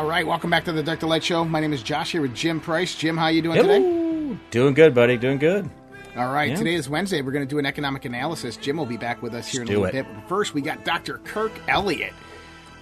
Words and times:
All 0.00 0.06
right, 0.06 0.26
welcome 0.26 0.48
back 0.48 0.64
to 0.64 0.72
the 0.72 0.82
Dark 0.82 1.00
to 1.00 1.06
Light 1.06 1.22
Show. 1.22 1.44
My 1.44 1.60
name 1.60 1.74
is 1.74 1.82
Josh 1.82 2.12
here 2.12 2.22
with 2.22 2.34
Jim 2.34 2.58
Price. 2.58 2.94
Jim, 2.94 3.18
how 3.18 3.24
are 3.24 3.30
you 3.32 3.42
doing 3.42 3.60
today? 3.60 4.38
Doing 4.50 4.72
good, 4.72 4.94
buddy. 4.94 5.18
Doing 5.18 5.36
good. 5.36 5.68
All 6.16 6.32
right, 6.32 6.48
Yeah. 6.48 6.56
today 6.56 6.72
is 6.72 6.88
Wednesday. 6.88 7.20
We're 7.20 7.32
going 7.32 7.44
to 7.46 7.50
do 7.50 7.58
an 7.58 7.66
economic 7.66 8.06
analysis. 8.06 8.56
Jim 8.56 8.78
will 8.78 8.86
be 8.86 8.96
back 8.96 9.20
with 9.20 9.34
us 9.34 9.46
here 9.52 9.60
Let's 9.60 9.68
in 9.70 9.76
a 9.76 9.78
do 9.78 9.84
little 9.84 10.00
it. 10.00 10.06
bit. 10.06 10.14
But 10.14 10.26
first, 10.26 10.54
we 10.54 10.62
got 10.62 10.86
Dr. 10.86 11.18
Kirk 11.18 11.52
Elliott. 11.68 12.14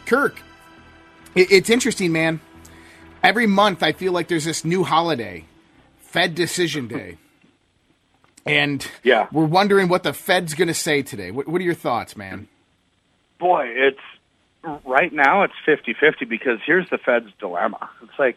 Kirk, 0.06 0.41
it's 1.34 1.70
interesting, 1.70 2.12
man. 2.12 2.38
Every 3.24 3.48
month, 3.48 3.82
I 3.82 3.91
feel 3.91 4.12
like 4.12 4.28
there's 4.28 4.44
this 4.44 4.64
new 4.64 4.84
holiday, 4.84 5.44
Fed 5.98 6.36
Decision 6.36 6.86
Day. 6.86 7.19
And 8.46 8.86
Yeah. 9.02 9.27
we're 9.32 9.44
wondering 9.44 9.88
what 9.88 10.05
the 10.05 10.12
Fed's 10.12 10.55
going 10.55 10.69
to 10.69 10.74
say 10.74 11.02
today. 11.02 11.32
What, 11.32 11.48
what 11.48 11.60
are 11.60 11.64
your 11.64 11.74
thoughts, 11.74 12.16
man? 12.16 12.46
Boy, 13.41 13.66
it's 13.74 13.98
right 14.84 15.12
now 15.12 15.42
it's 15.42 15.54
50-50 15.66 16.28
because 16.28 16.58
here's 16.64 16.88
the 16.90 16.98
Fed's 16.98 17.30
dilemma. 17.38 17.90
It's 18.02 18.18
like 18.18 18.36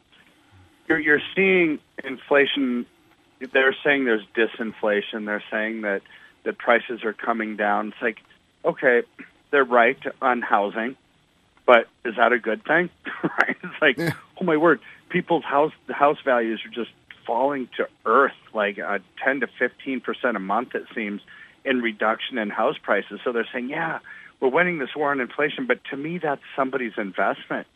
you're 0.87 0.99
you're 0.99 1.21
seeing 1.35 1.79
inflation 2.04 2.85
they're 3.54 3.76
saying 3.84 4.05
there's 4.05 4.26
disinflation. 4.35 5.26
They're 5.26 5.43
saying 5.49 5.81
that 5.81 6.01
that 6.43 6.57
prices 6.57 7.04
are 7.04 7.13
coming 7.13 7.55
down. 7.55 7.90
It's 7.90 8.01
like 8.01 8.20
okay, 8.63 9.01
they're 9.51 9.63
right 9.63 9.98
on 10.21 10.41
housing, 10.41 10.96
but 11.65 11.87
is 12.05 12.15
that 12.18 12.31
a 12.31 12.40
good 12.40 12.63
thing? 12.63 12.90
right? 13.24 13.57
It's 13.63 13.81
like, 13.81 14.15
oh 14.40 14.43
my 14.43 14.57
word, 14.57 14.79
people's 15.09 15.43
house 15.43 15.74
house 15.90 16.18
values 16.24 16.62
are 16.65 16.70
just 16.70 16.91
falling 17.26 17.70
to 17.77 17.87
earth, 18.05 18.34
like 18.53 18.79
uh, 18.79 18.99
ten 19.24 19.40
to 19.40 19.48
fifteen 19.59 20.01
percent 20.01 20.37
a 20.37 20.40
month. 20.40 20.76
It 20.76 20.85
seems 20.93 21.21
in 21.65 21.81
reduction 21.81 22.37
in 22.37 22.49
house 22.49 22.77
prices. 22.81 23.20
So 23.23 23.31
they're 23.31 23.48
saying, 23.51 23.70
yeah, 23.70 23.99
we're 24.40 24.49
winning 24.49 24.79
this 24.79 24.95
war 24.95 25.12
on 25.12 25.20
inflation, 25.20 25.68
but 25.68 25.84
to 25.91 25.98
me, 25.98 26.18
that's 26.18 26.41
somebody's 26.55 26.93
investment. 26.98 27.68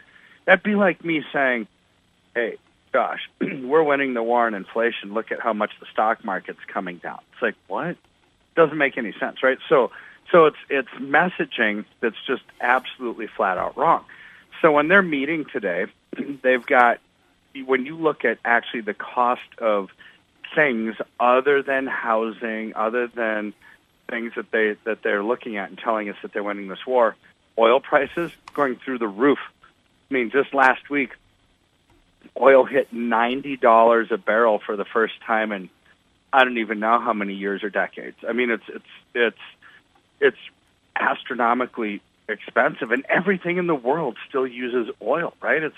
That'd 0.46 0.64
be 0.64 0.76
like 0.76 1.04
me 1.04 1.24
saying, 1.32 1.68
hey, 2.34 2.58
gosh, 2.92 3.22
we're 3.42 3.84
winning 3.84 4.14
the 4.14 4.24
war 4.24 4.48
on 4.48 4.54
inflation. 4.54 5.14
Look 5.14 5.32
at 5.32 5.40
how 5.40 5.54
much 5.54 5.72
the 5.80 5.86
stock 5.92 6.24
market's 6.24 6.60
coming 6.68 6.98
down. 6.98 7.20
It's 7.34 7.42
like, 7.42 7.56
what? 7.68 7.98
Doesn't 8.56 8.78
make 8.78 8.98
any 8.98 9.14
sense, 9.20 9.44
right? 9.44 9.58
So, 9.70 9.92
so 10.32 10.46
it's 10.46 10.58
it's 10.70 10.90
messaging 11.00 11.86
that's 12.00 12.16
just 12.26 12.44
absolutely 12.62 13.28
flat 13.28 13.58
out 13.58 13.78
wrong. 13.78 14.06
So 14.62 14.72
when 14.72 14.88
they're 14.88 15.02
meeting 15.02 15.46
today, 15.52 15.86
they've 16.42 16.66
got 16.66 17.00
when 17.66 17.86
you 17.86 17.98
look 17.98 18.26
at 18.26 18.40
actually 18.44 18.82
the 18.82 18.94
cost 18.94 19.42
of 19.60 19.90
things 20.56 20.96
other 21.20 21.62
than 21.62 21.88
housing, 21.88 22.74
other 22.76 23.08
than 23.08 23.54
things 24.10 24.34
that 24.36 24.52
they 24.52 24.76
that 24.84 25.02
they're 25.04 25.24
looking 25.24 25.58
at 25.58 25.70
and 25.70 25.78
telling 25.78 26.10
us 26.10 26.16
that 26.22 26.34
they're 26.34 26.44
winning 26.44 26.68
this 26.68 26.86
war, 26.86 27.16
oil 27.58 27.80
prices 27.80 28.32
going 28.54 28.76
through 28.76 29.00
the 29.00 29.08
roof. 29.08 29.40
I 30.10 30.14
mean, 30.14 30.30
just 30.32 30.54
last 30.54 30.90
week, 30.90 31.12
oil 32.40 32.66
hit 32.66 32.92
ninety 32.94 33.58
dollars 33.58 34.10
a 34.12 34.18
barrel 34.18 34.60
for 34.60 34.76
the 34.76 34.86
first 34.86 35.20
time 35.26 35.52
in 35.52 35.70
I 36.32 36.44
don't 36.44 36.58
even 36.58 36.80
know 36.80 37.00
how 37.00 37.14
many 37.14 37.34
years 37.34 37.64
or 37.64 37.70
decades. 37.70 38.18
I 38.28 38.34
mean, 38.34 38.52
it's 38.52 38.66
it's 38.68 38.86
it's 39.14 39.38
it's 40.20 40.38
astronomically 41.00 42.02
expensive, 42.28 42.92
and 42.92 43.06
everything 43.08 43.58
in 43.58 43.68
the 43.68 43.76
world 43.76 44.18
still 44.28 44.46
uses 44.46 44.94
oil, 45.02 45.34
right? 45.42 45.64
It's 45.64 45.76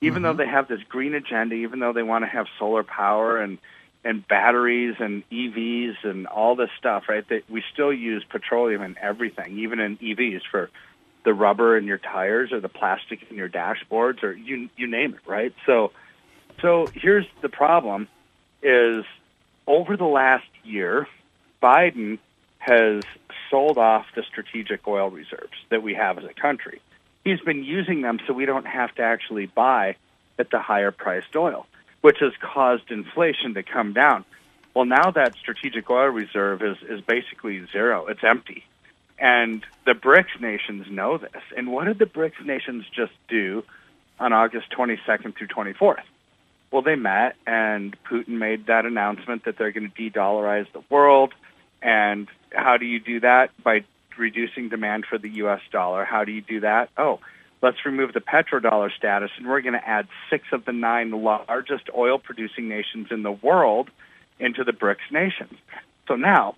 even 0.00 0.22
though 0.22 0.30
mm-hmm. 0.30 0.38
they 0.38 0.46
have 0.46 0.68
this 0.68 0.82
green 0.88 1.14
agenda, 1.14 1.56
even 1.56 1.80
though 1.80 1.92
they 1.92 2.02
want 2.02 2.24
to 2.24 2.28
have 2.28 2.46
solar 2.58 2.84
power 2.84 3.38
and 3.38 3.58
and 4.04 4.26
batteries 4.26 4.96
and 4.98 5.22
EVs 5.30 6.04
and 6.04 6.26
all 6.26 6.56
this 6.56 6.70
stuff, 6.78 7.04
right? 7.08 7.28
That 7.28 7.48
we 7.50 7.62
still 7.72 7.92
use 7.92 8.24
petroleum 8.28 8.82
in 8.82 8.96
everything, 9.00 9.58
even 9.58 9.80
in 9.80 9.96
EVs 9.98 10.42
for 10.50 10.70
the 11.24 11.34
rubber 11.34 11.76
in 11.76 11.84
your 11.84 11.98
tires 11.98 12.52
or 12.52 12.60
the 12.60 12.68
plastic 12.68 13.20
in 13.30 13.36
your 13.36 13.48
dashboards 13.48 14.22
or 14.22 14.32
you 14.32 14.68
you 14.76 14.86
name 14.86 15.14
it, 15.14 15.28
right? 15.28 15.52
So 15.66 15.92
so 16.60 16.86
here's 16.94 17.26
the 17.42 17.48
problem 17.48 18.08
is 18.62 19.04
over 19.66 19.96
the 19.96 20.04
last 20.04 20.48
year, 20.64 21.06
Biden 21.62 22.18
has 22.58 23.02
sold 23.50 23.78
off 23.78 24.06
the 24.14 24.22
strategic 24.22 24.86
oil 24.86 25.10
reserves 25.10 25.52
that 25.70 25.82
we 25.82 25.94
have 25.94 26.18
as 26.18 26.24
a 26.24 26.34
country. 26.34 26.80
He's 27.24 27.40
been 27.40 27.62
using 27.62 28.02
them 28.02 28.18
so 28.26 28.32
we 28.32 28.46
don't 28.46 28.66
have 28.66 28.94
to 28.96 29.02
actually 29.02 29.46
buy 29.46 29.96
at 30.38 30.50
the 30.50 30.60
higher 30.60 30.90
priced 30.90 31.34
oil, 31.36 31.66
which 32.00 32.18
has 32.20 32.32
caused 32.40 32.90
inflation 32.90 33.54
to 33.54 33.62
come 33.62 33.92
down. 33.92 34.24
Well, 34.74 34.84
now 34.84 35.10
that 35.10 35.34
strategic 35.36 35.90
oil 35.90 36.08
reserve 36.08 36.62
is, 36.62 36.76
is 36.88 37.00
basically 37.00 37.66
zero. 37.72 38.06
It's 38.06 38.22
empty. 38.22 38.64
And 39.18 39.64
the 39.84 39.92
BRICS 39.92 40.40
nations 40.40 40.86
know 40.90 41.18
this. 41.18 41.42
And 41.56 41.72
what 41.72 41.86
did 41.86 41.98
the 41.98 42.06
BRICS 42.06 42.44
nations 42.44 42.84
just 42.94 43.12
do 43.28 43.64
on 44.20 44.32
August 44.32 44.70
22nd 44.70 45.36
through 45.36 45.48
24th? 45.48 46.02
Well, 46.70 46.82
they 46.82 46.96
met, 46.96 47.34
and 47.46 47.96
Putin 48.04 48.38
made 48.38 48.66
that 48.66 48.84
announcement 48.84 49.44
that 49.46 49.56
they're 49.56 49.72
going 49.72 49.90
to 49.90 49.94
de-dollarize 49.94 50.70
the 50.72 50.82
world. 50.90 51.32
And 51.82 52.28
how 52.52 52.76
do 52.76 52.84
you 52.84 53.00
do 53.00 53.20
that? 53.20 53.50
By 53.62 53.84
reducing 54.18 54.68
demand 54.68 55.06
for 55.06 55.18
the 55.18 55.30
U.S. 55.30 55.60
dollar. 55.72 56.04
How 56.04 56.24
do 56.24 56.32
you 56.32 56.42
do 56.42 56.60
that? 56.60 56.90
Oh, 56.98 57.20
let's 57.62 57.84
remove 57.84 58.12
the 58.12 58.20
petrodollar 58.20 58.90
status, 58.96 59.30
and 59.36 59.46
we're 59.46 59.60
going 59.60 59.74
to 59.74 59.88
add 59.88 60.06
six 60.30 60.44
of 60.52 60.64
the 60.64 60.72
nine 60.72 61.10
largest 61.10 61.84
oil-producing 61.96 62.68
nations 62.68 63.08
in 63.10 63.22
the 63.22 63.32
world 63.32 63.90
into 64.38 64.64
the 64.64 64.72
BRICS 64.72 65.10
nations. 65.10 65.54
So 66.06 66.14
now, 66.16 66.56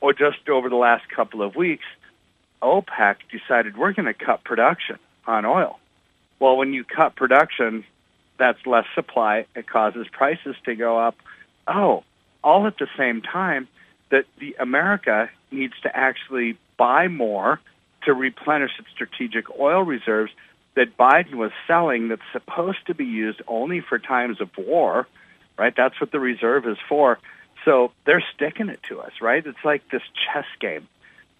or 0.00 0.12
just 0.12 0.48
over 0.48 0.68
the 0.68 0.76
last 0.76 1.08
couple 1.08 1.42
of 1.42 1.56
weeks, 1.56 1.84
OPEC 2.62 3.16
decided 3.30 3.76
we're 3.76 3.92
going 3.92 4.06
to 4.06 4.14
cut 4.14 4.44
production 4.44 4.98
on 5.26 5.44
oil. 5.44 5.78
Well, 6.38 6.56
when 6.56 6.72
you 6.72 6.84
cut 6.84 7.16
production, 7.16 7.84
that's 8.38 8.64
less 8.66 8.86
supply. 8.94 9.46
It 9.54 9.66
causes 9.66 10.06
prices 10.10 10.56
to 10.64 10.74
go 10.74 10.98
up. 10.98 11.16
Oh, 11.66 12.04
all 12.44 12.66
at 12.66 12.78
the 12.78 12.88
same 12.96 13.22
time 13.22 13.68
that 14.10 14.24
the 14.38 14.56
America 14.60 15.28
needs 15.50 15.74
to 15.82 15.96
actually 15.96 16.56
buy 16.76 17.08
more 17.08 17.60
to 18.06 18.14
replenish 18.14 18.72
its 18.78 18.88
strategic 18.90 19.58
oil 19.58 19.82
reserves 19.82 20.32
that 20.74 20.96
Biden 20.96 21.34
was 21.34 21.50
selling 21.66 22.08
that's 22.08 22.22
supposed 22.32 22.86
to 22.86 22.94
be 22.94 23.04
used 23.04 23.42
only 23.46 23.80
for 23.80 23.98
times 23.98 24.40
of 24.40 24.50
war, 24.56 25.06
right? 25.58 25.74
That's 25.76 26.00
what 26.00 26.12
the 26.12 26.20
reserve 26.20 26.66
is 26.66 26.78
for. 26.88 27.18
So 27.64 27.92
they're 28.04 28.24
sticking 28.34 28.68
it 28.68 28.82
to 28.84 29.00
us, 29.00 29.12
right? 29.20 29.44
It's 29.44 29.64
like 29.64 29.90
this 29.90 30.02
chess 30.24 30.46
game. 30.60 30.86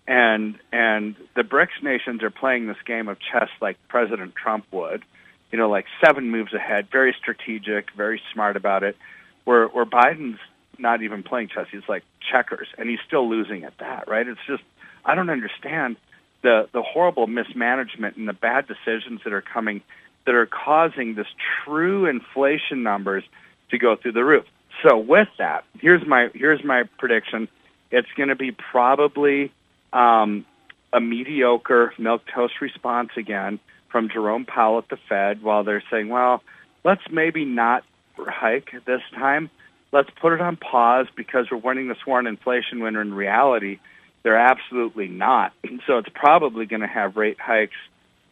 And 0.08 0.58
and 0.72 1.16
the 1.34 1.42
BRICS 1.42 1.82
nations 1.82 2.22
are 2.22 2.30
playing 2.30 2.66
this 2.66 2.76
game 2.86 3.08
of 3.08 3.18
chess 3.18 3.48
like 3.60 3.76
President 3.88 4.34
Trump 4.36 4.64
would, 4.70 5.02
you 5.50 5.58
know, 5.58 5.68
like 5.68 5.86
seven 6.04 6.30
moves 6.30 6.54
ahead, 6.54 6.88
very 6.90 7.14
strategic, 7.18 7.90
very 7.92 8.22
smart 8.32 8.56
about 8.56 8.84
it. 8.84 8.96
Where 9.44 9.66
where 9.66 9.84
Biden's 9.84 10.38
not 10.78 11.02
even 11.02 11.24
playing 11.24 11.48
chess, 11.48 11.66
he's 11.72 11.88
like 11.88 12.04
checkers, 12.30 12.68
and 12.78 12.88
he's 12.88 13.00
still 13.06 13.28
losing 13.28 13.64
at 13.64 13.76
that, 13.78 14.06
right? 14.06 14.26
It's 14.26 14.40
just 14.46 14.62
I 15.04 15.16
don't 15.16 15.30
understand 15.30 15.96
the 16.42 16.68
the 16.72 16.82
horrible 16.82 17.26
mismanagement 17.26 18.16
and 18.16 18.28
the 18.28 18.32
bad 18.32 18.66
decisions 18.66 19.20
that 19.24 19.32
are 19.32 19.42
coming 19.42 19.82
that 20.26 20.34
are 20.34 20.46
causing 20.46 21.14
this 21.14 21.26
true 21.64 22.06
inflation 22.06 22.82
numbers 22.82 23.24
to 23.70 23.78
go 23.78 23.96
through 23.96 24.12
the 24.12 24.24
roof. 24.24 24.44
So 24.82 24.98
with 24.98 25.28
that, 25.38 25.64
here's 25.80 26.06
my 26.06 26.28
here's 26.34 26.62
my 26.64 26.84
prediction. 26.98 27.48
It's 27.90 28.08
going 28.16 28.28
to 28.28 28.36
be 28.36 28.50
probably 28.50 29.52
um, 29.92 30.44
a 30.92 31.00
mediocre 31.00 31.94
milk 31.98 32.22
toast 32.34 32.60
response 32.60 33.10
again 33.16 33.60
from 33.88 34.08
Jerome 34.08 34.44
Powell 34.44 34.78
at 34.78 34.88
the 34.88 34.98
Fed, 35.08 35.42
while 35.42 35.64
they're 35.64 35.82
saying, 35.90 36.08
well, 36.08 36.42
let's 36.84 37.02
maybe 37.10 37.44
not 37.44 37.84
hike 38.18 38.70
this 38.84 39.00
time. 39.14 39.50
Let's 39.92 40.10
put 40.20 40.32
it 40.32 40.40
on 40.40 40.56
pause 40.56 41.06
because 41.16 41.46
we're 41.50 41.58
winning 41.58 41.88
this 41.88 42.04
war 42.06 42.18
on 42.18 42.26
inflation 42.26 42.80
when 42.80 42.96
in 42.96 43.14
reality 43.14 43.78
they're 44.26 44.36
absolutely 44.36 45.06
not. 45.06 45.52
So 45.86 45.98
it's 45.98 46.08
probably 46.08 46.66
going 46.66 46.80
to 46.80 46.88
have 46.88 47.16
rate 47.16 47.38
hikes. 47.38 47.76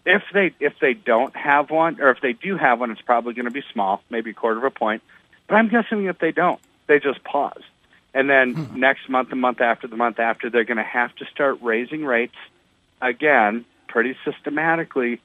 If 0.05 0.25
they 0.33 0.53
if 0.59 0.73
they 0.81 0.93
don't 0.93 1.37
have 1.37 1.71
one, 1.71 2.01
or 2.01 2.11
if 2.11 2.21
they 2.21 2.33
do 2.33 2.57
have 2.57 2.81
one, 2.81 2.91
it's 2.91 3.01
probably 3.01 3.33
going 3.35 3.45
to 3.45 3.53
be 3.53 3.63
small, 3.73 4.03
maybe 4.11 4.31
a 4.31 4.35
quarter 4.35 4.59
of 4.59 4.65
a 4.65 4.71
point. 4.71 5.03
But 5.47 5.55
I'm 5.55 5.69
guessing 5.69 6.07
if 6.07 6.19
they 6.19 6.33
don't, 6.33 6.59
they 6.89 6.99
just 6.99 7.23
pause. 7.23 7.63
And 8.13 8.29
then 8.29 8.55
hmm. 8.55 8.81
next 8.81 9.09
month, 9.09 9.31
the 9.31 9.37
month 9.37 9.61
after, 9.61 9.87
the 9.87 9.97
month 9.97 10.19
after, 10.19 10.51
they're 10.51 10.65
going 10.65 10.79
to 10.79 10.83
have 10.83 11.15
to 11.17 11.27
start 11.27 11.59
raising 11.63 12.05
rates 12.05 12.35
again, 13.01 13.65
pretty 13.87 14.17
systematically, 14.25 15.21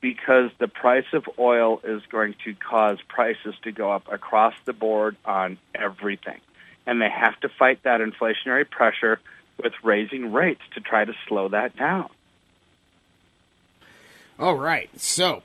because 0.00 0.50
the 0.58 0.68
price 0.68 1.12
of 1.12 1.28
oil 1.38 1.82
is 1.84 2.00
going 2.10 2.34
to 2.44 2.54
cause 2.54 2.98
prices 3.08 3.54
to 3.64 3.72
go 3.72 3.92
up 3.92 4.10
across 4.10 4.54
the 4.64 4.72
board 4.72 5.16
on 5.26 5.58
everything. 5.74 6.40
And 6.86 7.02
they 7.02 7.10
have 7.10 7.38
to 7.40 7.50
fight 7.50 7.82
that 7.82 8.00
inflationary 8.00 8.68
pressure 8.68 9.20
with 9.62 9.72
raising 9.82 10.32
rates 10.32 10.60
to 10.74 10.80
try 10.80 11.04
to 11.04 11.12
slow 11.28 11.48
that 11.48 11.76
down. 11.76 12.08
All 14.38 14.56
right. 14.56 14.90
So, 15.00 15.42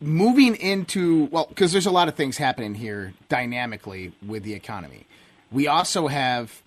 moving 0.00 0.54
into, 0.56 1.24
well, 1.26 1.46
because 1.48 1.72
there's 1.72 1.86
a 1.86 1.90
lot 1.90 2.08
of 2.08 2.14
things 2.14 2.36
happening 2.36 2.74
here 2.74 3.14
dynamically 3.28 4.12
with 4.26 4.42
the 4.42 4.54
economy. 4.54 5.06
We 5.50 5.66
also 5.66 6.08
have 6.08 6.60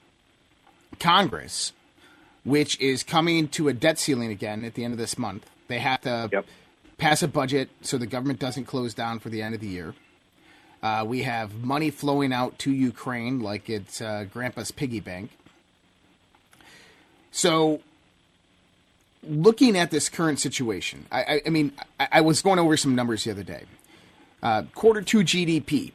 Congress, 1.00 1.74
which 2.44 2.80
is 2.80 3.04
coming 3.04 3.48
to 3.50 3.68
a 3.68 3.74
debt 3.74 4.00
ceiling 4.00 4.32
again 4.32 4.64
at 4.66 4.74
the 4.74 4.84
end 4.84 4.94
of 4.94 4.98
this 4.98 5.18
month. 5.18 5.46
They 5.68 5.80
have 5.80 6.02
to 6.02 6.30
Yep. 6.32 6.46
pass 6.98 7.22
a 7.24 7.28
budget 7.28 7.70
so 7.82 7.98
the 7.98 8.06
government 8.08 8.40
doesn't 8.40 8.66
close 8.66 8.94
down 8.94 9.20
for 9.20 9.30
the 9.30 9.42
end 9.42 9.54
of 9.56 9.62
the 9.62 9.68
year. 9.68 9.94
Uh, 10.82 11.04
we 11.08 11.24
have 11.24 11.64
money 11.64 11.90
flowing 11.90 12.32
out 12.32 12.60
to 12.60 12.72
Ukraine 12.72 13.40
like 13.40 13.70
it's 13.70 14.02
uh, 14.02 14.26
Grandpa's 14.32 14.72
piggy 14.72 15.00
bank. 15.00 15.32
So, 17.36 17.82
looking 19.22 19.78
at 19.78 19.92
this 19.92 20.08
current 20.08 20.40
situation, 20.40 21.06
I, 21.12 21.22
I, 21.22 21.42
I 21.48 21.50
mean, 21.50 21.74
I, 22.00 22.08
I 22.14 22.22
was 22.22 22.42
going 22.42 22.60
over 22.60 22.78
some 22.78 22.96
numbers 22.96 23.26
the 23.26 23.32
other 23.32 23.44
day. 23.44 23.64
Uh, 24.42 24.64
quarter 24.74 25.02
two 25.02 25.18
GDP. 25.20 25.92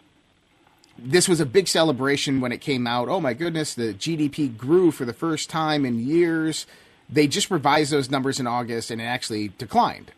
This 0.99 1.31
was 1.31 1.41
a 1.41 1.47
big 1.47 1.67
celebration 1.67 2.43
when 2.43 2.53
it 2.53 2.61
came 2.61 2.87
out. 2.87 3.09
Oh 3.09 3.23
my 3.23 3.33
goodness, 3.33 3.73
the 3.73 3.95
GDP 3.95 4.55
grew 4.55 4.91
for 4.91 5.07
the 5.07 5.15
first 5.15 5.49
time 5.49 5.87
in 5.87 6.07
years. 6.07 6.67
They 7.09 7.27
just 7.27 7.51
revised 7.51 7.91
those 7.91 8.11
numbers 8.11 8.39
in 8.39 8.47
August 8.47 8.91
and 8.91 9.01
it 9.01 9.05
actually 9.05 9.49
declined. 9.57 10.13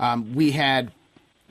Um, 0.00 0.34
we 0.34 0.50
had 0.50 0.90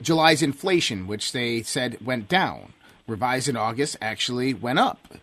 July's 0.02 0.42
inflation, 0.42 1.06
which 1.06 1.32
they 1.32 1.62
said 1.62 2.04
went 2.04 2.28
down. 2.28 2.74
Revised 3.06 3.48
in 3.48 3.56
August 3.56 3.96
actually 4.02 4.52
went 4.52 4.78
up. 4.78 5.14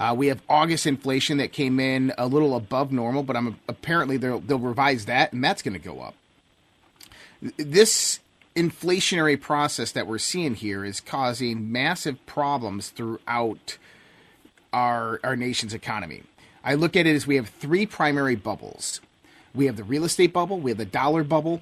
Uh, 0.00 0.14
we 0.16 0.28
have 0.28 0.40
August 0.48 0.86
inflation 0.86 1.36
that 1.36 1.52
came 1.52 1.78
in 1.78 2.10
a 2.16 2.26
little 2.26 2.56
above 2.56 2.90
normal, 2.90 3.22
but 3.22 3.36
I'm 3.36 3.58
apparently 3.68 4.16
they'll, 4.16 4.40
they'll 4.40 4.58
revise 4.58 5.04
that, 5.04 5.34
and 5.34 5.44
that's 5.44 5.60
going 5.60 5.74
to 5.74 5.78
go 5.78 6.00
up. 6.00 6.14
This 7.58 8.18
inflationary 8.56 9.38
process 9.38 9.92
that 9.92 10.06
we're 10.06 10.18
seeing 10.18 10.54
here 10.54 10.86
is 10.86 11.00
causing 11.00 11.70
massive 11.70 12.24
problems 12.24 12.88
throughout 12.88 13.76
our 14.72 15.20
our 15.22 15.36
nation's 15.36 15.74
economy. 15.74 16.22
I 16.64 16.74
look 16.74 16.96
at 16.96 17.06
it 17.06 17.14
as 17.14 17.26
we 17.26 17.36
have 17.36 17.48
three 17.48 17.84
primary 17.84 18.36
bubbles. 18.36 19.00
We 19.54 19.66
have 19.66 19.76
the 19.76 19.84
real 19.84 20.04
estate 20.04 20.32
bubble, 20.32 20.60
we 20.60 20.70
have 20.70 20.78
the 20.78 20.84
dollar 20.86 21.24
bubble, 21.24 21.60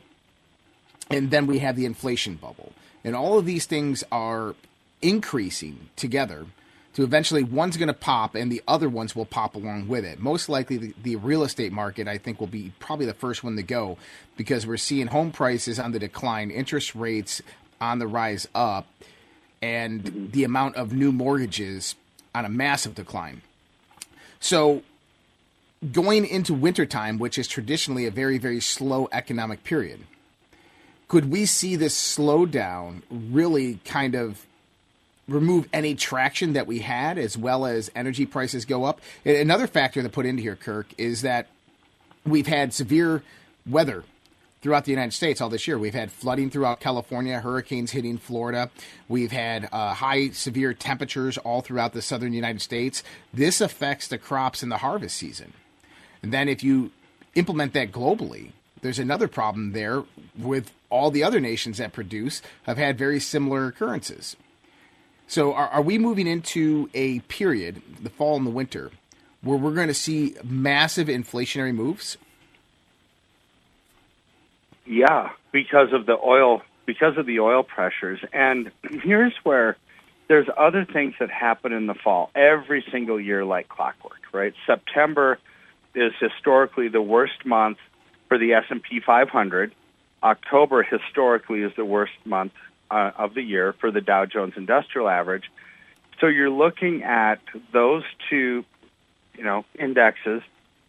and 1.10 1.30
then 1.30 1.46
we 1.46 1.58
have 1.58 1.74
the 1.74 1.86
inflation 1.86 2.36
bubble. 2.36 2.72
And 3.02 3.16
all 3.16 3.38
of 3.38 3.46
these 3.46 3.66
things 3.66 4.04
are 4.12 4.54
increasing 5.02 5.88
together 5.96 6.46
to 6.94 7.04
eventually 7.04 7.42
one's 7.44 7.76
going 7.76 7.88
to 7.88 7.94
pop 7.94 8.34
and 8.34 8.50
the 8.50 8.62
other 8.66 8.88
ones 8.88 9.14
will 9.14 9.24
pop 9.24 9.54
along 9.54 9.88
with 9.88 10.04
it. 10.04 10.18
Most 10.18 10.48
likely, 10.48 10.76
the, 10.78 10.94
the 11.02 11.16
real 11.16 11.44
estate 11.44 11.72
market, 11.72 12.08
I 12.08 12.18
think, 12.18 12.40
will 12.40 12.46
be 12.46 12.72
probably 12.80 13.06
the 13.06 13.14
first 13.14 13.44
one 13.44 13.56
to 13.56 13.62
go 13.62 13.98
because 14.36 14.66
we're 14.66 14.76
seeing 14.76 15.06
home 15.06 15.30
prices 15.30 15.78
on 15.78 15.92
the 15.92 15.98
decline, 15.98 16.50
interest 16.50 16.94
rates 16.94 17.42
on 17.80 17.98
the 17.98 18.06
rise 18.06 18.48
up, 18.54 18.86
and 19.62 20.02
mm-hmm. 20.02 20.30
the 20.30 20.44
amount 20.44 20.76
of 20.76 20.92
new 20.92 21.12
mortgages 21.12 21.94
on 22.34 22.44
a 22.44 22.48
massive 22.48 22.94
decline. 22.94 23.42
So, 24.40 24.82
going 25.92 26.26
into 26.26 26.54
wintertime, 26.54 27.18
which 27.18 27.38
is 27.38 27.46
traditionally 27.46 28.06
a 28.06 28.10
very, 28.10 28.38
very 28.38 28.60
slow 28.60 29.08
economic 29.12 29.64
period, 29.64 30.00
could 31.06 31.30
we 31.30 31.46
see 31.46 31.76
this 31.76 31.96
slowdown 31.96 33.02
really 33.10 33.80
kind 33.84 34.14
of 34.14 34.46
remove 35.28 35.68
any 35.72 35.94
traction 35.94 36.54
that 36.54 36.66
we 36.66 36.80
had 36.80 37.18
as 37.18 37.36
well 37.36 37.66
as 37.66 37.90
energy 37.94 38.26
prices 38.26 38.64
go 38.64 38.84
up? 38.84 39.00
Another 39.24 39.66
factor 39.66 40.02
to 40.02 40.08
put 40.08 40.26
into 40.26 40.42
here, 40.42 40.56
Kirk, 40.56 40.86
is 40.96 41.22
that 41.22 41.46
we've 42.24 42.46
had 42.46 42.72
severe 42.72 43.22
weather 43.66 44.04
throughout 44.60 44.84
the 44.84 44.90
United 44.90 45.12
States 45.12 45.40
all 45.40 45.48
this 45.48 45.68
year. 45.68 45.78
We've 45.78 45.94
had 45.94 46.10
flooding 46.10 46.50
throughout 46.50 46.80
California, 46.80 47.40
hurricanes 47.40 47.92
hitting 47.92 48.18
Florida. 48.18 48.70
We've 49.08 49.30
had 49.32 49.68
uh, 49.70 49.94
high, 49.94 50.30
severe 50.30 50.74
temperatures 50.74 51.38
all 51.38 51.60
throughout 51.60 51.92
the 51.92 52.02
southern 52.02 52.32
United 52.32 52.60
States. 52.60 53.02
This 53.32 53.60
affects 53.60 54.08
the 54.08 54.18
crops 54.18 54.62
in 54.62 54.68
the 54.68 54.78
harvest 54.78 55.16
season. 55.16 55.52
And 56.22 56.32
then 56.32 56.48
if 56.48 56.64
you 56.64 56.90
implement 57.34 57.72
that 57.74 57.92
globally, 57.92 58.50
there's 58.82 58.98
another 58.98 59.28
problem 59.28 59.72
there 59.72 60.04
with 60.36 60.72
all 60.90 61.10
the 61.10 61.22
other 61.22 61.40
nations 61.40 61.78
that 61.78 61.92
produce 61.92 62.42
have 62.64 62.78
had 62.78 62.98
very 62.98 63.20
similar 63.20 63.66
occurrences. 63.66 64.36
So 65.28 65.52
are, 65.52 65.68
are 65.68 65.82
we 65.82 65.98
moving 65.98 66.26
into 66.26 66.88
a 66.94 67.20
period, 67.20 67.82
the 68.02 68.08
fall 68.10 68.36
and 68.36 68.46
the 68.46 68.50
winter, 68.50 68.90
where 69.42 69.58
we're 69.58 69.74
going 69.74 69.88
to 69.88 69.94
see 69.94 70.34
massive 70.42 71.08
inflationary 71.08 71.74
moves? 71.74 72.16
Yeah, 74.86 75.30
because 75.52 75.92
of 75.92 76.06
the 76.06 76.18
oil 76.18 76.62
because 76.86 77.18
of 77.18 77.26
the 77.26 77.40
oil 77.40 77.62
pressures. 77.62 78.18
And 78.32 78.72
here's 79.02 79.34
where 79.42 79.76
there's 80.28 80.48
other 80.56 80.86
things 80.86 81.14
that 81.20 81.30
happen 81.30 81.72
in 81.72 81.86
the 81.86 81.94
fall 81.94 82.30
every 82.34 82.82
single 82.90 83.20
year 83.20 83.44
like 83.44 83.68
clockwork, 83.68 84.20
right? 84.32 84.54
September 84.66 85.38
is 85.94 86.12
historically 86.18 86.88
the 86.88 87.02
worst 87.02 87.44
month 87.44 87.76
for 88.28 88.38
the 88.38 88.54
S&P 88.54 89.00
500. 89.00 89.74
October 90.22 90.82
historically 90.82 91.60
is 91.60 91.72
the 91.76 91.84
worst 91.84 92.14
month 92.24 92.52
uh, 92.90 93.12
of 93.16 93.34
the 93.34 93.42
year 93.42 93.74
for 93.80 93.90
the 93.90 94.00
Dow 94.00 94.26
Jones 94.26 94.54
Industrial 94.56 95.08
Average. 95.08 95.50
So 96.20 96.26
you're 96.26 96.50
looking 96.50 97.02
at 97.04 97.40
those 97.72 98.02
two, 98.28 98.64
you 99.36 99.44
know, 99.44 99.64
indexes 99.78 100.42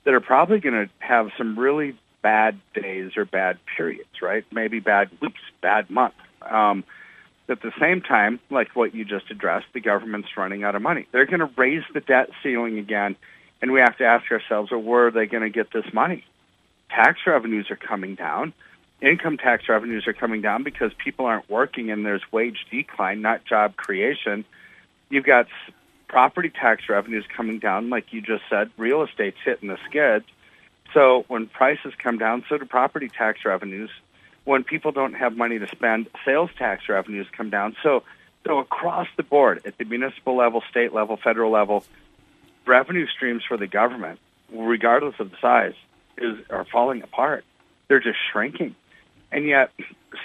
that 0.04 0.14
are 0.14 0.22
probably 0.22 0.60
going 0.60 0.88
to 0.88 0.90
have 1.00 1.30
some 1.38 1.58
really 1.58 1.98
bad 2.22 2.60
days 2.74 3.12
or 3.16 3.26
bad 3.26 3.58
periods, 3.78 4.22
right? 4.22 4.46
Maybe 4.52 4.80
bad 4.80 5.10
weeks, 5.22 5.42
bad 5.62 5.90
months. 5.90 6.18
Um, 6.42 6.84
at 7.48 7.62
the 7.62 7.72
same 7.80 8.02
time, 8.02 8.40
like 8.50 8.76
what 8.76 8.94
you 8.94 9.06
just 9.06 9.32
addressed, 9.32 9.68
the 9.74 9.80
government's 9.80 10.30
running 10.38 10.64
out 10.64 10.76
of 10.76 10.82
money. 10.82 11.08
They're 11.12 11.26
going 11.26 11.40
to 11.40 11.50
raise 11.58 11.84
the 11.94 12.00
debt 12.00 12.30
ceiling 12.44 12.78
again, 12.78 13.16
and 13.62 13.72
we 13.72 13.80
have 13.80 13.98
to 13.98 14.06
ask 14.06 14.32
ourselves, 14.32 14.72
well, 14.72 14.82
where 14.82 15.08
are 15.08 15.12
they 15.12 15.26
going 15.26 15.44
to 15.44 15.50
get 15.50 15.72
this 15.74 15.92
money? 15.94 16.24
Tax 16.90 17.20
revenues 17.26 17.70
are 17.72 17.76
coming 17.76 18.16
down. 18.16 18.54
Income 19.02 19.38
tax 19.38 19.70
revenues 19.70 20.08
are 20.08 20.14
coming 20.14 20.42
down 20.42 20.64
because 20.64 20.92
people 20.94 21.26
aren't 21.26 21.50
working 21.50 21.90
and 21.90 22.06
there's 22.06 22.24
wage 22.32 22.66
decline, 22.70 23.22
not 23.22 23.46
job 23.46 23.78
creation. 23.78 24.44
You've 25.10 25.26
got 25.26 25.48
property 26.10 26.50
tax 26.50 26.90
revenues 26.90 27.26
coming 27.36 27.60
down, 27.60 27.90
like 27.90 28.12
you 28.12 28.22
just 28.22 28.44
said. 28.50 28.70
Real 28.78 29.04
estate's 29.04 29.38
hitting 29.46 29.70
the 29.70 29.78
skids. 29.88 30.26
So 30.94 31.24
when 31.28 31.48
prices 31.48 31.94
come 32.02 32.18
down, 32.18 32.44
so 32.50 32.58
do 32.58 32.66
property 32.66 33.08
tax 33.08 33.46
revenues. 33.46 33.90
When 34.44 34.64
people 34.64 34.92
don't 34.92 35.14
have 35.14 35.38
money 35.38 35.60
to 35.60 35.68
spend, 35.68 36.08
sales 36.26 36.50
tax 36.58 36.90
revenues 36.90 37.28
come 37.32 37.50
down. 37.50 37.76
So, 37.84 38.04
so 38.46 38.58
across 38.58 39.08
the 39.16 39.24
board, 39.24 39.62
at 39.66 39.78
the 39.78 39.86
municipal 39.86 40.36
level, 40.36 40.64
state 40.70 40.94
level, 40.94 41.18
federal 41.18 41.52
level, 41.52 41.86
revenue 42.66 43.06
streams 43.08 43.44
for 43.48 43.58
the 43.58 43.68
government, 43.68 44.20
regardless 44.52 45.16
of 45.20 45.32
the 45.32 45.38
size, 45.40 45.76
is 46.18 46.38
are 46.50 46.66
falling 46.66 47.04
apart. 47.04 47.46
They're 47.88 48.00
just 48.00 48.18
shrinking, 48.32 48.76
and 49.32 49.46
yet 49.46 49.72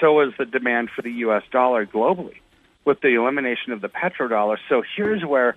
so 0.01 0.21
is 0.21 0.33
the 0.39 0.47
demand 0.47 0.91
for 0.91 1.03
the 1.03 1.13
U.S. 1.13 1.43
dollar 1.51 1.87
globally, 1.87 2.37
with 2.85 3.01
the 3.01 3.15
elimination 3.15 3.73
of 3.73 3.81
the 3.81 3.89
petrodollar. 3.89 4.59
So 4.69 4.83
here's 4.97 5.25
where 5.25 5.57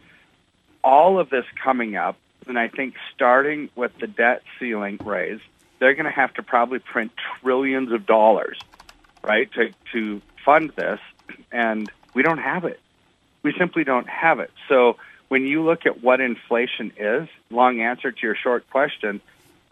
all 0.84 1.20
of 1.20 1.30
this 1.30 1.46
coming 1.64 1.96
up, 1.96 2.18
and 2.48 2.58
I 2.58 2.68
think 2.68 2.96
starting 3.14 3.70
with 3.76 3.98
the 4.00 4.08
debt 4.08 4.44
ceiling 4.60 5.00
raise, 5.04 5.40
they're 5.80 5.94
going 5.94 6.06
to 6.06 6.12
have 6.12 6.34
to 6.36 6.44
probably 6.44 6.80
print 6.80 7.12
trillions 7.42 7.92
of 7.92 8.06
dollars, 8.06 8.58
right, 9.24 9.52
to 9.54 9.74
to 9.94 10.22
fund 10.44 10.72
this, 10.76 11.00
and 11.52 11.92
we 12.14 12.24
don't 12.24 12.40
have 12.40 12.66
it. 12.66 12.80
We 13.44 13.54
simply 13.58 13.84
don't 13.84 14.10
have 14.10 14.40
it. 14.40 14.52
So 14.70 14.98
when 15.28 15.46
you 15.46 15.64
look 15.64 15.86
at 15.86 16.02
what 16.02 16.22
inflation 16.22 16.94
is, 16.98 17.28
long 17.50 17.82
answer 17.82 18.12
to 18.12 18.22
your 18.22 18.36
short 18.36 18.70
question, 18.70 19.22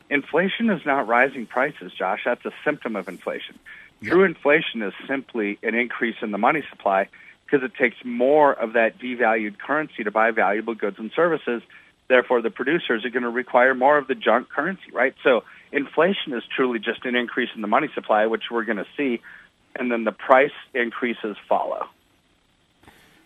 inflation 0.10 0.70
is 0.70 0.86
not 0.86 1.08
rising 1.08 1.46
prices, 1.46 1.92
Josh. 1.98 2.22
That's 2.26 2.46
a 2.46 2.54
symptom 2.64 2.96
of 2.96 3.08
inflation. 3.08 3.60
True 4.04 4.24
inflation 4.24 4.82
is 4.82 4.94
simply 5.08 5.58
an 5.64 5.74
increase 5.74 6.18
in 6.22 6.32
the 6.32 6.38
money 6.38 6.64
supply 6.70 7.08
because 7.46 7.64
it 7.64 7.74
takes 7.76 7.96
more 8.04 8.54
of 8.54 8.74
that 8.74 9.00
devalued 9.00 9.58
currency 9.58 10.04
to 10.04 10.12
buy 10.12 10.32
valuable 10.32 10.76
goods 10.76 10.98
and 11.00 11.12
services. 11.16 11.62
Therefore, 12.08 12.42
the 12.42 12.52
producers 12.52 13.04
are 13.04 13.10
going 13.10 13.24
to 13.24 13.30
require 13.30 13.74
more 13.74 13.98
of 13.98 14.08
the 14.08 14.16
junk 14.16 14.50
currency, 14.50 14.92
right? 14.94 15.16
So 15.24 15.44
inflation 15.72 16.34
is 16.34 16.44
truly 16.56 16.80
just 16.80 17.06
an 17.06 17.16
increase 17.16 17.50
in 17.56 17.62
the 17.62 17.68
money 17.68 17.90
supply, 17.96 18.26
which 18.28 18.44
we're 18.52 18.66
going 18.66 18.78
to 18.78 18.88
see, 18.96 19.22
and 19.76 19.92
then 19.92 20.04
the 20.04 20.12
price 20.12 20.52
increases 20.74 21.36
follow. 21.50 21.88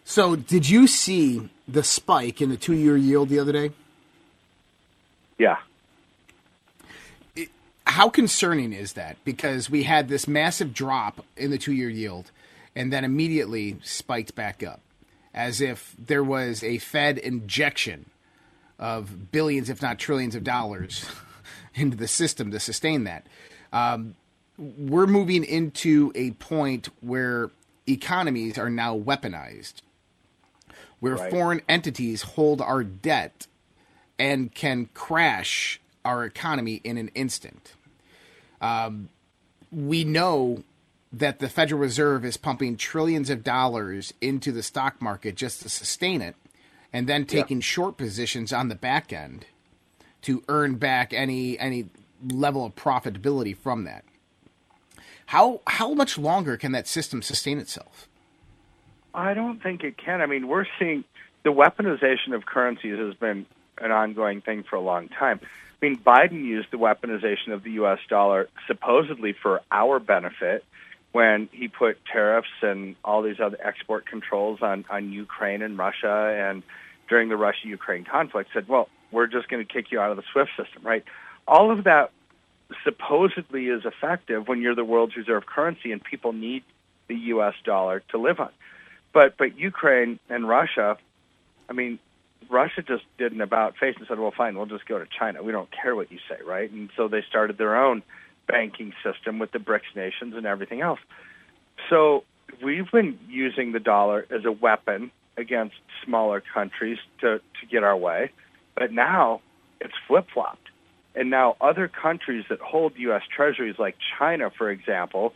So, 0.05 0.35
did 0.35 0.67
you 0.67 0.87
see 0.87 1.49
the 1.67 1.83
spike 1.83 2.41
in 2.41 2.49
the 2.49 2.57
two 2.57 2.73
year 2.73 2.97
yield 2.97 3.29
the 3.29 3.37
other 3.37 3.51
day? 3.51 3.71
Yeah. 5.37 5.57
How 7.89 8.09
concerning 8.09 8.73
is 8.73 8.93
that? 8.93 9.17
Because 9.25 9.69
we 9.69 9.83
had 9.83 10.07
this 10.07 10.27
massive 10.27 10.73
drop 10.73 11.25
in 11.35 11.51
the 11.51 11.57
two 11.57 11.73
year 11.73 11.89
yield 11.89 12.31
and 12.75 12.93
then 12.93 13.03
immediately 13.03 13.77
spiked 13.83 14.35
back 14.35 14.63
up 14.63 14.81
as 15.33 15.61
if 15.61 15.95
there 15.97 16.23
was 16.23 16.63
a 16.63 16.77
Fed 16.77 17.17
injection 17.17 18.05
of 18.77 19.31
billions, 19.31 19.69
if 19.69 19.81
not 19.81 19.99
trillions, 19.99 20.35
of 20.35 20.43
dollars 20.43 21.05
into 21.75 21.97
the 21.97 22.07
system 22.07 22.51
to 22.51 22.59
sustain 22.59 23.03
that. 23.05 23.25
Um, 23.73 24.15
we're 24.57 25.07
moving 25.07 25.43
into 25.43 26.11
a 26.15 26.31
point 26.31 26.89
where 27.01 27.49
economies 27.87 28.57
are 28.57 28.69
now 28.69 28.97
weaponized, 28.97 29.75
where 30.99 31.15
Right. 31.15 31.31
foreign 31.31 31.61
entities 31.69 32.21
hold 32.23 32.61
our 32.61 32.83
debt 32.83 33.47
and 34.17 34.53
can 34.53 34.89
crash 34.93 35.79
our 36.03 36.25
economy 36.25 36.81
in 36.83 36.97
an 36.97 37.09
instant. 37.15 37.73
Um, 38.61 39.09
we 39.71 40.03
know 40.03 40.63
that 41.11 41.39
the 41.39 41.49
Federal 41.49 41.81
Reserve 41.81 42.23
is 42.23 42.37
pumping 42.37 42.77
trillions 42.77 43.29
of 43.29 43.43
dollars 43.43 44.13
into 44.21 44.51
the 44.51 44.63
stock 44.63 45.01
market 45.01 45.35
just 45.35 45.61
to 45.61 45.69
sustain 45.69 46.21
it, 46.21 46.35
and 46.93 47.07
then 47.07 47.25
taking 47.25 47.61
short 47.61 47.97
positions 47.97 48.53
on 48.53 48.69
the 48.69 48.75
back 48.75 49.11
end 49.11 49.45
to 50.21 50.43
earn 50.47 50.75
back 50.75 51.13
any 51.13 51.57
any 51.59 51.89
level 52.27 52.65
of 52.65 52.75
profitability 52.75 53.55
from 53.55 53.85
that. 53.85 54.03
How 55.27 55.61
how 55.67 55.93
much 55.93 56.17
longer 56.17 56.57
can 56.57 56.71
that 56.73 56.87
system 56.87 57.21
sustain 57.21 57.59
itself? 57.59 58.07
I 59.13 59.33
don't 59.33 59.61
think 59.61 59.83
it 59.83 59.97
can. 59.97 60.21
I 60.21 60.27
mean, 60.27 60.47
we're 60.47 60.65
seeing 60.77 61.03
the 61.43 61.51
weaponization 61.51 62.33
of 62.35 62.45
currencies 62.45 62.97
has 62.97 63.15
been 63.15 63.45
an 63.79 63.91
ongoing 63.91 64.41
thing 64.41 64.63
for 64.63 64.75
a 64.75 64.81
long 64.81 65.07
time. 65.09 65.39
I 65.81 65.85
mean, 65.85 65.97
Biden 65.97 66.43
used 66.43 66.71
the 66.71 66.77
weaponization 66.77 67.53
of 67.53 67.63
the 67.63 67.71
U.S. 67.71 67.99
dollar 68.09 68.49
supposedly 68.67 69.33
for 69.33 69.61
our 69.71 69.99
benefit 69.99 70.65
when 71.11 71.49
he 71.51 71.67
put 71.67 71.97
tariffs 72.05 72.49
and 72.61 72.95
all 73.03 73.21
these 73.21 73.39
other 73.39 73.57
export 73.63 74.05
controls 74.05 74.61
on, 74.61 74.85
on 74.89 75.11
Ukraine 75.11 75.61
and 75.61 75.77
Russia 75.77 76.47
and 76.49 76.63
during 77.07 77.29
the 77.29 77.37
Russia-Ukraine 77.37 78.05
conflict 78.05 78.51
said, 78.53 78.67
well, 78.67 78.89
we're 79.11 79.27
just 79.27 79.47
going 79.49 79.65
to 79.65 79.73
kick 79.73 79.91
you 79.91 79.99
out 79.99 80.11
of 80.11 80.17
the 80.17 80.23
SWIFT 80.31 80.51
system, 80.55 80.83
right? 80.83 81.03
All 81.47 81.71
of 81.71 81.85
that 81.85 82.11
supposedly 82.83 83.67
is 83.67 83.83
effective 83.85 84.47
when 84.47 84.61
you're 84.61 84.75
the 84.75 84.85
world's 84.85 85.15
reserve 85.15 85.45
currency 85.45 85.91
and 85.91 86.03
people 86.03 86.33
need 86.33 86.63
the 87.07 87.15
U.S. 87.15 87.55
dollar 87.63 88.03
to 88.09 88.19
live 88.19 88.39
on. 88.39 88.51
But 89.11 89.37
but 89.37 89.57
Ukraine 89.57 90.19
and 90.29 90.47
Russia, 90.47 90.97
I 91.67 91.73
mean, 91.73 91.97
Russia 92.49 92.81
just 92.81 93.03
did 93.17 93.31
an 93.31 93.41
about 93.41 93.77
face 93.77 93.95
and 93.97 94.07
said, 94.07 94.19
"Well, 94.19 94.33
fine, 94.35 94.57
we'll 94.57 94.65
just 94.65 94.85
go 94.85 94.97
to 94.97 95.05
China. 95.05 95.43
We 95.43 95.51
don't 95.51 95.69
care 95.71 95.95
what 95.95 96.11
you 96.11 96.19
say, 96.27 96.37
right?" 96.43 96.69
And 96.69 96.89
so 96.97 97.07
they 97.07 97.21
started 97.21 97.57
their 97.57 97.77
own 97.77 98.01
banking 98.47 98.93
system 99.03 99.39
with 99.39 99.51
the 99.51 99.59
BRICS 99.59 99.95
nations 99.95 100.35
and 100.35 100.45
everything 100.45 100.81
else. 100.81 100.99
So 101.89 102.23
we've 102.63 102.89
been 102.91 103.19
using 103.29 103.71
the 103.71 103.79
dollar 103.79 104.25
as 104.31 104.45
a 104.45 104.51
weapon 104.51 105.11
against 105.37 105.75
smaller 106.03 106.41
countries 106.41 106.97
to 107.21 107.39
to 107.39 107.65
get 107.69 107.83
our 107.83 107.95
way, 107.95 108.31
but 108.75 108.91
now 108.91 109.41
it's 109.79 109.93
flip 110.07 110.27
flopped, 110.33 110.69
and 111.15 111.29
now 111.29 111.55
other 111.61 111.87
countries 111.87 112.45
that 112.49 112.59
hold 112.59 112.93
U.S. 112.97 113.23
Treasuries, 113.33 113.75
like 113.77 113.95
China, 114.17 114.49
for 114.49 114.69
example, 114.69 115.33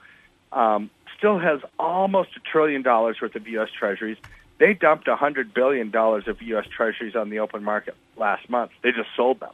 um, 0.52 0.90
still 1.18 1.40
has 1.40 1.62
almost 1.80 2.30
a 2.36 2.40
trillion 2.40 2.82
dollars 2.82 3.18
worth 3.22 3.36
of 3.36 3.48
U.S. 3.48 3.70
Treasuries. 3.78 4.18
They 4.60 4.74
dumped 4.74 5.08
a 5.08 5.16
hundred 5.16 5.54
billion 5.54 5.92
dollars 5.92 6.28
of 6.28 6.42
U.S. 6.42 6.66
Treasuries 6.76 7.16
on 7.16 7.30
the 7.30 7.40
open 7.40 7.64
market 7.64 7.96
last 8.18 8.50
month. 8.50 8.72
They 8.84 8.92
just 8.92 9.10
sold 9.16 9.40
them. 9.40 9.54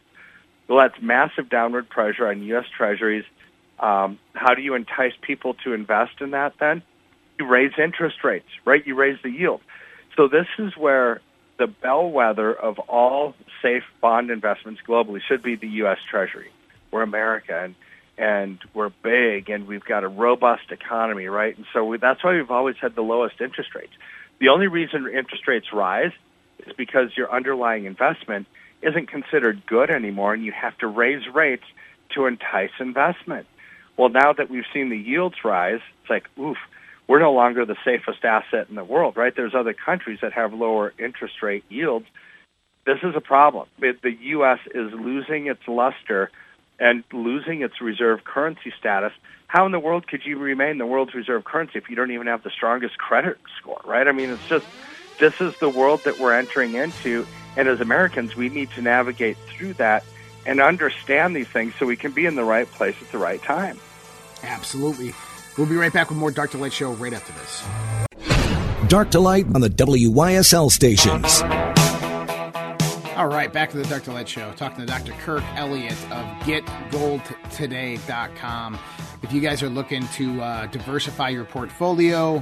Well, 0.68 0.80
that's 0.80 1.02
massive 1.02 1.50
downward 1.50 1.90
pressure 1.90 2.28
on 2.28 2.44
U.S. 2.44 2.66
Treasuries. 2.76 3.26
Um, 3.80 4.20
how 4.34 4.54
do 4.54 4.62
you 4.62 4.76
entice 4.76 5.14
people 5.22 5.56
to 5.64 5.74
invest 5.74 6.22
in 6.22 6.32
that? 6.32 6.54
Then 6.60 6.84
you 7.40 7.48
raise 7.48 7.72
interest 7.82 8.24
rates, 8.24 8.50
right? 8.66 8.86
You 8.86 8.96
raise 8.96 9.18
the 9.24 9.32
yield. 9.32 9.62
So 10.16 10.28
this 10.28 10.48
is 10.60 10.76
where 10.78 11.22
the 11.58 11.68
bellwether 11.68 12.54
of 12.54 12.78
all 12.80 13.36
safe 13.62 13.84
bond 14.02 14.30
investments 14.30 14.82
globally 14.88 15.22
should 15.26 15.42
be 15.42 15.56
the 15.56 15.68
U.S. 15.68 15.98
Treasury. 16.10 16.52
We're 16.92 17.04
America, 17.04 17.58
and 17.64 17.76
and 18.18 18.60
we're 18.74 18.92
big, 19.02 19.50
and 19.50 19.66
we've 19.66 19.86
got 19.86 20.04
a 20.04 20.10
robust 20.10 20.72
economy, 20.72 21.28
right? 21.28 21.56
And 21.56 21.66
so 21.74 21.86
we, 21.86 21.98
that's 21.98 22.22
why 22.22 22.36
we've 22.36 22.52
always 22.52 22.76
had 22.82 22.94
the 22.94 23.02
lowest 23.02 23.40
interest 23.40 23.74
rates. 23.74 23.94
The 24.40 24.50
only 24.50 24.68
reason 24.68 25.08
interest 25.08 25.48
rates 25.48 25.68
rise 25.74 26.12
is 26.66 26.74
because 26.78 27.16
your 27.18 27.32
underlying 27.34 27.86
investment 27.86 28.48
isn't 28.82 29.10
considered 29.10 29.66
good 29.66 29.90
anymore, 29.90 30.34
and 30.34 30.44
you 30.44 30.54
have 30.54 30.78
to 30.78 30.88
raise 30.88 31.28
rates 31.34 31.66
to 32.16 32.26
entice 32.26 32.72
investment. 32.80 33.48
Well, 33.98 34.10
now 34.10 34.32
that 34.34 34.50
we've 34.50 34.64
seen 34.74 34.90
the 34.90 34.98
yields 34.98 35.36
rise, 35.44 35.82
it's 36.02 36.10
like, 36.10 36.28
oof, 36.40 36.58
we're 37.08 37.20
no 37.20 37.34
longer 37.34 37.66
the 37.66 37.76
safest 37.84 38.24
asset 38.24 38.68
in 38.70 38.76
the 38.76 38.84
world, 38.84 39.18
right? 39.18 39.34
There's 39.36 39.56
other 39.56 39.74
countries 39.74 40.20
that 40.22 40.32
have 40.34 40.54
lower 40.54 40.94
interest 40.98 41.42
rate 41.42 41.66
yields. 41.68 42.06
This 42.86 43.00
is 43.04 43.16
a 43.16 43.22
problem. 43.22 43.68
The 43.80 44.16
U.S. 44.22 44.60
is 44.74 44.94
losing 44.94 45.48
its 45.48 45.68
luster 45.68 46.32
and 46.80 47.04
losing 47.12 47.62
its 47.62 47.82
reserve 47.82 48.24
currency 48.24 48.74
status. 48.78 49.12
How 49.48 49.66
in 49.66 49.72
the 49.72 49.80
world 49.80 50.08
could 50.08 50.26
you 50.26 50.38
remain 50.38 50.78
the 50.78 50.86
world's 50.86 51.14
reserve 51.14 51.44
currency 51.44 51.78
if 51.78 51.90
you 51.90 51.96
don't 51.96 52.12
even 52.12 52.28
have 52.28 52.44
the 52.44 52.52
strongest 52.52 52.98
credit 52.98 53.38
score, 53.58 53.82
right? 53.86 54.08
I 54.08 54.12
mean, 54.12 54.30
it's 54.30 54.48
just, 54.48 54.66
this 55.20 55.40
is 55.42 55.58
the 55.60 55.70
world 55.70 56.04
that 56.06 56.20
we're 56.20 56.34
entering 56.34 56.76
into. 56.76 57.26
And 57.58 57.68
as 57.68 57.82
Americans, 57.82 58.36
we 58.36 58.50
need 58.50 58.70
to 58.72 58.82
navigate 58.82 59.38
through 59.48 59.74
that 59.74 60.04
and 60.46 60.62
understand 60.62 61.36
these 61.36 61.48
things 61.48 61.74
so 61.78 61.86
we 61.86 61.98
can 61.98 62.12
be 62.12 62.26
in 62.26 62.36
the 62.36 62.44
right 62.44 62.70
place 62.72 62.96
at 63.02 63.12
the 63.12 63.18
right 63.18 63.42
time. 63.42 63.80
Absolutely. 64.44 65.14
We'll 65.58 65.68
be 65.68 65.76
right 65.76 65.92
back 65.92 66.10
with 66.10 66.18
more 66.18 66.32
Dark 66.32 66.52
to 66.52 66.58
Light 66.58 66.72
Show 66.72 66.94
right 66.94 67.12
after 67.12 67.34
this. 67.34 67.64
Dark 68.88 69.12
to 69.12 69.20
Light 69.20 69.46
on 69.54 69.62
the 69.62 69.70
WYSL 69.70 70.72
stations. 70.72 71.44
All 73.20 73.28
right, 73.28 73.52
back 73.52 73.70
to 73.72 73.78
the 73.78 74.00
to 74.00 74.14
Light 74.14 74.30
Show. 74.30 74.54
Talking 74.54 74.80
to 74.80 74.86
Dr. 74.86 75.12
Kirk 75.12 75.44
Elliott 75.56 76.02
of 76.10 76.26
GetGoldToday.com. 76.46 78.80
If 79.22 79.34
you 79.34 79.42
guys 79.42 79.62
are 79.62 79.68
looking 79.68 80.08
to 80.08 80.42
uh, 80.42 80.68
diversify 80.68 81.28
your 81.28 81.44
portfolio, 81.44 82.42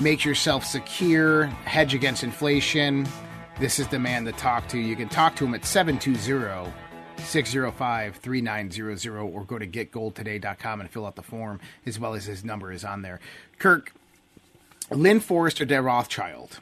make 0.00 0.24
yourself 0.24 0.64
secure, 0.64 1.46
hedge 1.46 1.92
against 1.92 2.22
inflation, 2.22 3.04
this 3.58 3.80
is 3.80 3.88
the 3.88 3.98
man 3.98 4.24
to 4.26 4.30
talk 4.30 4.68
to. 4.68 4.78
You 4.78 4.94
can 4.94 5.08
talk 5.08 5.34
to 5.36 5.44
him 5.44 5.54
at 5.54 5.64
720 5.64 6.72
605 7.18 8.14
3900 8.14 9.06
or 9.08 9.44
go 9.44 9.58
to 9.58 9.66
getgoldtoday.com 9.66 10.82
and 10.82 10.88
fill 10.88 11.06
out 11.06 11.16
the 11.16 11.22
form 11.22 11.58
as 11.84 11.98
well 11.98 12.14
as 12.14 12.26
his 12.26 12.44
number 12.44 12.70
is 12.70 12.84
on 12.84 13.02
there. 13.02 13.18
Kirk, 13.58 13.92
Lynn 14.88 15.18
Forester 15.18 15.64
de 15.64 15.82
Rothschild, 15.82 16.60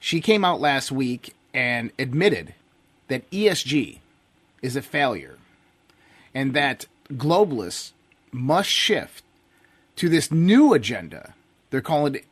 she 0.00 0.20
came 0.20 0.44
out 0.44 0.60
last 0.60 0.90
week 0.90 1.36
and 1.58 1.90
admitted 1.98 2.54
that 3.08 3.28
ESG 3.32 3.98
is 4.62 4.76
a 4.76 4.82
failure 4.82 5.38
and 6.32 6.54
that 6.54 6.86
globalists 7.12 7.90
must 8.30 8.68
shift 8.68 9.24
to 9.96 10.08
this 10.08 10.30
new 10.30 10.72
agenda. 10.72 11.34
They're 11.70 11.80
calling 11.80 12.14
it 12.14 12.24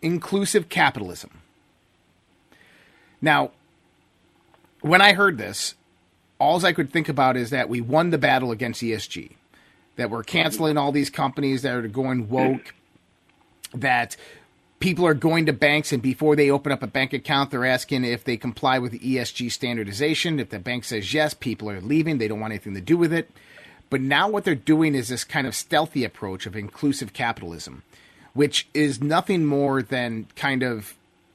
inclusive 0.00 0.68
capitalism. 0.68 1.30
Now, 3.20 3.50
when 4.82 5.02
I 5.02 5.14
heard 5.14 5.36
this, 5.36 5.74
all 6.38 6.64
I 6.64 6.72
could 6.72 6.92
think 6.92 7.08
about 7.08 7.36
is 7.36 7.50
that 7.50 7.68
we 7.68 7.80
won 7.80 8.10
the 8.10 8.18
battle 8.18 8.52
against 8.52 8.82
ESG, 8.82 9.32
that 9.96 10.10
we're 10.10 10.22
canceling 10.22 10.78
all 10.78 10.92
these 10.92 11.10
companies 11.10 11.62
that 11.62 11.74
are 11.74 11.88
going 11.88 12.28
woke, 12.28 12.72
that 13.74 14.16
people 14.80 15.06
are 15.06 15.14
going 15.14 15.46
to 15.46 15.52
banks 15.52 15.92
and 15.92 16.02
before 16.02 16.34
they 16.34 16.50
open 16.50 16.72
up 16.72 16.82
a 16.82 16.86
bank 16.86 17.12
account, 17.12 17.50
they're 17.50 17.66
asking 17.66 18.04
if 18.04 18.24
they 18.24 18.36
comply 18.36 18.78
with 18.78 18.92
the 18.92 18.98
ESG 18.98 19.52
standardization. 19.52 20.40
If 20.40 20.48
the 20.48 20.58
bank 20.58 20.84
says 20.84 21.14
yes, 21.14 21.34
people 21.34 21.70
are 21.70 21.80
leaving. 21.80 22.18
They 22.18 22.28
don't 22.28 22.40
want 22.40 22.52
anything 22.52 22.74
to 22.74 22.80
do 22.80 22.96
with 22.96 23.12
it. 23.12 23.30
But 23.90 24.00
now 24.00 24.28
what 24.28 24.44
they're 24.44 24.54
doing 24.54 24.94
is 24.94 25.08
this 25.08 25.24
kind 25.24 25.46
of 25.46 25.54
stealthy 25.54 26.04
approach 26.04 26.46
of 26.46 26.56
inclusive 26.56 27.12
capitalism, 27.12 27.82
which 28.34 28.68
is 28.72 29.02
nothing 29.02 29.44
more 29.44 29.82
than 29.82 30.26
kind 30.34 30.62
of 30.62 30.94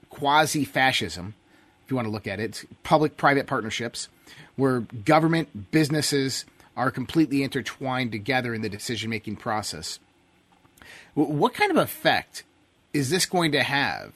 quasi 0.09 0.65
fascism, 0.65 1.35
if 1.83 1.91
you 1.91 1.95
want 1.95 2.07
to 2.07 2.11
look 2.11 2.27
at 2.27 2.39
it, 2.39 2.65
public 2.83 3.15
private 3.15 3.45
partnerships 3.45 4.09
where 4.55 4.79
government, 4.79 5.69
businesses 5.71 6.45
are 6.77 6.89
completely 6.89 7.43
intertwined 7.43 8.11
together 8.11 8.53
in 8.53 8.61
the 8.61 8.69
decision 8.69 9.09
making 9.09 9.35
process. 9.35 9.99
What 11.13 11.53
kind 11.53 11.71
of 11.71 11.77
effect 11.77 12.43
is 12.95 13.09
this 13.09 13.25
going 13.25 13.51
to 13.51 13.61
have 13.61 14.13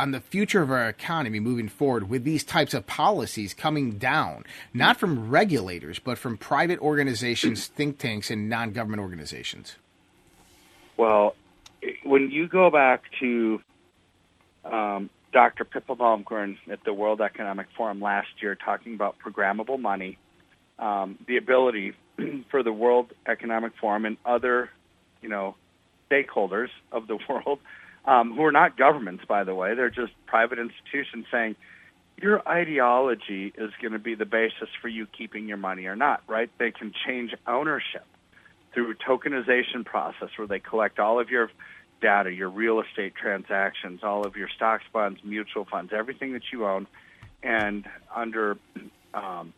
on 0.00 0.10
the 0.10 0.20
future 0.20 0.60
of 0.60 0.70
our 0.72 0.88
economy 0.88 1.38
moving 1.38 1.68
forward 1.68 2.10
with 2.10 2.24
these 2.24 2.42
types 2.42 2.74
of 2.74 2.84
policies 2.86 3.54
coming 3.54 3.92
down, 3.92 4.44
not 4.74 4.96
from 4.96 5.30
regulators, 5.30 6.00
but 6.00 6.18
from 6.18 6.36
private 6.36 6.80
organizations, 6.80 7.68
think 7.68 7.98
tanks, 7.98 8.28
and 8.28 8.48
non 8.48 8.72
government 8.72 9.00
organizations? 9.00 9.76
Well, 10.96 11.36
when 12.02 12.30
you 12.32 12.48
go 12.48 12.70
back 12.70 13.04
to 13.20 13.60
um, 14.64 15.10
Dr. 15.32 15.64
Pippa 15.64 15.92
at 16.70 16.84
the 16.84 16.92
World 16.92 17.20
Economic 17.20 17.68
Forum 17.76 18.00
last 18.00 18.28
year 18.40 18.56
talking 18.56 18.94
about 18.94 19.16
programmable 19.24 19.80
money 19.80 20.18
um, 20.80 21.18
the 21.26 21.36
ability 21.36 21.92
for 22.50 22.64
the 22.64 22.72
World 22.72 23.12
Economic 23.26 23.72
Forum 23.80 24.04
and 24.04 24.16
other, 24.24 24.70
you 25.22 25.28
know, 25.28 25.54
stakeholders 26.10 26.68
of 26.92 27.06
the 27.06 27.18
world, 27.28 27.60
um, 28.08 28.34
who 28.34 28.42
are 28.44 28.52
not 28.52 28.76
governments, 28.78 29.24
by 29.28 29.44
the 29.44 29.54
way, 29.54 29.74
they're 29.74 29.90
just 29.90 30.12
private 30.26 30.58
institutions 30.58 31.26
saying, 31.30 31.56
your 32.16 32.46
ideology 32.48 33.52
is 33.56 33.70
going 33.80 33.92
to 33.92 33.98
be 33.98 34.14
the 34.14 34.24
basis 34.24 34.68
for 34.80 34.88
you 34.88 35.06
keeping 35.06 35.46
your 35.46 35.58
money 35.58 35.84
or 35.86 35.94
not, 35.94 36.22
right? 36.26 36.50
They 36.58 36.72
can 36.72 36.92
change 37.06 37.34
ownership 37.46 38.04
through 38.72 38.92
a 38.92 38.94
tokenization 38.94 39.84
process 39.84 40.30
where 40.36 40.48
they 40.48 40.58
collect 40.58 40.98
all 40.98 41.20
of 41.20 41.28
your 41.28 41.50
data, 42.00 42.32
your 42.32 42.48
real 42.48 42.80
estate 42.80 43.14
transactions, 43.14 44.00
all 44.02 44.26
of 44.26 44.36
your 44.36 44.48
stocks, 44.56 44.84
bonds, 44.92 45.20
mutual 45.22 45.66
funds, 45.66 45.92
everything 45.94 46.32
that 46.32 46.42
you 46.50 46.66
own, 46.66 46.86
and 47.42 47.84
under 48.16 48.56
um, 49.12 49.52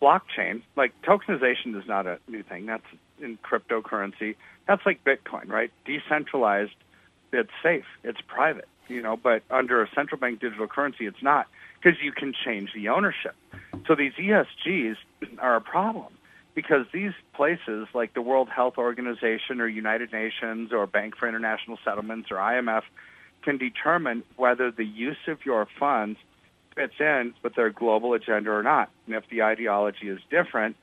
blockchain, 0.00 0.62
like 0.76 0.92
tokenization 1.02 1.76
is 1.80 1.88
not 1.88 2.06
a 2.06 2.18
new 2.28 2.42
thing. 2.42 2.66
That's 2.66 2.84
in 3.18 3.38
cryptocurrency. 3.38 4.36
That's 4.68 4.82
like 4.84 5.02
Bitcoin, 5.04 5.48
right? 5.48 5.72
Decentralized, 5.86 6.74
it's 7.34 7.50
safe, 7.62 7.84
it's 8.02 8.20
private, 8.26 8.68
you 8.88 9.02
know, 9.02 9.16
but 9.16 9.42
under 9.50 9.82
a 9.82 9.88
central 9.94 10.18
bank 10.18 10.40
digital 10.40 10.66
currency, 10.66 11.06
it's 11.06 11.22
not 11.22 11.46
because 11.80 11.98
you 12.02 12.12
can 12.12 12.32
change 12.32 12.70
the 12.74 12.88
ownership. 12.88 13.34
So 13.86 13.94
these 13.94 14.12
ESGs 14.14 14.96
are 15.38 15.56
a 15.56 15.60
problem 15.60 16.12
because 16.54 16.86
these 16.92 17.12
places 17.34 17.88
like 17.94 18.14
the 18.14 18.22
World 18.22 18.48
Health 18.48 18.78
Organization 18.78 19.60
or 19.60 19.66
United 19.66 20.12
Nations 20.12 20.72
or 20.72 20.86
Bank 20.86 21.16
for 21.16 21.28
International 21.28 21.78
Settlements 21.84 22.30
or 22.30 22.36
IMF 22.36 22.82
can 23.42 23.58
determine 23.58 24.22
whether 24.36 24.70
the 24.70 24.84
use 24.84 25.18
of 25.28 25.44
your 25.44 25.66
funds 25.78 26.18
fits 26.74 26.94
in 26.98 27.34
with 27.42 27.54
their 27.54 27.70
global 27.70 28.14
agenda 28.14 28.50
or 28.50 28.62
not. 28.62 28.90
And 29.06 29.14
if 29.14 29.28
the 29.28 29.42
ideology 29.42 30.08
is 30.08 30.20
different, 30.30 30.76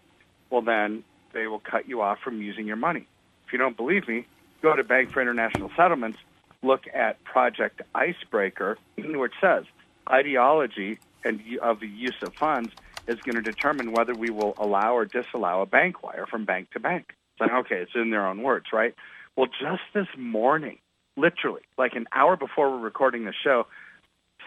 well 0.49 0.61
then 0.61 1.03
they 1.33 1.47
will 1.47 1.59
cut 1.59 1.87
you 1.87 2.01
off 2.01 2.19
from 2.19 2.41
using 2.41 2.67
your 2.67 2.75
money. 2.75 3.07
If 3.47 3.53
you 3.53 3.57
don't 3.57 3.77
believe 3.77 4.07
me, 4.07 4.25
go 4.61 4.75
to 4.75 4.83
Bank 4.83 5.11
for 5.11 5.21
International 5.21 5.71
Settlements, 5.75 6.17
look 6.63 6.81
at 6.93 7.23
Project 7.23 7.81
Icebreaker, 7.95 8.77
which 8.97 9.33
says 9.41 9.63
ideology 10.09 10.99
and 11.23 11.41
of 11.61 11.79
the 11.79 11.87
use 11.87 12.15
of 12.21 12.33
funds 12.39 12.71
is 13.07 13.19
going 13.25 13.35
to 13.35 13.41
determine 13.41 13.91
whether 13.91 14.15
we 14.15 14.29
will 14.29 14.55
allow 14.57 14.95
or 14.95 15.05
disallow 15.05 15.61
a 15.61 15.65
bank 15.65 16.03
wire 16.03 16.25
from 16.25 16.45
bank 16.45 16.71
to 16.71 16.79
bank. 16.79 17.13
Like, 17.39 17.51
okay, 17.51 17.77
it's 17.77 17.91
in 17.95 18.11
their 18.11 18.25
own 18.25 18.43
words, 18.43 18.67
right? 18.71 18.93
Well, 19.35 19.47
just 19.47 19.81
this 19.93 20.07
morning, 20.17 20.77
literally, 21.17 21.63
like 21.77 21.95
an 21.95 22.07
hour 22.13 22.37
before 22.37 22.69
we're 22.69 22.79
recording 22.79 23.25
the 23.25 23.33
show, 23.33 23.67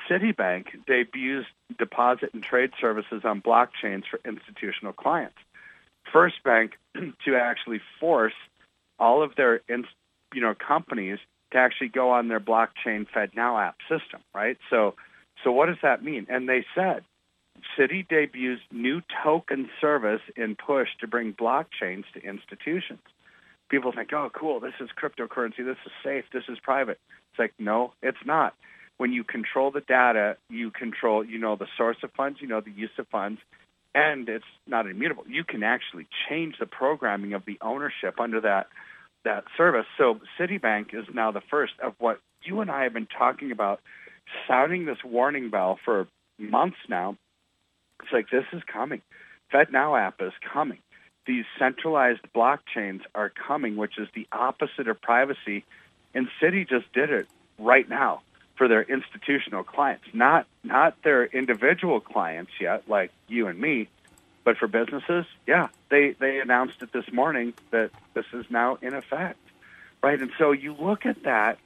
Citibank 0.08 0.66
debuts 0.86 1.46
deposit 1.78 2.30
and 2.34 2.42
trade 2.42 2.70
services 2.80 3.22
on 3.24 3.40
blockchains 3.40 4.04
for 4.08 4.20
institutional 4.24 4.92
clients. 4.92 5.36
First 6.12 6.42
bank 6.44 6.72
to 6.94 7.36
actually 7.36 7.80
force 7.98 8.34
all 8.98 9.22
of 9.22 9.34
their 9.36 9.60
you 9.68 10.40
know 10.40 10.54
companies 10.54 11.18
to 11.54 11.58
actually 11.60 11.88
go 11.88 12.10
on 12.10 12.28
their 12.28 12.40
blockchain 12.40 13.06
FedNow 13.14 13.64
app 13.64 13.76
system, 13.88 14.20
right? 14.34 14.58
So 14.68 14.94
so 15.42 15.52
what 15.52 15.66
does 15.66 15.78
that 15.82 16.04
mean? 16.04 16.26
And 16.28 16.48
they 16.48 16.64
said 16.74 17.04
Citi 17.78 18.06
debuts 18.06 18.60
new 18.72 19.00
token 19.22 19.70
service 19.80 20.20
in 20.36 20.56
push 20.56 20.88
to 21.00 21.06
bring 21.06 21.32
blockchains 21.32 22.04
to 22.14 22.22
institutions. 22.22 23.00
People 23.70 23.92
think, 23.92 24.12
oh, 24.12 24.30
cool, 24.32 24.60
this 24.60 24.74
is 24.80 24.90
cryptocurrency, 25.00 25.64
this 25.64 25.78
is 25.86 25.92
safe, 26.02 26.24
this 26.32 26.44
is 26.48 26.58
private. 26.62 26.98
It's 27.30 27.38
like, 27.38 27.54
no, 27.58 27.92
it's 28.02 28.18
not. 28.26 28.54
When 28.96 29.12
you 29.12 29.24
control 29.24 29.70
the 29.70 29.80
data, 29.80 30.36
you 30.50 30.70
control, 30.70 31.24
you 31.24 31.38
know, 31.38 31.56
the 31.56 31.66
source 31.76 31.96
of 32.02 32.12
funds, 32.12 32.38
you 32.40 32.48
know, 32.48 32.60
the 32.60 32.70
use 32.70 32.90
of 32.98 33.08
funds, 33.08 33.40
and 33.94 34.28
it's 34.28 34.44
not 34.66 34.86
immutable. 34.86 35.24
You 35.28 35.44
can 35.44 35.62
actually 35.62 36.06
change 36.28 36.56
the 36.58 36.66
programming 36.66 37.32
of 37.32 37.44
the 37.44 37.58
ownership 37.60 38.20
under 38.20 38.40
that 38.40 38.68
that 39.24 39.44
service. 39.56 39.86
So 39.98 40.20
Citibank 40.38 40.94
is 40.94 41.06
now 41.12 41.30
the 41.30 41.40
first 41.40 41.74
of 41.82 41.94
what 41.98 42.20
you 42.42 42.60
and 42.60 42.70
I 42.70 42.84
have 42.84 42.92
been 42.92 43.06
talking 43.06 43.50
about, 43.52 43.80
sounding 44.46 44.84
this 44.84 44.98
warning 45.04 45.50
bell 45.50 45.78
for 45.84 46.06
months 46.38 46.76
now 46.88 47.16
it's 48.02 48.12
like 48.12 48.30
this 48.30 48.44
is 48.52 48.62
coming. 48.70 49.02
FedNow 49.52 49.98
app 49.98 50.20
is 50.20 50.32
coming. 50.52 50.78
These 51.26 51.44
centralized 51.58 52.20
blockchains 52.34 53.00
are 53.14 53.30
coming, 53.30 53.76
which 53.76 53.98
is 53.98 54.08
the 54.14 54.26
opposite 54.30 54.88
of 54.88 55.00
privacy. 55.00 55.64
And 56.14 56.28
Citi 56.40 56.68
just 56.68 56.92
did 56.92 57.10
it 57.10 57.26
right 57.58 57.88
now 57.88 58.20
for 58.56 58.68
their 58.68 58.82
institutional 58.82 59.64
clients, 59.64 60.04
not 60.12 60.46
not 60.62 61.02
their 61.02 61.24
individual 61.24 62.00
clients 62.00 62.52
yet, 62.60 62.88
like 62.88 63.10
you 63.26 63.46
and 63.46 63.58
me, 63.58 63.88
but 64.44 64.58
for 64.58 64.68
businesses. 64.68 65.24
Yeah, 65.46 65.68
they 65.94 66.10
they 66.18 66.40
announced 66.40 66.82
it 66.82 66.92
this 66.92 67.10
morning 67.12 67.54
that 67.70 67.90
this 68.14 68.26
is 68.32 68.44
now 68.50 68.78
in 68.82 68.94
effect, 68.94 69.38
right? 70.02 70.20
And 70.20 70.32
so 70.38 70.50
you 70.50 70.74
look 70.74 71.06
at 71.06 71.22
that, 71.22 71.58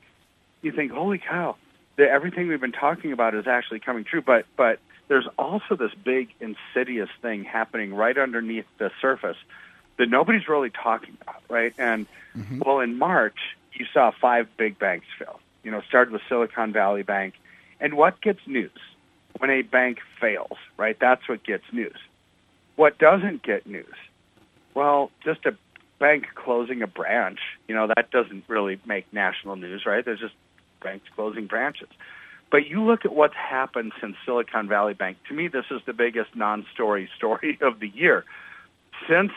you 0.60 0.70
think, 0.70 0.92
holy 0.92 1.18
cow, 1.18 1.56
the, 1.96 2.08
everything 2.08 2.48
we've 2.48 2.60
been 2.60 2.72
talking 2.72 3.12
about 3.12 3.34
is 3.34 3.46
actually 3.46 3.80
coming 3.80 4.04
true. 4.04 4.20
But 4.20 4.44
but 4.56 4.80
there's 5.08 5.26
also 5.38 5.76
this 5.76 5.92
big 5.94 6.28
insidious 6.40 7.08
thing 7.22 7.44
happening 7.44 7.94
right 7.94 8.16
underneath 8.18 8.66
the 8.76 8.90
surface 9.00 9.38
that 9.96 10.10
nobody's 10.10 10.46
really 10.46 10.70
talking 10.70 11.16
about, 11.22 11.42
right? 11.48 11.72
And 11.78 12.06
mm-hmm. 12.36 12.60
well, 12.64 12.80
in 12.80 12.98
March, 12.98 13.38
you 13.72 13.86
saw 13.94 14.10
five 14.10 14.46
big 14.58 14.78
banks 14.78 15.06
fail. 15.18 15.40
You 15.64 15.70
know, 15.70 15.80
started 15.88 16.12
with 16.12 16.22
Silicon 16.28 16.72
Valley 16.72 17.02
Bank. 17.02 17.34
And 17.80 17.94
what 17.94 18.20
gets 18.20 18.40
news 18.46 18.78
when 19.38 19.50
a 19.50 19.62
bank 19.62 20.00
fails, 20.20 20.58
right? 20.76 20.98
That's 20.98 21.26
what 21.28 21.42
gets 21.44 21.64
news. 21.72 21.96
What 22.76 22.98
doesn't 22.98 23.42
get 23.42 23.66
news? 23.66 23.94
Well, 24.78 25.10
just 25.24 25.44
a 25.44 25.56
bank 25.98 26.26
closing 26.36 26.82
a 26.82 26.86
branch, 26.86 27.40
you 27.66 27.74
know, 27.74 27.88
that 27.88 28.12
doesn't 28.12 28.44
really 28.46 28.78
make 28.86 29.12
national 29.12 29.56
news, 29.56 29.84
right? 29.84 30.04
There's 30.04 30.20
just 30.20 30.36
banks 30.80 31.04
closing 31.16 31.48
branches. 31.48 31.88
But 32.52 32.68
you 32.68 32.84
look 32.84 33.04
at 33.04 33.12
what's 33.12 33.34
happened 33.34 33.90
since 34.00 34.14
Silicon 34.24 34.68
Valley 34.68 34.94
Bank. 34.94 35.16
To 35.26 35.34
me, 35.34 35.48
this 35.48 35.64
is 35.72 35.80
the 35.84 35.92
biggest 35.92 36.36
non-story 36.36 37.10
story 37.16 37.58
of 37.60 37.80
the 37.80 37.88
year. 37.88 38.24
Since 39.08 39.32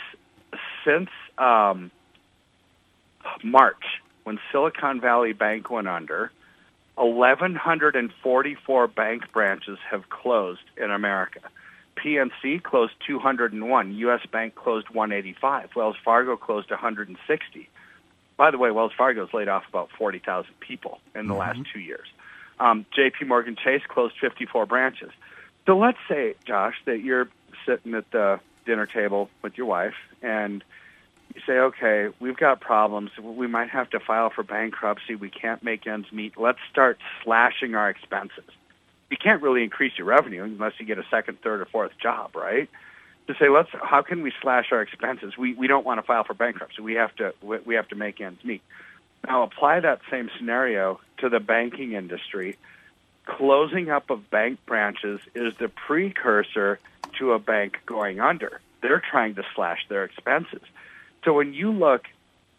since 0.85 1.09
um, 1.39 1.89
March, 3.43 3.99
when 4.23 4.39
Silicon 4.51 5.01
Valley 5.01 5.33
Bank 5.33 5.71
went 5.71 5.87
under, 5.87 6.31
1,144 6.97 8.87
bank 8.89 9.23
branches 9.33 9.79
have 9.89 10.07
closed 10.07 10.61
in 10.77 10.91
America. 10.91 11.39
PNC 12.03 12.63
closed 12.63 12.93
201. 13.05 13.93
U.S. 13.93 14.21
Bank 14.31 14.55
closed 14.55 14.89
185. 14.89 15.75
Wells 15.75 15.95
Fargo 16.03 16.35
closed 16.35 16.69
160. 16.69 17.69
By 18.37 18.51
the 18.51 18.57
way, 18.57 18.71
Wells 18.71 18.93
Fargo's 18.97 19.33
laid 19.33 19.47
off 19.47 19.63
about 19.69 19.89
40,000 19.97 20.51
people 20.59 20.99
in 21.13 21.27
the 21.27 21.33
mm-hmm. 21.33 21.39
last 21.39 21.59
two 21.71 21.79
years. 21.79 22.07
Um, 22.59 22.85
J.P. 22.95 23.25
Morgan 23.25 23.55
Chase 23.55 23.81
closed 23.87 24.15
54 24.19 24.65
branches. 24.65 25.11
So 25.65 25.77
let's 25.77 25.97
say, 26.09 26.35
Josh, 26.45 26.75
that 26.85 27.01
you're 27.01 27.27
sitting 27.65 27.93
at 27.93 28.09
the 28.11 28.39
dinner 28.65 28.85
table 28.85 29.29
with 29.41 29.57
your 29.57 29.67
wife 29.67 29.95
and 30.21 30.63
you 31.33 31.41
say, 31.45 31.53
okay, 31.53 32.09
we've 32.19 32.37
got 32.37 32.61
problems. 32.61 33.11
We 33.21 33.47
might 33.47 33.69
have 33.69 33.89
to 33.91 33.99
file 33.99 34.29
for 34.29 34.43
bankruptcy. 34.43 35.15
We 35.15 35.29
can't 35.29 35.63
make 35.63 35.87
ends 35.87 36.11
meet. 36.11 36.33
Let's 36.37 36.59
start 36.69 36.99
slashing 37.23 37.75
our 37.75 37.89
expenses. 37.89 38.49
You 39.11 39.17
can't 39.17 39.43
really 39.43 39.63
increase 39.63 39.95
your 39.97 40.07
revenue 40.07 40.43
unless 40.43 40.73
you 40.79 40.85
get 40.85 40.97
a 40.97 41.05
second, 41.11 41.41
third, 41.41 41.61
or 41.61 41.65
fourth 41.65 41.91
job, 42.01 42.35
right? 42.35 42.69
To 43.27 43.35
say, 43.35 43.49
let's, 43.49 43.69
how 43.83 44.01
can 44.01 44.23
we 44.23 44.33
slash 44.41 44.71
our 44.71 44.81
expenses? 44.81 45.37
We, 45.37 45.53
we 45.53 45.67
don't 45.67 45.85
want 45.85 45.99
to 45.99 46.01
file 46.01 46.23
for 46.23 46.33
bankruptcy. 46.33 46.81
We 46.81 46.93
have 46.93 47.15
to, 47.17 47.35
we 47.41 47.75
have 47.75 47.89
to 47.89 47.95
make 47.95 48.21
ends 48.21 48.43
meet. 48.43 48.63
Now 49.27 49.43
apply 49.43 49.81
that 49.81 50.01
same 50.09 50.31
scenario 50.37 50.99
to 51.17 51.29
the 51.29 51.39
banking 51.39 51.91
industry. 51.91 52.57
Closing 53.25 53.91
up 53.91 54.09
of 54.09 54.31
bank 54.31 54.65
branches 54.65 55.19
is 55.35 55.53
the 55.57 55.67
precursor 55.67 56.79
to 57.19 57.33
a 57.33 57.39
bank 57.39 57.79
going 57.85 58.21
under. 58.21 58.61
They're 58.81 59.03
trying 59.11 59.35
to 59.35 59.43
slash 59.55 59.85
their 59.89 60.05
expenses. 60.05 60.63
So 61.23 61.33
when 61.33 61.53
you 61.53 61.71
look 61.71 62.07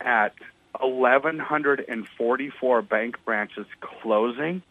at 0.01 0.35
1,144 0.79 2.83
bank 2.83 3.25
branches 3.25 3.67
closing 3.81 4.63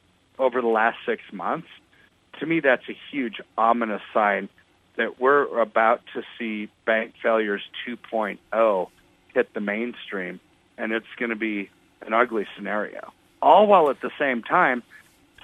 over 0.41 0.59
the 0.59 0.67
last 0.67 0.97
six 1.05 1.21
months, 1.31 1.67
to 2.39 2.45
me 2.45 2.59
that's 2.59 2.89
a 2.89 2.97
huge 3.11 3.39
ominous 3.57 4.01
sign 4.13 4.49
that 4.97 5.21
we're 5.21 5.59
about 5.59 6.01
to 6.13 6.23
see 6.37 6.69
bank 6.85 7.13
failures 7.21 7.61
2.0 7.87 8.89
hit 9.33 9.53
the 9.53 9.61
mainstream, 9.61 10.39
and 10.77 10.91
it's 10.91 11.05
going 11.17 11.29
to 11.29 11.35
be 11.35 11.69
an 12.05 12.13
ugly 12.13 12.45
scenario. 12.55 13.13
All 13.41 13.67
while 13.67 13.89
at 13.89 14.01
the 14.01 14.11
same 14.19 14.41
time, 14.41 14.83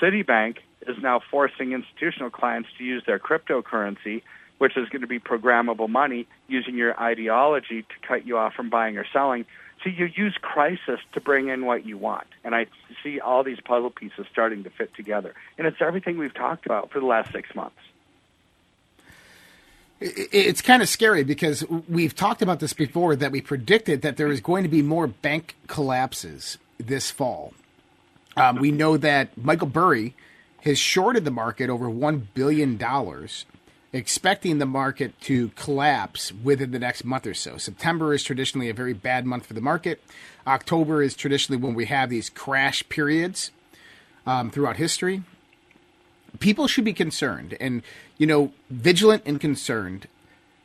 Citibank 0.02 0.58
is 0.88 0.98
now 1.02 1.22
forcing 1.32 1.72
institutional 1.72 2.30
clients 2.30 2.70
to 2.78 2.84
use 2.84 3.04
their 3.06 3.20
cryptocurrency, 3.20 4.24
which 4.58 4.76
is 4.76 4.90
going 4.90 5.02
to 5.02 5.08
be 5.08 5.20
programmable 5.20 5.90
money, 5.90 6.28
using 6.48 6.76
your 6.76 7.00
ideology 7.00 7.84
to 7.84 8.08
cut 8.08 8.26
you 8.26 8.38
off 8.38 8.54
from 8.54 8.70
buying 8.70 8.98
or 8.98 9.06
selling. 9.14 9.46
So 9.88 9.94
you 9.94 10.12
use 10.16 10.38
crisis 10.42 11.00
to 11.14 11.22
bring 11.22 11.48
in 11.48 11.66
what 11.66 11.86
you 11.86 11.98
want. 11.98 12.28
And 12.44 12.54
I 12.54 12.68
see 13.02 13.22
all 13.22 13.44
these 13.44 13.62
puzzle 13.62 13.90
pieces 13.90 14.26
starting 14.30 14.66
to 14.66 14.70
fit 14.70 14.94
together. 14.96 15.34
And 15.58 15.66
it's 15.66 15.78
everything 15.80 16.18
we've 16.18 16.34
talked 16.34 16.66
about 16.66 16.92
for 16.92 17.00
the 17.00 17.06
last 17.06 17.32
six 17.32 17.56
months. 17.56 17.78
It's 20.02 20.62
kind 20.62 20.82
of 20.82 20.90
scary 20.90 21.24
because 21.24 21.66
we've 21.88 22.14
talked 22.14 22.42
about 22.42 22.60
this 22.60 22.74
before 22.74 23.16
that 23.16 23.32
we 23.32 23.40
predicted 23.40 24.02
that 24.02 24.18
there 24.18 24.28
is 24.28 24.42
going 24.42 24.64
to 24.64 24.70
be 24.70 24.82
more 24.82 25.08
bank 25.08 25.56
collapses 25.68 26.58
this 26.78 27.10
fall. 27.10 27.54
Um, 28.36 28.58
we 28.58 28.72
know 28.72 28.98
that 28.98 29.38
Michael 29.38 29.68
Burry 29.68 30.16
has 30.64 30.78
shorted 30.78 31.24
the 31.24 31.32
market 31.32 31.70
over 31.70 31.86
$1 31.86 32.24
billion, 32.34 32.78
expecting 33.94 34.58
the 34.58 34.66
market 34.66 35.20
to 35.22 35.50
collapse 35.50 36.32
within 36.32 36.72
the 36.72 36.80
next 36.80 37.06
month 37.06 37.26
or 37.26 37.34
so. 37.34 37.58
September 37.58 38.14
is 38.14 38.24
traditionally 38.24 38.70
a 38.70 38.74
very 38.74 38.94
bad 38.94 39.26
month 39.26 39.46
for 39.46 39.54
the 39.54 39.62
market. 39.62 40.02
October 40.46 41.02
is 41.02 41.16
traditionally 41.16 41.62
when 41.62 41.74
we 41.74 41.86
have 41.86 42.10
these 42.10 42.30
crash 42.30 42.88
periods 42.90 43.52
um, 44.26 44.52
throughout 44.52 44.78
history. 44.78 45.24
People 46.40 46.68
should 46.68 46.84
be 46.84 46.94
concerned 46.94 47.56
and, 47.60 47.82
you 48.18 48.28
know, 48.28 48.52
vigilant 48.70 49.24
and 49.26 49.40
concerned, 49.40 50.08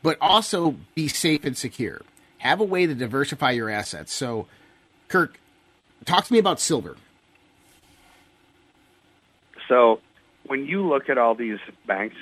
but 0.03 0.19
also 0.21 0.77
be 0.95 1.09
safe 1.09 1.45
and 1.45 1.57
secure. 1.57 2.03
Have 2.39 2.61
a 2.61 2.65
way 2.65 2.87
to 2.87 2.95
diversify 2.95 3.53
your 3.53 3.71
assets. 3.71 4.13
So, 4.13 4.47
Kirk, 5.09 5.39
talk 6.05 6.25
to 6.25 6.33
me 6.33 6.41
about 6.41 6.59
silver. 6.59 6.97
So 9.69 10.01
when 10.47 10.67
you 10.67 10.87
look 10.87 11.09
at 11.09 11.17
all 11.17 11.35
these 11.35 11.61
banks 11.87 12.17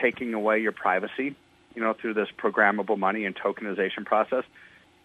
taking 0.00 0.34
away 0.34 0.60
your 0.60 0.72
privacy, 0.72 1.36
you 1.74 1.82
know, 1.82 1.94
through 1.94 2.14
this 2.14 2.28
programmable 2.36 2.98
money 2.98 3.24
and 3.24 3.34
tokenization 3.36 4.04
process, 4.04 4.44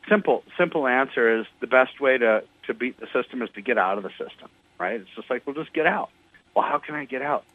simple 0.10 0.44
simple 0.58 0.88
answer 0.88 1.40
is 1.40 1.46
the 1.62 1.68
best 1.68 2.00
way 2.00 2.18
to 2.18 2.44
to 2.68 2.74
beat 2.74 3.00
the 3.00 3.08
system 3.14 3.42
is 3.42 3.50
to 3.56 3.62
get 3.62 3.78
out 3.78 3.98
of 3.98 4.04
the 4.04 4.12
system, 4.12 4.50
right? 4.80 5.00
It's 5.02 5.10
just 5.16 5.30
like, 5.30 5.46
well, 5.46 5.56
just 5.56 5.74
get 5.74 5.86
out. 5.86 6.10
Well, 6.56 6.66
how 6.66 6.80
can 6.80 6.96
I 6.96 7.06
get 7.06 7.22
out? 7.22 7.46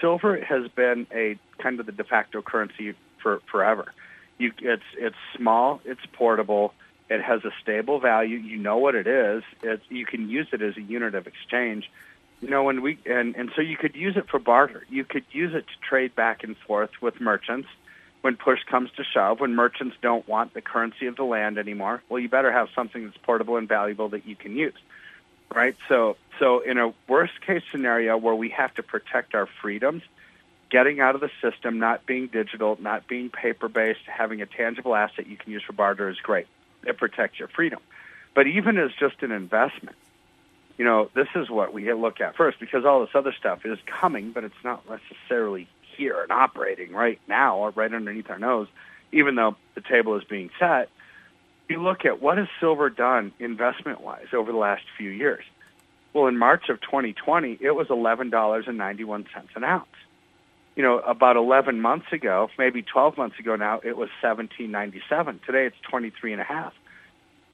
Silver 0.00 0.42
has 0.42 0.68
been 0.68 1.06
a 1.12 1.38
kind 1.58 1.80
of 1.80 1.86
the 1.86 1.92
de 1.92 2.04
facto 2.04 2.42
currency 2.42 2.94
for 3.22 3.40
forever. 3.50 3.92
You, 4.38 4.52
it's 4.60 4.82
it's 4.98 5.16
small, 5.36 5.80
it's 5.84 6.00
portable, 6.12 6.74
it 7.08 7.22
has 7.22 7.44
a 7.44 7.50
stable 7.62 8.00
value. 8.00 8.36
You 8.36 8.58
know 8.58 8.78
what 8.78 8.94
it 8.94 9.06
is. 9.06 9.42
It's, 9.62 9.82
you 9.88 10.06
can 10.06 10.28
use 10.28 10.48
it 10.52 10.62
as 10.62 10.76
a 10.76 10.82
unit 10.82 11.14
of 11.14 11.26
exchange 11.26 11.90
you 12.44 12.50
know, 12.50 12.64
when 12.64 12.82
we 12.82 12.98
and 13.06 13.34
and 13.36 13.50
so 13.56 13.62
you 13.62 13.76
could 13.76 13.96
use 13.96 14.18
it 14.18 14.28
for 14.28 14.38
barter. 14.38 14.84
You 14.90 15.04
could 15.04 15.24
use 15.32 15.54
it 15.54 15.66
to 15.66 15.88
trade 15.88 16.14
back 16.14 16.44
and 16.44 16.56
forth 16.58 16.90
with 17.00 17.18
merchants 17.18 17.68
when 18.20 18.36
push 18.36 18.62
comes 18.64 18.90
to 18.96 19.04
shove. 19.04 19.40
When 19.40 19.54
merchants 19.54 19.96
don't 20.02 20.28
want 20.28 20.52
the 20.52 20.60
currency 20.60 21.06
of 21.06 21.16
the 21.16 21.24
land 21.24 21.56
anymore, 21.56 22.02
well, 22.08 22.20
you 22.20 22.28
better 22.28 22.52
have 22.52 22.68
something 22.74 23.04
that's 23.04 23.16
portable 23.16 23.56
and 23.56 23.66
valuable 23.66 24.10
that 24.10 24.26
you 24.26 24.36
can 24.36 24.56
use, 24.56 24.76
right? 25.54 25.74
So, 25.88 26.18
so 26.38 26.60
in 26.60 26.76
a 26.76 26.92
worst 27.08 27.40
case 27.40 27.62
scenario 27.72 28.18
where 28.18 28.34
we 28.34 28.50
have 28.50 28.74
to 28.74 28.82
protect 28.82 29.34
our 29.34 29.46
freedoms, 29.62 30.02
getting 30.68 31.00
out 31.00 31.14
of 31.14 31.22
the 31.22 31.30
system, 31.40 31.78
not 31.78 32.04
being 32.04 32.26
digital, 32.26 32.76
not 32.78 33.06
being 33.06 33.30
paper 33.30 33.68
based, 33.68 34.04
having 34.06 34.42
a 34.42 34.46
tangible 34.46 34.94
asset 34.94 35.26
you 35.26 35.38
can 35.38 35.50
use 35.50 35.62
for 35.62 35.72
barter 35.72 36.10
is 36.10 36.18
great. 36.18 36.46
It 36.86 36.98
protects 36.98 37.38
your 37.38 37.48
freedom. 37.48 37.80
But 38.34 38.48
even 38.48 38.76
as 38.76 38.90
just 38.92 39.22
an 39.22 39.32
investment, 39.32 39.96
you 40.76 40.84
know, 40.84 41.10
this 41.14 41.28
is 41.34 41.48
what 41.48 41.72
we 41.72 41.92
look 41.92 42.20
at 42.20 42.36
first 42.36 42.58
because 42.58 42.84
all 42.84 43.00
this 43.00 43.14
other 43.14 43.32
stuff 43.38 43.64
is 43.64 43.78
coming, 43.86 44.32
but 44.32 44.44
it's 44.44 44.54
not 44.64 44.82
necessarily 44.88 45.68
here 45.96 46.20
and 46.22 46.32
operating 46.32 46.92
right 46.92 47.20
now 47.28 47.58
or 47.58 47.70
right 47.70 47.92
underneath 47.92 48.28
our 48.28 48.38
nose, 48.38 48.68
even 49.12 49.36
though 49.36 49.56
the 49.74 49.80
table 49.80 50.16
is 50.16 50.24
being 50.24 50.50
set. 50.58 50.88
You 51.68 51.82
look 51.82 52.04
at 52.04 52.20
what 52.20 52.38
has 52.38 52.48
silver 52.60 52.90
done 52.90 53.32
investment 53.38 54.00
wise 54.00 54.26
over 54.32 54.50
the 54.50 54.58
last 54.58 54.82
few 54.98 55.10
years. 55.10 55.44
Well, 56.12 56.26
in 56.26 56.38
March 56.38 56.68
of 56.68 56.80
2020, 56.80 57.58
it 57.60 57.72
was 57.72 57.88
$11.91 57.88 59.26
an 59.56 59.64
ounce. 59.64 59.86
You 60.76 60.82
know, 60.82 60.98
about 60.98 61.36
11 61.36 61.80
months 61.80 62.12
ago, 62.12 62.48
maybe 62.58 62.82
12 62.82 63.16
months 63.16 63.38
ago 63.38 63.56
now, 63.56 63.80
it 63.82 63.96
was 63.96 64.10
17.97. 64.22 65.44
Today 65.44 65.66
it's 65.66 65.76
23 65.88 66.32
and 66.32 66.40
a 66.40 66.44
half. 66.44 66.72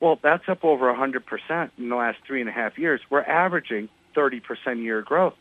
Well, 0.01 0.19
that's 0.23 0.49
up 0.49 0.65
over 0.65 0.93
100% 0.93 1.71
in 1.79 1.89
the 1.91 1.97
last 1.97 2.19
three 2.27 2.41
and 2.41 2.49
a 2.49 2.53
half 2.53 2.79
years. 2.79 3.01
We're 3.11 3.21
averaging 3.21 3.91
30% 4.17 4.83
year 4.83 5.03
growth. 5.03 5.35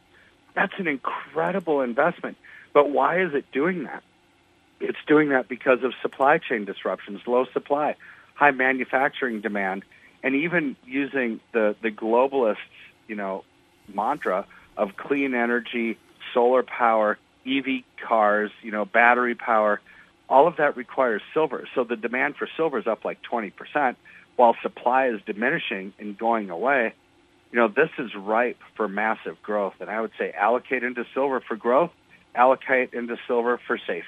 That's 0.53 0.73
an 0.77 0.87
incredible 0.87 1.81
investment. 1.81 2.37
But 2.73 2.89
why 2.89 3.21
is 3.21 3.33
it 3.33 3.51
doing 3.51 3.85
that? 3.85 4.03
It's 4.81 4.97
doing 5.07 5.29
that 5.29 5.47
because 5.47 5.83
of 5.83 5.93
supply 6.01 6.37
chain 6.37 6.65
disruptions, 6.65 7.21
low 7.25 7.45
supply, 7.53 7.95
high 8.35 8.51
manufacturing 8.51 9.41
demand, 9.41 9.83
and 10.23 10.35
even 10.35 10.75
using 10.85 11.39
the, 11.53 11.75
the 11.81 11.91
globalists, 11.91 12.57
you 13.07 13.15
know, 13.15 13.43
mantra 13.93 14.45
of 14.77 14.95
clean 14.97 15.33
energy, 15.33 15.97
solar 16.33 16.63
power, 16.63 17.17
EV 17.45 17.83
cars, 18.01 18.51
you 18.61 18.71
know, 18.71 18.85
battery 18.85 19.35
power. 19.35 19.79
All 20.27 20.47
of 20.47 20.57
that 20.57 20.77
requires 20.77 21.21
silver. 21.33 21.67
So 21.73 21.83
the 21.83 21.95
demand 21.95 22.35
for 22.35 22.47
silver 22.55 22.77
is 22.77 22.87
up 22.87 23.03
like 23.03 23.21
20% 23.23 23.95
while 24.39 24.55
supply 24.61 25.09
is 25.09 25.19
diminishing 25.25 25.91
and 25.99 26.17
going 26.17 26.49
away, 26.49 26.93
you 27.51 27.59
know, 27.59 27.67
this 27.67 27.89
is 27.97 28.15
ripe 28.15 28.59
for 28.77 28.87
massive 28.87 29.35
growth. 29.43 29.73
And 29.81 29.89
I 29.89 29.99
would 29.99 30.11
say 30.17 30.31
allocate 30.31 30.81
into 30.81 31.03
silver 31.13 31.41
for 31.45 31.57
growth, 31.57 31.91
allocate 32.33 32.93
into 32.93 33.17
silver 33.27 33.59
for 33.67 33.77
safety. 33.77 34.05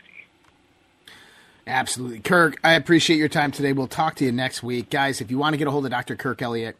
Absolutely. 1.67 2.21
Kirk, 2.21 2.61
I 2.63 2.75
appreciate 2.75 3.17
your 3.17 3.27
time 3.27 3.51
today. 3.51 3.73
We'll 3.73 3.87
talk 3.87 4.15
to 4.15 4.25
you 4.25 4.31
next 4.31 4.63
week. 4.63 4.89
Guys, 4.89 5.19
if 5.19 5.29
you 5.29 5.37
want 5.37 5.53
to 5.53 5.57
get 5.57 5.67
a 5.67 5.71
hold 5.71 5.83
of 5.83 5.91
Dr. 5.91 6.15
Kirk 6.15 6.41
Elliott, 6.41 6.77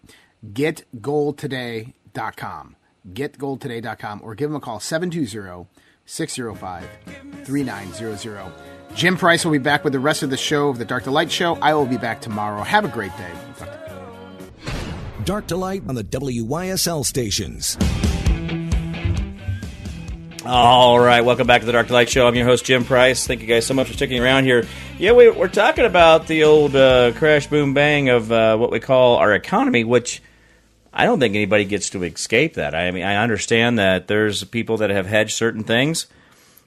getgoldtoday.com. 0.49 2.75
Getgoldtoday.com 3.11 4.21
or 4.23 4.33
give 4.33 4.49
him 4.49 4.55
a 4.55 4.61
call 4.61 4.79
720 4.79 5.67
605 6.05 6.87
3900. 7.43 8.80
Jim 8.95 9.17
Price 9.17 9.45
will 9.45 9.53
be 9.53 9.57
back 9.57 9.83
with 9.83 9.93
the 9.93 9.99
rest 9.99 10.21
of 10.21 10.29
the 10.29 10.37
show 10.37 10.69
of 10.69 10.77
the 10.77 10.85
Dark 10.85 11.05
to 11.05 11.11
Light 11.11 11.31
show. 11.31 11.55
I 11.55 11.73
will 11.73 11.85
be 11.85 11.97
back 11.97 12.21
tomorrow. 12.21 12.61
Have 12.61 12.85
a 12.85 12.89
great 12.89 13.11
day. 13.17 13.31
Dark 15.23 15.47
to 15.47 15.55
Light 15.55 15.83
on 15.87 15.95
the 15.95 16.03
WYSL 16.03 17.05
stations. 17.05 17.77
All 20.45 20.99
right, 20.99 21.21
welcome 21.21 21.47
back 21.47 21.61
to 21.61 21.65
the 21.65 21.71
Dark 21.71 21.87
to 21.87 21.93
Light 21.93 22.09
Show. 22.09 22.27
I'm 22.27 22.35
your 22.35 22.45
host, 22.45 22.65
Jim 22.65 22.83
Price. 22.83 23.25
Thank 23.25 23.41
you 23.41 23.47
guys 23.47 23.65
so 23.65 23.73
much 23.73 23.87
for 23.87 23.93
sticking 23.93 24.21
around 24.21 24.43
here. 24.43 24.65
Yeah, 24.97 25.13
we, 25.13 25.27
are 25.27 25.47
talking 25.47 25.85
about 25.85 26.27
the 26.27 26.43
old 26.43 26.75
uh, 26.75 27.13
crash, 27.13 27.47
boom, 27.47 27.73
bang 27.73 28.09
of 28.09 28.31
uh, 28.31 28.57
what 28.57 28.71
we 28.71 28.79
call 28.79 29.17
our 29.17 29.33
economy, 29.33 29.83
which 29.83 30.21
I 30.91 31.05
don't 31.05 31.19
think 31.19 31.35
anybody 31.35 31.63
gets 31.63 31.91
to 31.91 32.03
escape 32.03 32.55
that. 32.55 32.75
I 32.75 32.91
mean, 32.91 33.03
I 33.03 33.15
understand 33.15 33.79
that 33.79 34.07
there's 34.07 34.43
people 34.43 34.77
that 34.77 34.89
have 34.89 35.05
hedged 35.05 35.33
certain 35.33 35.63
things, 35.63 36.07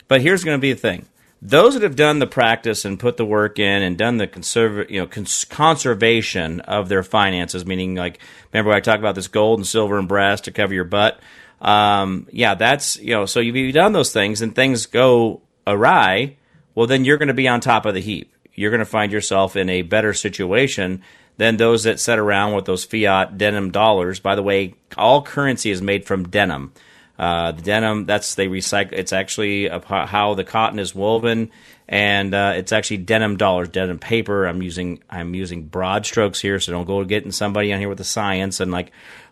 but 0.09 0.23
here's 0.23 0.43
going 0.43 0.57
to 0.57 0.63
be 0.63 0.73
the 0.73 0.81
thing 0.81 1.07
those 1.47 1.75
that 1.75 1.83
have 1.83 1.95
done 1.95 2.21
the 2.21 2.27
practice 2.27 2.87
and 2.87 2.99
put 2.99 3.19
the 3.19 3.25
work 3.27 3.59
in 3.59 3.83
and 3.83 3.99
done 3.99 4.17
the 4.17 4.27
conserv- 4.27 4.89
you 4.89 4.99
know, 4.99 5.07
cons- 5.07 5.45
conservation 5.45 6.61
of 6.61 6.89
their 6.89 7.03
finances, 7.03 7.67
meaning 7.67 7.95
like, 7.95 8.19
remember 8.51 8.73
I 8.73 8.81
talked 8.81 9.01
about 9.01 9.15
this 9.15 9.29
gold 9.29 9.59
and 9.59 9.67
silver 9.67 9.99
and 9.99 10.09
brass 10.09 10.41
to 10.43 10.53
cover 10.53 10.73
your 10.73 10.85
butt. 10.85 11.21
Um, 11.61 12.27
yeah, 12.33 12.55
that's 12.55 12.97
you 12.97 13.11
know, 13.11 13.27
so 13.27 13.41
you've 13.41 13.75
done 13.75 13.93
those 13.93 14.11
things 14.13 14.41
and 14.41 14.55
things 14.55 14.87
go 14.87 15.43
awry. 15.67 16.37
Well, 16.75 16.87
then 16.87 17.05
you're 17.05 17.19
going 17.19 17.29
to 17.29 17.35
be 17.35 17.47
on 17.47 17.61
top 17.61 17.85
of 17.85 17.93
the 17.93 18.01
heap. 18.01 18.35
You're 18.55 18.71
going 18.71 18.79
to 18.81 18.87
find 18.87 19.13
yourself 19.13 19.55
in 19.55 19.69
a 19.69 19.83
better 19.83 20.15
situation 20.15 21.03
than 21.37 21.59
those 21.59 21.85
that 21.85 22.01
sit 22.01 22.19
around 22.19 22.55
with 22.55 22.65
those 22.65 22.85
fiat 22.85 23.37
denim 23.37 23.71
dollars. 23.71 24.19
By 24.19 24.35
the 24.35 24.43
way, 24.43 24.75
all 24.97 25.23
currency 25.23 25.71
is 25.71 25.83
made 25.83 26.07
from 26.07 26.29
denim. 26.29 26.73
Uh, 27.18 27.53
the 27.53 27.62
denim 27.62 28.07
that's 28.07 28.35
they 28.35 28.48
recycle. 28.48 28.92
It's 28.92 29.12
actually 29.12 29.66
a, 29.66 29.81
how 29.81 30.35
the 30.35 30.42
cotton 30.42 30.81
is 30.81 30.94
woven, 30.94 31.50
and 31.88 32.35
uh, 32.35 32.55
it's 32.57 32.72
actually 32.72 32.98
denim 32.98 33.37
dollars, 33.37 33.68
denim 33.68 34.00
paper. 34.00 34.46
I'm 34.46 34.62
using 34.62 35.03
I'm 35.09 35.35
using 35.35 35.66
broad 35.66 36.07
strokes 36.07 36.40
here, 36.40 36.59
so 36.59 36.72
don't 36.72 36.87
go 36.87 37.05
getting 37.05 37.31
somebody 37.31 37.72
on 37.72 37.79
here 37.79 37.88
with 37.88 37.98
the 37.98 38.05
science 38.05 38.59
and 38.59 38.72
like, 38.72 38.90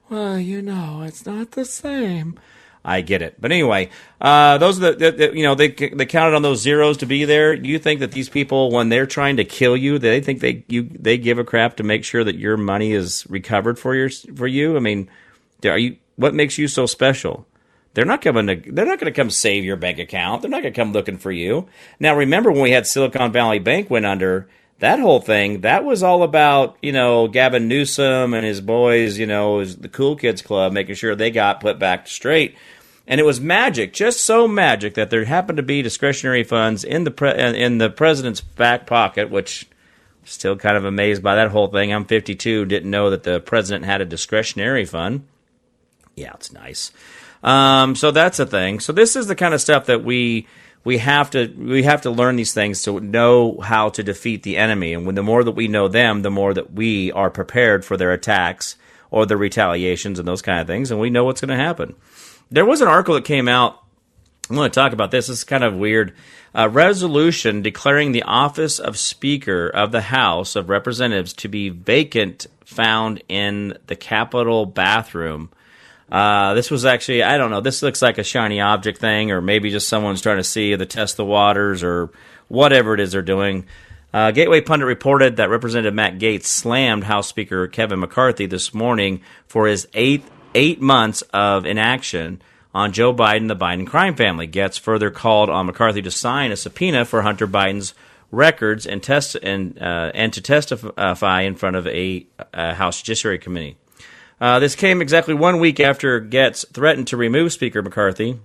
well, 0.08 0.38
you 0.38 0.62
know, 0.62 1.02
it's 1.02 1.26
not 1.26 1.52
the 1.52 1.64
same. 1.64 2.38
I 2.84 3.00
get 3.00 3.22
it, 3.22 3.40
but 3.40 3.52
anyway, 3.52 3.90
uh, 4.20 4.58
those 4.58 4.78
are 4.78 4.92
the, 4.92 5.10
the, 5.10 5.10
the, 5.12 5.36
you 5.36 5.44
know 5.44 5.54
they 5.54 5.68
they 5.68 6.06
counted 6.06 6.34
on 6.34 6.42
those 6.42 6.60
zeros 6.60 6.98
to 6.98 7.06
be 7.06 7.24
there. 7.24 7.52
You 7.52 7.78
think 7.78 8.00
that 8.00 8.10
these 8.10 8.28
people, 8.28 8.72
when 8.72 8.88
they're 8.88 9.06
trying 9.06 9.36
to 9.36 9.44
kill 9.44 9.76
you, 9.76 9.98
they 9.98 10.20
think 10.20 10.40
they 10.40 10.64
you 10.68 10.82
they 10.82 11.16
give 11.16 11.38
a 11.38 11.44
crap 11.44 11.76
to 11.76 11.84
make 11.84 12.04
sure 12.04 12.22
that 12.24 12.36
your 12.36 12.56
money 12.56 12.92
is 12.92 13.24
recovered 13.28 13.78
for 13.78 13.94
your 13.94 14.10
for 14.34 14.48
you? 14.48 14.76
I 14.76 14.80
mean, 14.80 15.08
are 15.64 15.78
you 15.78 15.96
what 16.16 16.34
makes 16.34 16.58
you 16.58 16.66
so 16.66 16.86
special? 16.86 17.46
They're 17.94 18.04
not 18.04 18.22
coming 18.22 18.46
to, 18.46 18.72
they're 18.72 18.86
not 18.86 18.98
going 18.98 19.12
to 19.12 19.16
come 19.20 19.30
save 19.30 19.64
your 19.64 19.76
bank 19.76 19.98
account. 19.98 20.42
They're 20.42 20.50
not 20.50 20.62
going 20.62 20.72
to 20.72 20.80
come 20.80 20.92
looking 20.92 21.18
for 21.18 21.30
you. 21.30 21.68
Now, 22.00 22.16
remember 22.16 22.50
when 22.50 22.62
we 22.62 22.70
had 22.70 22.86
Silicon 22.86 23.32
Valley 23.32 23.58
Bank 23.58 23.90
went 23.90 24.06
under, 24.06 24.48
that 24.78 24.98
whole 24.98 25.20
thing, 25.20 25.60
that 25.60 25.84
was 25.84 26.02
all 26.02 26.22
about, 26.22 26.76
you 26.82 26.90
know, 26.90 27.28
Gavin 27.28 27.68
Newsom 27.68 28.34
and 28.34 28.44
his 28.44 28.60
boys, 28.60 29.18
you 29.18 29.26
know, 29.26 29.64
the 29.64 29.88
Cool 29.88 30.16
Kids 30.16 30.42
Club, 30.42 30.72
making 30.72 30.96
sure 30.96 31.14
they 31.14 31.30
got 31.30 31.60
put 31.60 31.78
back 31.78 32.08
straight. 32.08 32.56
And 33.06 33.20
it 33.20 33.24
was 33.24 33.40
magic, 33.40 33.92
just 33.92 34.22
so 34.22 34.48
magic 34.48 34.94
that 34.94 35.10
there 35.10 35.24
happened 35.24 35.58
to 35.58 35.62
be 35.62 35.82
discretionary 35.82 36.44
funds 36.44 36.82
in 36.82 37.04
the 37.04 37.10
pre- 37.10 37.38
in 37.38 37.78
the 37.78 37.90
president's 37.90 38.40
back 38.40 38.86
pocket, 38.86 39.30
which 39.30 39.68
still 40.24 40.56
kind 40.56 40.76
of 40.76 40.84
amazed 40.84 41.22
by 41.22 41.34
that 41.34 41.50
whole 41.50 41.68
thing. 41.68 41.92
I'm 41.92 42.04
52, 42.04 42.64
didn't 42.64 42.90
know 42.90 43.10
that 43.10 43.24
the 43.24 43.40
president 43.40 43.84
had 43.84 44.00
a 44.00 44.04
discretionary 44.04 44.84
fund. 44.84 45.26
Yeah, 46.14 46.32
it's 46.34 46.52
nice. 46.52 46.92
Um, 47.42 47.94
so 47.96 48.10
that's 48.10 48.38
a 48.38 48.46
thing. 48.46 48.80
So 48.80 48.92
this 48.92 49.16
is 49.16 49.26
the 49.26 49.34
kind 49.34 49.54
of 49.54 49.60
stuff 49.60 49.86
that 49.86 50.04
we 50.04 50.46
we 50.84 50.98
have 50.98 51.30
to 51.30 51.46
we 51.56 51.82
have 51.84 52.02
to 52.02 52.10
learn 52.10 52.36
these 52.36 52.54
things 52.54 52.82
to 52.82 53.00
know 53.00 53.60
how 53.60 53.88
to 53.90 54.02
defeat 54.02 54.42
the 54.42 54.56
enemy. 54.56 54.92
And 54.94 55.06
when 55.06 55.14
the 55.14 55.22
more 55.22 55.44
that 55.44 55.52
we 55.52 55.68
know 55.68 55.88
them, 55.88 56.22
the 56.22 56.30
more 56.30 56.54
that 56.54 56.72
we 56.72 57.12
are 57.12 57.30
prepared 57.30 57.84
for 57.84 57.96
their 57.96 58.12
attacks 58.12 58.76
or 59.10 59.26
their 59.26 59.36
retaliations 59.36 60.18
and 60.18 60.26
those 60.26 60.42
kind 60.42 60.60
of 60.60 60.66
things, 60.66 60.90
and 60.90 61.00
we 61.00 61.10
know 61.10 61.24
what's 61.24 61.40
going 61.40 61.56
to 61.56 61.64
happen. 61.64 61.94
There 62.50 62.64
was 62.64 62.80
an 62.80 62.88
article 62.88 63.14
that 63.14 63.24
came 63.24 63.48
out. 63.48 63.78
I'm 64.50 64.56
going 64.56 64.70
to 64.70 64.74
talk 64.74 64.92
about 64.92 65.10
this. 65.10 65.28
This 65.28 65.38
is 65.38 65.44
kind 65.44 65.64
of 65.64 65.74
weird. 65.74 66.14
A 66.54 66.68
resolution 66.68 67.62
declaring 67.62 68.12
the 68.12 68.24
office 68.24 68.78
of 68.78 68.98
Speaker 68.98 69.68
of 69.68 69.92
the 69.92 70.02
House 70.02 70.54
of 70.56 70.68
Representatives 70.68 71.32
to 71.34 71.48
be 71.48 71.70
vacant 71.70 72.46
found 72.64 73.22
in 73.28 73.78
the 73.86 73.96
Capitol 73.96 74.66
bathroom. 74.66 75.50
Uh, 76.12 76.52
this 76.52 76.70
was 76.70 76.84
actually, 76.84 77.22
I 77.22 77.38
don't 77.38 77.50
know, 77.50 77.62
this 77.62 77.82
looks 77.82 78.02
like 78.02 78.18
a 78.18 78.22
shiny 78.22 78.60
object 78.60 78.98
thing, 78.98 79.30
or 79.30 79.40
maybe 79.40 79.70
just 79.70 79.88
someone's 79.88 80.20
trying 80.20 80.36
to 80.36 80.44
see 80.44 80.74
the 80.74 80.84
test 80.84 81.16
the 81.16 81.24
waters 81.24 81.82
or 81.82 82.10
whatever 82.48 82.92
it 82.92 83.00
is 83.00 83.12
they're 83.12 83.22
doing. 83.22 83.64
Uh, 84.12 84.30
Gateway 84.30 84.60
Pundit 84.60 84.86
reported 84.86 85.36
that 85.36 85.48
Representative 85.48 85.94
Matt 85.94 86.18
Gaetz 86.18 86.44
slammed 86.44 87.04
House 87.04 87.28
Speaker 87.28 87.66
Kevin 87.66 88.00
McCarthy 88.00 88.44
this 88.44 88.74
morning 88.74 89.22
for 89.46 89.66
his 89.66 89.88
eight 89.94 90.22
eight 90.54 90.82
months 90.82 91.22
of 91.32 91.64
inaction 91.64 92.42
on 92.74 92.92
Joe 92.92 93.14
Biden, 93.14 93.48
the 93.48 93.56
Biden 93.56 93.86
crime 93.86 94.14
family. 94.14 94.46
Gaetz 94.46 94.78
further 94.78 95.10
called 95.10 95.48
on 95.48 95.64
McCarthy 95.64 96.02
to 96.02 96.10
sign 96.10 96.52
a 96.52 96.56
subpoena 96.56 97.06
for 97.06 97.22
Hunter 97.22 97.46
Biden's 97.46 97.94
records 98.30 98.86
and 98.86 99.02
test 99.02 99.34
and 99.36 99.80
uh, 99.80 100.10
and 100.14 100.30
to 100.34 100.42
testify 100.42 101.40
in 101.40 101.54
front 101.54 101.76
of 101.76 101.86
a, 101.86 102.26
a 102.52 102.74
House 102.74 103.00
Judiciary 103.00 103.38
Committee. 103.38 103.78
Uh, 104.42 104.58
this 104.58 104.74
came 104.74 105.00
exactly 105.00 105.34
one 105.34 105.60
week 105.60 105.78
after 105.78 106.20
Gaetz 106.20 106.66
threatened 106.72 107.06
to 107.06 107.16
remove 107.16 107.52
Speaker 107.52 107.80
McCarthy 107.80 108.40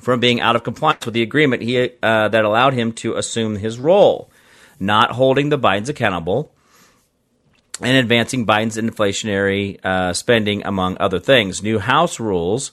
from 0.00 0.20
being 0.20 0.40
out 0.40 0.54
of 0.54 0.62
compliance 0.62 1.04
with 1.04 1.14
the 1.14 1.22
agreement 1.22 1.62
he, 1.62 1.90
uh, 2.00 2.28
that 2.28 2.44
allowed 2.44 2.74
him 2.74 2.92
to 2.92 3.16
assume 3.16 3.56
his 3.56 3.76
role, 3.76 4.30
not 4.78 5.10
holding 5.10 5.48
the 5.48 5.58
Bidens 5.58 5.88
accountable 5.88 6.52
and 7.80 7.96
advancing 7.96 8.46
Biden's 8.46 8.76
inflationary 8.76 9.84
uh, 9.84 10.12
spending, 10.12 10.64
among 10.64 10.96
other 11.00 11.18
things. 11.18 11.60
New 11.60 11.80
House 11.80 12.20
rules. 12.20 12.70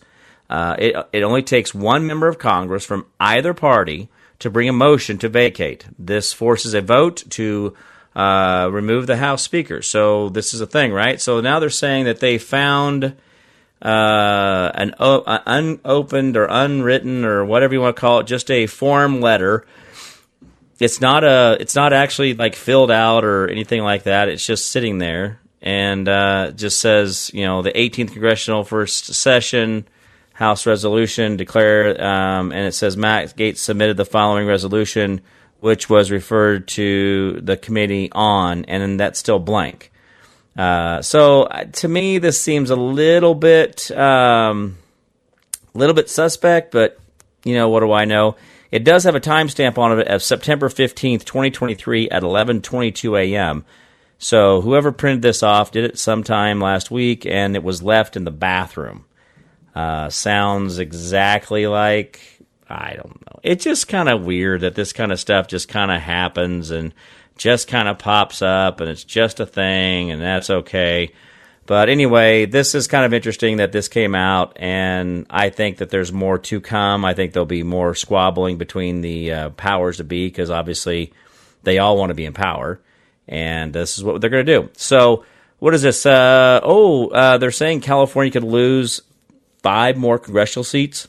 Uh, 0.48 0.76
it, 0.78 0.96
it 1.12 1.24
only 1.24 1.42
takes 1.42 1.74
one 1.74 2.06
member 2.06 2.28
of 2.28 2.38
Congress 2.38 2.86
from 2.86 3.08
either 3.20 3.56
party 3.56 4.10
to 4.38 4.52
bring 4.52 4.70
a 4.70 4.74
motion 4.74 5.18
to 5.18 5.28
vacate. 5.28 5.88
This 5.98 6.34
forces 6.34 6.76
a 6.76 6.82
vote 6.82 7.24
to 7.32 7.76
uh, 8.16 8.70
remove 8.72 9.08
the 9.08 9.18
House 9.18 9.42
Speaker. 9.42 9.82
So 9.82 10.30
this 10.30 10.54
is 10.54 10.62
a 10.62 10.68
thing, 10.68 10.92
right? 10.94 11.20
So 11.20 11.42
now 11.42 11.60
they're 11.60 11.70
saying 11.70 12.06
that 12.06 12.20
they 12.20 12.38
found 12.38 13.16
uh, 13.82 14.72
an 14.76 14.96
o- 15.00 15.24
unopened 15.26 16.38
or 16.38 16.46
unwritten 16.50 17.26
or 17.26 17.44
whatever 17.44 17.74
you 17.74 17.82
want 17.82 17.96
to 17.96 18.00
call 18.00 18.20
it, 18.20 18.28
just 18.28 18.50
a 18.50 18.68
form 18.68 19.20
letter. 19.20 19.66
It's 20.80 21.02
not 21.02 21.24
a. 21.24 21.58
It's 21.60 21.76
not 21.76 21.94
actually 21.94 22.34
like 22.34 22.56
filled 22.56 22.92
out 22.92 23.24
or 23.24 23.48
anything 23.48 23.84
like 23.84 24.04
that. 24.04 24.28
It's 24.28 24.46
just 24.46 24.72
sitting 24.72 24.98
there 24.98 25.40
and 25.62 26.10
uh, 26.10 26.52
just 26.52 26.82
says, 26.82 27.32
you 27.34 27.46
know, 27.46 27.62
the 27.62 27.72
18th 27.72 28.12
congressional 28.12 28.64
first 28.64 29.14
session. 29.14 29.88
House 30.34 30.66
resolution 30.66 31.38
declare, 31.38 32.04
um, 32.04 32.52
and 32.52 32.66
it 32.66 32.74
says 32.74 32.98
Matt 32.98 33.38
Gaetz 33.38 33.60
submitted 33.60 33.98
the 33.98 34.06
following 34.06 34.48
resolution 34.48 35.22
which 35.64 35.90
was 35.90 36.12
referred 36.12 36.68
to 36.68 37.40
the 37.42 37.56
committee 37.56 38.10
on, 38.12 38.66
and 38.66 39.00
that's 39.00 39.18
still 39.18 39.40
blank. 39.40 39.94
Uh, 40.58 41.02
so 41.02 41.44
uh, 41.44 41.64
to 41.64 41.88
me, 41.88 42.18
this 42.18 42.42
seems 42.42 42.70
a 42.70 42.76
little 42.76 43.34
bit, 43.34 43.90
um, 43.92 44.78
little 45.74 45.96
bit 45.96 46.10
suspect. 46.10 46.74
But 46.74 47.00
you 47.46 47.56
know, 47.56 47.70
what 47.70 47.80
do 47.80 47.94
I 47.94 48.04
know? 48.04 48.36
It 48.72 48.84
does 48.84 49.06
have 49.06 49.16
a 49.16 49.22
timestamp 49.22 49.78
on 49.78 49.98
it 49.98 50.08
of 50.10 50.22
September 50.22 50.68
fifteenth, 50.68 51.24
twenty 51.24 51.50
twenty 51.50 51.76
three, 51.76 52.10
at 52.10 52.24
eleven 52.24 52.62
twenty 52.62 52.92
two 52.92 53.16
a.m. 53.16 53.64
So 54.18 54.60
whoever 54.60 54.92
printed 54.92 55.22
this 55.22 55.44
off 55.44 55.72
did 55.72 55.86
it 55.86 55.98
sometime 55.98 56.60
last 56.60 56.92
week, 56.92 57.26
and 57.26 57.56
it 57.56 57.64
was 57.64 57.82
left 57.82 58.18
in 58.18 58.26
the 58.26 58.32
bathroom. 58.32 59.06
Uh, 59.74 60.10
sounds 60.10 60.78
exactly 60.78 61.68
like 61.68 62.20
I 62.74 62.96
don't 62.96 63.22
know. 63.22 63.40
It's 63.44 63.64
just 63.64 63.88
kind 63.88 64.10
of 64.10 64.26
weird 64.26 64.62
that 64.62 64.76
this 64.76 64.94
kind 64.94 65.12
of 65.12 65.20
stuff 65.20 65.48
just 65.48 65.68
kind 65.68 65.92
of 65.92 66.02
happens 66.02 66.72
and 66.72 66.94
just 67.38 67.68
kind 67.68 67.88
of 67.88 68.00
pops 68.00 68.42
up 68.42 68.82
and 68.82 68.90
it's 68.90 69.04
just 69.04 69.40
a 69.40 69.46
thing 69.46 70.12
and 70.12 70.22
that's 70.22 70.50
okay. 70.50 71.12
But 71.66 71.88
anyway, 71.88 72.46
this 72.46 72.76
is 72.76 72.88
kind 72.88 73.06
of 73.06 73.14
interesting 73.14 73.58
that 73.58 73.72
this 73.72 73.88
came 73.88 74.16
out, 74.16 74.58
and 74.60 75.26
I 75.30 75.50
think 75.50 75.78
that 75.78 75.90
there's 75.90 76.12
more 76.12 76.38
to 76.40 76.60
come. 76.60 77.06
I 77.06 77.14
think 77.14 77.32
there'll 77.32 77.46
be 77.46 77.64
more 77.64 77.96
squabbling 77.96 78.58
between 78.58 79.00
the 79.00 79.32
uh, 79.32 79.50
powers 79.52 79.98
to 79.98 80.04
be 80.04 80.28
because 80.28 80.50
obviously 80.50 81.14
they 81.64 81.78
all 81.78 81.98
want 81.98 82.10
to 82.10 82.16
be 82.16 82.26
in 82.26 82.34
power, 82.34 82.82
and 83.30 83.72
this 83.72 83.98
is 83.98 84.04
what 84.04 84.20
they're 84.20 84.30
going 84.30 84.46
to 84.46 84.60
do. 84.60 84.70
So, 84.76 85.24
what 85.60 85.74
is 85.74 85.84
this? 85.84 86.06
Uh, 86.06 86.60
oh, 86.64 87.08
uh, 87.08 87.38
they're 87.38 87.52
saying 87.52 87.80
California 87.80 88.32
could 88.32 88.44
lose 88.44 89.02
five 89.62 89.96
more 89.96 90.20
congressional 90.20 90.66
seats 90.66 91.08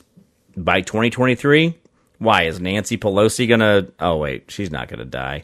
by 0.57 0.81
2023. 0.81 1.77
Why 2.17 2.43
is 2.43 2.59
Nancy 2.59 2.97
Pelosi 2.97 3.47
gonna? 3.47 3.87
Oh 3.99 4.17
wait, 4.17 4.49
she's 4.49 4.71
not 4.71 4.87
gonna 4.87 5.05
die. 5.05 5.43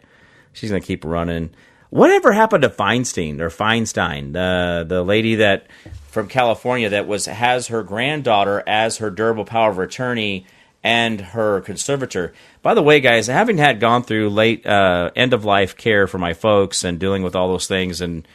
She's 0.54 0.70
gonna 0.70 0.82
keep 0.82 1.04
running. 1.04 1.52
Whatever 1.90 2.32
happened 2.32 2.62
to 2.64 2.70
Feinstein 2.70 3.42
or 3.42 3.50
Feinstein, 3.50 4.34
the 4.34 4.86
the 4.88 5.04
lady 5.04 5.36
that 5.36 5.68
from 6.08 6.28
California 6.28 6.90
that 6.90 7.08
was 7.08 7.26
has 7.26 7.68
her 7.68 7.84
granddaughter 7.84 8.64
as 8.66 8.98
her 8.98 9.10
durable 9.10 9.46
power 9.46 9.72
of 9.72 9.80
attorney 9.80 10.46
and 10.84 11.22
her 11.22 11.62
conservator. 11.62 12.34
By 12.62 12.74
the 12.74 12.82
way, 12.82 13.02
guys, 13.02 13.28
having 13.28 13.58
had 13.58 13.80
gone 13.80 14.04
through 14.04 14.30
late 14.30 14.66
uh, 14.66 15.12
end 15.16 15.34
of 15.34 15.46
life 15.46 15.76
care 15.78 16.08
for 16.08 16.18
my 16.18 16.34
folks 16.34 16.84
and 16.84 17.00
dealing 17.00 17.24
with 17.24 17.36
all 17.36 17.50
those 17.50 17.68
things, 17.68 18.02
and 18.02 18.28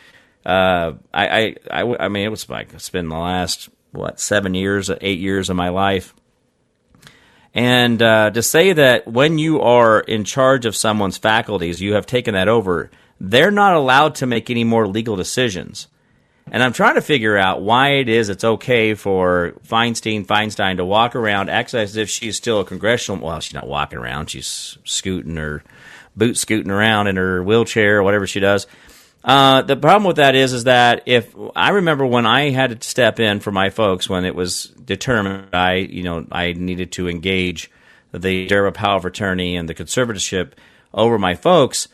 uh, 0.45 0.93
I, 1.13 1.27
I, 1.27 1.57
I, 1.71 1.97
I 2.01 2.09
mean, 2.09 2.25
it 2.25 2.31
was 2.31 2.49
like 2.49 2.73
it's 2.75 2.91
been 2.91 3.09
the 3.09 3.17
last 3.17 3.71
what 3.93 4.21
seven 4.21 4.55
years, 4.55 4.91
eight 5.01 5.19
years 5.19 5.49
of 5.49 5.57
my 5.57 5.71
life 5.71 6.15
and 7.57 8.03
uh, 8.03 8.31
to 8.33 8.43
say 8.43 8.75
that 8.75 9.09
when 9.09 9.39
you 9.39 9.63
are 9.63 10.01
in 10.01 10.25
charge 10.25 10.67
of 10.67 10.77
someone's 10.77 11.17
faculties, 11.17 11.81
you 11.81 11.95
have 11.95 12.05
taken 12.05 12.35
that 12.35 12.49
over, 12.49 12.91
they're 13.19 13.51
not 13.51 13.75
allowed 13.75 14.17
to 14.17 14.27
make 14.27 14.51
any 14.51 14.63
more 14.63 14.87
legal 14.87 15.17
decisions. 15.17 15.89
And 16.53 16.63
I'm 16.63 16.75
trying 16.75 16.97
to 16.97 17.01
figure 17.01 17.39
out 17.39 17.63
why 17.63 17.95
it 17.95 18.11
is 18.11 18.29
it's 18.29 18.45
okay 18.45 18.93
for 18.93 19.55
Feinstein 19.67 20.27
Feinstein 20.27 20.77
to 20.77 20.85
walk 20.85 21.17
around, 21.17 21.49
act 21.49 21.73
as 21.73 21.97
if 21.97 22.11
she's 22.11 22.37
still 22.37 22.61
a 22.61 22.65
congressional. 22.65 23.27
Well, 23.27 23.41
she's 23.41 23.55
not 23.55 23.67
walking 23.67 23.99
around; 23.99 24.29
she's 24.29 24.77
scooting 24.85 25.39
or 25.39 25.65
boot 26.15 26.37
scooting 26.37 26.71
around 26.71 27.07
in 27.07 27.17
her 27.17 27.43
wheelchair 27.43 27.97
or 27.97 28.03
whatever 28.03 28.27
she 28.27 28.39
does. 28.39 28.67
Uh, 29.27 29.63
the 29.63 29.77
problem 29.77 30.05
with 30.05 30.17
that 30.17 30.37
is, 30.37 30.53
is 30.53 30.65
that 30.65 31.03
if 31.05 31.35
I 31.57 31.71
remember 31.71 32.07
when 32.07 32.27
I 32.27 32.51
had 32.51 32.81
to 32.81 32.89
step 32.89 33.19
in 33.19 33.41
for 33.41 33.51
my 33.51 33.71
folks 33.71 34.09
when 34.09 34.25
it 34.25 34.37
was 34.37 34.67
determined 34.85 35.53
I, 35.53 35.75
you 35.75 36.05
know, 36.05 36.25
I 36.31 36.53
needed 36.53 36.93
to 36.93 37.09
engage 37.09 37.69
the 38.13 38.47
Dura 38.47 38.71
Power 38.71 38.99
of 38.99 39.05
Attorney 39.05 39.57
and 39.57 39.69
the 39.69 39.75
conservatorship 39.75 40.53
over 40.95 41.19
my 41.19 41.35
folks, 41.35 41.89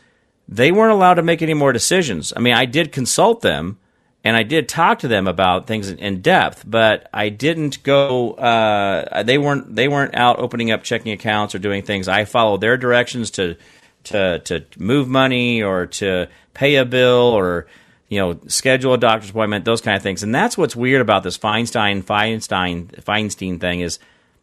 they 0.47 0.71
weren't 0.71 0.93
allowed 0.93 1.15
to 1.15 1.23
make 1.23 1.41
any 1.41 1.55
more 1.55 1.73
decisions. 1.73 2.33
I 2.35 2.39
mean, 2.39 2.53
I 2.53 2.65
did 2.65 2.91
consult 2.91 3.41
them 3.41 3.79
and 4.23 4.37
I 4.37 4.43
did 4.43 4.69
talk 4.69 4.99
to 4.99 5.07
them 5.07 5.27
about 5.27 5.67
things 5.67 5.89
in 5.89 6.21
depth, 6.21 6.63
but 6.65 7.09
I 7.13 7.29
didn't 7.29 7.83
go. 7.83 8.33
Uh, 8.33 9.23
they 9.23 9.37
weren't 9.37 9.75
they 9.75 9.87
weren't 9.87 10.15
out 10.15 10.39
opening 10.39 10.71
up 10.71 10.83
checking 10.83 11.11
accounts 11.11 11.53
or 11.55 11.59
doing 11.59 11.83
things. 11.83 12.07
I 12.07 12.23
followed 12.23 12.61
their 12.61 12.77
directions 12.77 13.31
to 13.31 13.57
to 14.05 14.39
to 14.39 14.65
move 14.77 15.07
money 15.07 15.61
or 15.61 15.87
to 15.87 16.27
pay 16.53 16.75
a 16.75 16.85
bill 16.85 17.33
or 17.33 17.67
you 18.09 18.19
know 18.19 18.39
schedule 18.47 18.93
a 18.93 18.97
doctor's 18.97 19.29
appointment, 19.29 19.65
those 19.65 19.81
kind 19.81 19.97
of 19.97 20.03
things. 20.03 20.23
And 20.23 20.33
that's 20.33 20.57
what's 20.57 20.75
weird 20.75 21.01
about 21.01 21.23
this 21.23 21.37
Feinstein 21.37 22.03
Feinstein 22.03 22.87
Feinstein 23.03 23.59
thing 23.59 23.79
is 23.79 23.99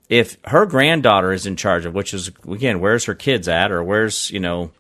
if 0.09 0.39
her 0.47 0.67
granddaughter 0.67 1.33
is 1.33 1.47
in 1.47 1.57
charge 1.57 1.87
of, 1.87 1.95
which 1.95 2.13
is 2.13 2.31
again, 2.49 2.81
where's 2.81 3.05
her 3.05 3.15
kids 3.15 3.49
at, 3.49 3.71
or 3.71 3.83
where's 3.83 4.31
you 4.31 4.41
know, 4.41 4.73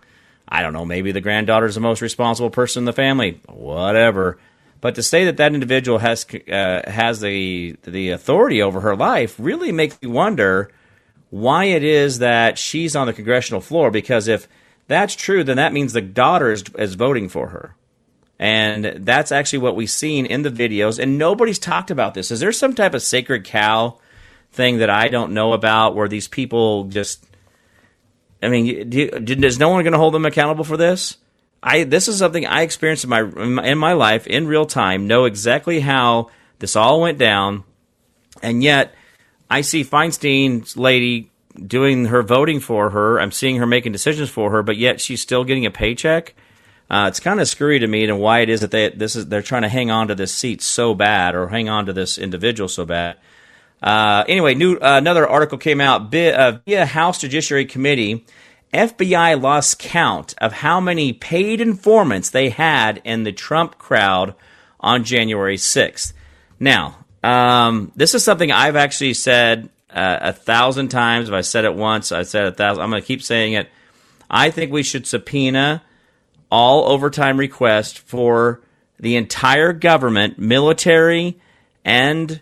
I 0.48 0.62
don't 0.62 0.72
know, 0.72 0.84
maybe 0.84 1.12
the 1.12 1.20
granddaughter 1.20 1.66
is 1.66 1.76
the 1.76 1.80
most 1.80 2.02
responsible 2.02 2.50
person 2.50 2.82
in 2.82 2.84
the 2.84 2.92
family, 2.92 3.40
whatever. 3.46 4.38
But 4.80 4.94
to 4.94 5.02
say 5.02 5.26
that 5.26 5.36
that 5.36 5.54
individual 5.54 5.98
has 5.98 6.26
uh, 6.50 6.82
has 6.90 7.20
the 7.20 7.76
the 7.84 8.10
authority 8.10 8.62
over 8.62 8.80
her 8.80 8.96
life 8.96 9.36
really 9.38 9.72
makes 9.72 10.00
me 10.02 10.08
wonder 10.08 10.70
why 11.30 11.66
it 11.66 11.84
is 11.84 12.18
that 12.18 12.58
she's 12.58 12.96
on 12.96 13.06
the 13.06 13.12
congressional 13.12 13.60
floor. 13.60 13.90
Because 13.90 14.26
if 14.26 14.48
that's 14.90 15.14
true, 15.14 15.44
then 15.44 15.56
that 15.56 15.72
means 15.72 15.92
the 15.92 16.00
daughter 16.00 16.50
is, 16.50 16.64
is 16.76 16.94
voting 16.94 17.28
for 17.28 17.48
her. 17.48 17.76
And 18.38 19.06
that's 19.06 19.32
actually 19.32 19.60
what 19.60 19.76
we've 19.76 19.90
seen 19.90 20.26
in 20.26 20.42
the 20.42 20.50
videos. 20.50 20.98
And 20.98 21.16
nobody's 21.16 21.58
talked 21.58 21.90
about 21.90 22.14
this. 22.14 22.30
Is 22.30 22.40
there 22.40 22.52
some 22.52 22.74
type 22.74 22.94
of 22.94 23.02
sacred 23.02 23.44
cow 23.44 23.98
thing 24.52 24.78
that 24.78 24.90
I 24.90 25.08
don't 25.08 25.32
know 25.32 25.52
about 25.52 25.94
where 25.94 26.08
these 26.08 26.28
people 26.28 26.84
just. 26.84 27.24
I 28.42 28.48
mean, 28.48 28.88
do, 28.88 29.08
is 29.12 29.58
no 29.58 29.68
one 29.68 29.84
going 29.84 29.92
to 29.92 29.98
hold 29.98 30.14
them 30.14 30.24
accountable 30.24 30.64
for 30.64 30.76
this? 30.76 31.18
I 31.62 31.84
this 31.84 32.08
is 32.08 32.18
something 32.18 32.46
I 32.46 32.62
experienced 32.62 33.04
in 33.04 33.10
my 33.10 33.20
in 33.20 33.78
my 33.78 33.92
life 33.92 34.26
in 34.26 34.46
real 34.46 34.66
time. 34.66 35.06
Know 35.06 35.26
exactly 35.26 35.80
how 35.80 36.30
this 36.58 36.74
all 36.74 37.02
went 37.02 37.18
down, 37.18 37.64
and 38.42 38.62
yet 38.62 38.94
I 39.50 39.60
see 39.60 39.84
Feinstein's 39.84 40.76
lady 40.76 41.30
doing 41.54 42.06
her 42.06 42.22
voting 42.22 42.60
for 42.60 42.90
her. 42.90 43.20
I'm 43.20 43.32
seeing 43.32 43.56
her 43.56 43.66
making 43.66 43.92
decisions 43.92 44.30
for 44.30 44.50
her, 44.50 44.62
but 44.62 44.76
yet 44.76 45.00
she's 45.00 45.20
still 45.20 45.44
getting 45.44 45.66
a 45.66 45.70
paycheck. 45.70 46.34
Uh, 46.90 47.06
it's 47.08 47.20
kind 47.20 47.40
of 47.40 47.48
screwy 47.48 47.78
to 47.78 47.86
me, 47.86 48.04
and 48.04 48.18
why 48.18 48.40
it 48.40 48.48
is 48.48 48.60
that 48.60 48.72
they 48.72 48.88
this 48.90 49.14
is 49.14 49.26
they're 49.26 49.42
trying 49.42 49.62
to 49.62 49.68
hang 49.68 49.90
on 49.90 50.08
to 50.08 50.14
this 50.14 50.34
seat 50.34 50.60
so 50.60 50.92
bad, 50.94 51.34
or 51.34 51.48
hang 51.48 51.68
on 51.68 51.86
to 51.86 51.92
this 51.92 52.18
individual 52.18 52.68
so 52.68 52.84
bad. 52.84 53.16
Uh, 53.82 54.24
anyway, 54.28 54.54
new 54.54 54.74
uh, 54.74 54.98
another 54.98 55.26
article 55.26 55.56
came 55.56 55.80
out 55.80 56.10
via, 56.10 56.36
uh, 56.36 56.58
via 56.66 56.86
House 56.86 57.18
Judiciary 57.18 57.64
Committee. 57.64 58.24
FBI 58.74 59.40
lost 59.40 59.80
count 59.80 60.34
of 60.38 60.52
how 60.52 60.80
many 60.80 61.12
paid 61.12 61.60
informants 61.60 62.30
they 62.30 62.50
had 62.50 63.00
in 63.04 63.24
the 63.24 63.32
Trump 63.32 63.78
crowd 63.78 64.34
on 64.78 65.02
January 65.02 65.56
6th. 65.56 66.12
Now, 66.60 67.04
um, 67.24 67.90
this 67.96 68.14
is 68.14 68.22
something 68.22 68.52
I've 68.52 68.76
actually 68.76 69.14
said 69.14 69.70
uh, 69.92 70.18
a 70.20 70.32
thousand 70.32 70.88
times. 70.88 71.28
If 71.28 71.34
I 71.34 71.40
said 71.40 71.64
it 71.64 71.74
once, 71.74 72.12
I 72.12 72.22
said 72.22 72.44
it 72.44 72.48
a 72.48 72.56
thousand. 72.56 72.82
I'm 72.82 72.90
going 72.90 73.02
to 73.02 73.06
keep 73.06 73.22
saying 73.22 73.54
it. 73.54 73.68
I 74.28 74.50
think 74.50 74.72
we 74.72 74.82
should 74.82 75.06
subpoena 75.06 75.82
all 76.50 76.88
overtime 76.88 77.38
requests 77.38 77.98
for 77.98 78.60
the 78.98 79.16
entire 79.16 79.72
government, 79.72 80.38
military, 80.38 81.38
and 81.84 82.40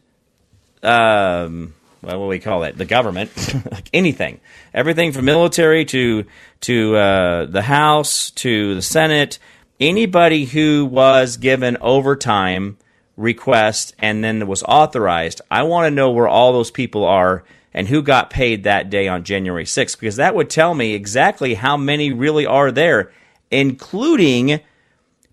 um, 0.82 1.74
well, 2.02 2.18
what 2.18 2.26
do 2.26 2.28
we 2.28 2.38
call 2.38 2.62
it? 2.64 2.76
The 2.76 2.84
government, 2.84 3.30
like 3.70 3.88
anything, 3.92 4.40
everything 4.72 5.12
from 5.12 5.24
military 5.24 5.84
to 5.86 6.24
to 6.62 6.96
uh, 6.96 7.46
the 7.46 7.62
House 7.62 8.30
to 8.32 8.74
the 8.74 8.82
Senate. 8.82 9.38
Anybody 9.80 10.44
who 10.44 10.86
was 10.86 11.36
given 11.36 11.76
overtime 11.80 12.78
request 13.18 13.94
and 13.98 14.24
then 14.24 14.40
it 14.40 14.48
was 14.48 14.62
authorized, 14.62 15.42
I 15.50 15.64
want 15.64 15.86
to 15.86 15.94
know 15.94 16.10
where 16.10 16.28
all 16.28 16.52
those 16.52 16.70
people 16.70 17.04
are 17.04 17.44
and 17.74 17.88
who 17.88 18.00
got 18.00 18.30
paid 18.30 18.64
that 18.64 18.88
day 18.88 19.08
on 19.08 19.24
January 19.24 19.64
6th 19.64 19.98
because 20.00 20.16
that 20.16 20.34
would 20.34 20.48
tell 20.48 20.74
me 20.74 20.94
exactly 20.94 21.54
how 21.54 21.76
many 21.76 22.12
really 22.12 22.46
are 22.46 22.72
there 22.72 23.12
including 23.50 24.60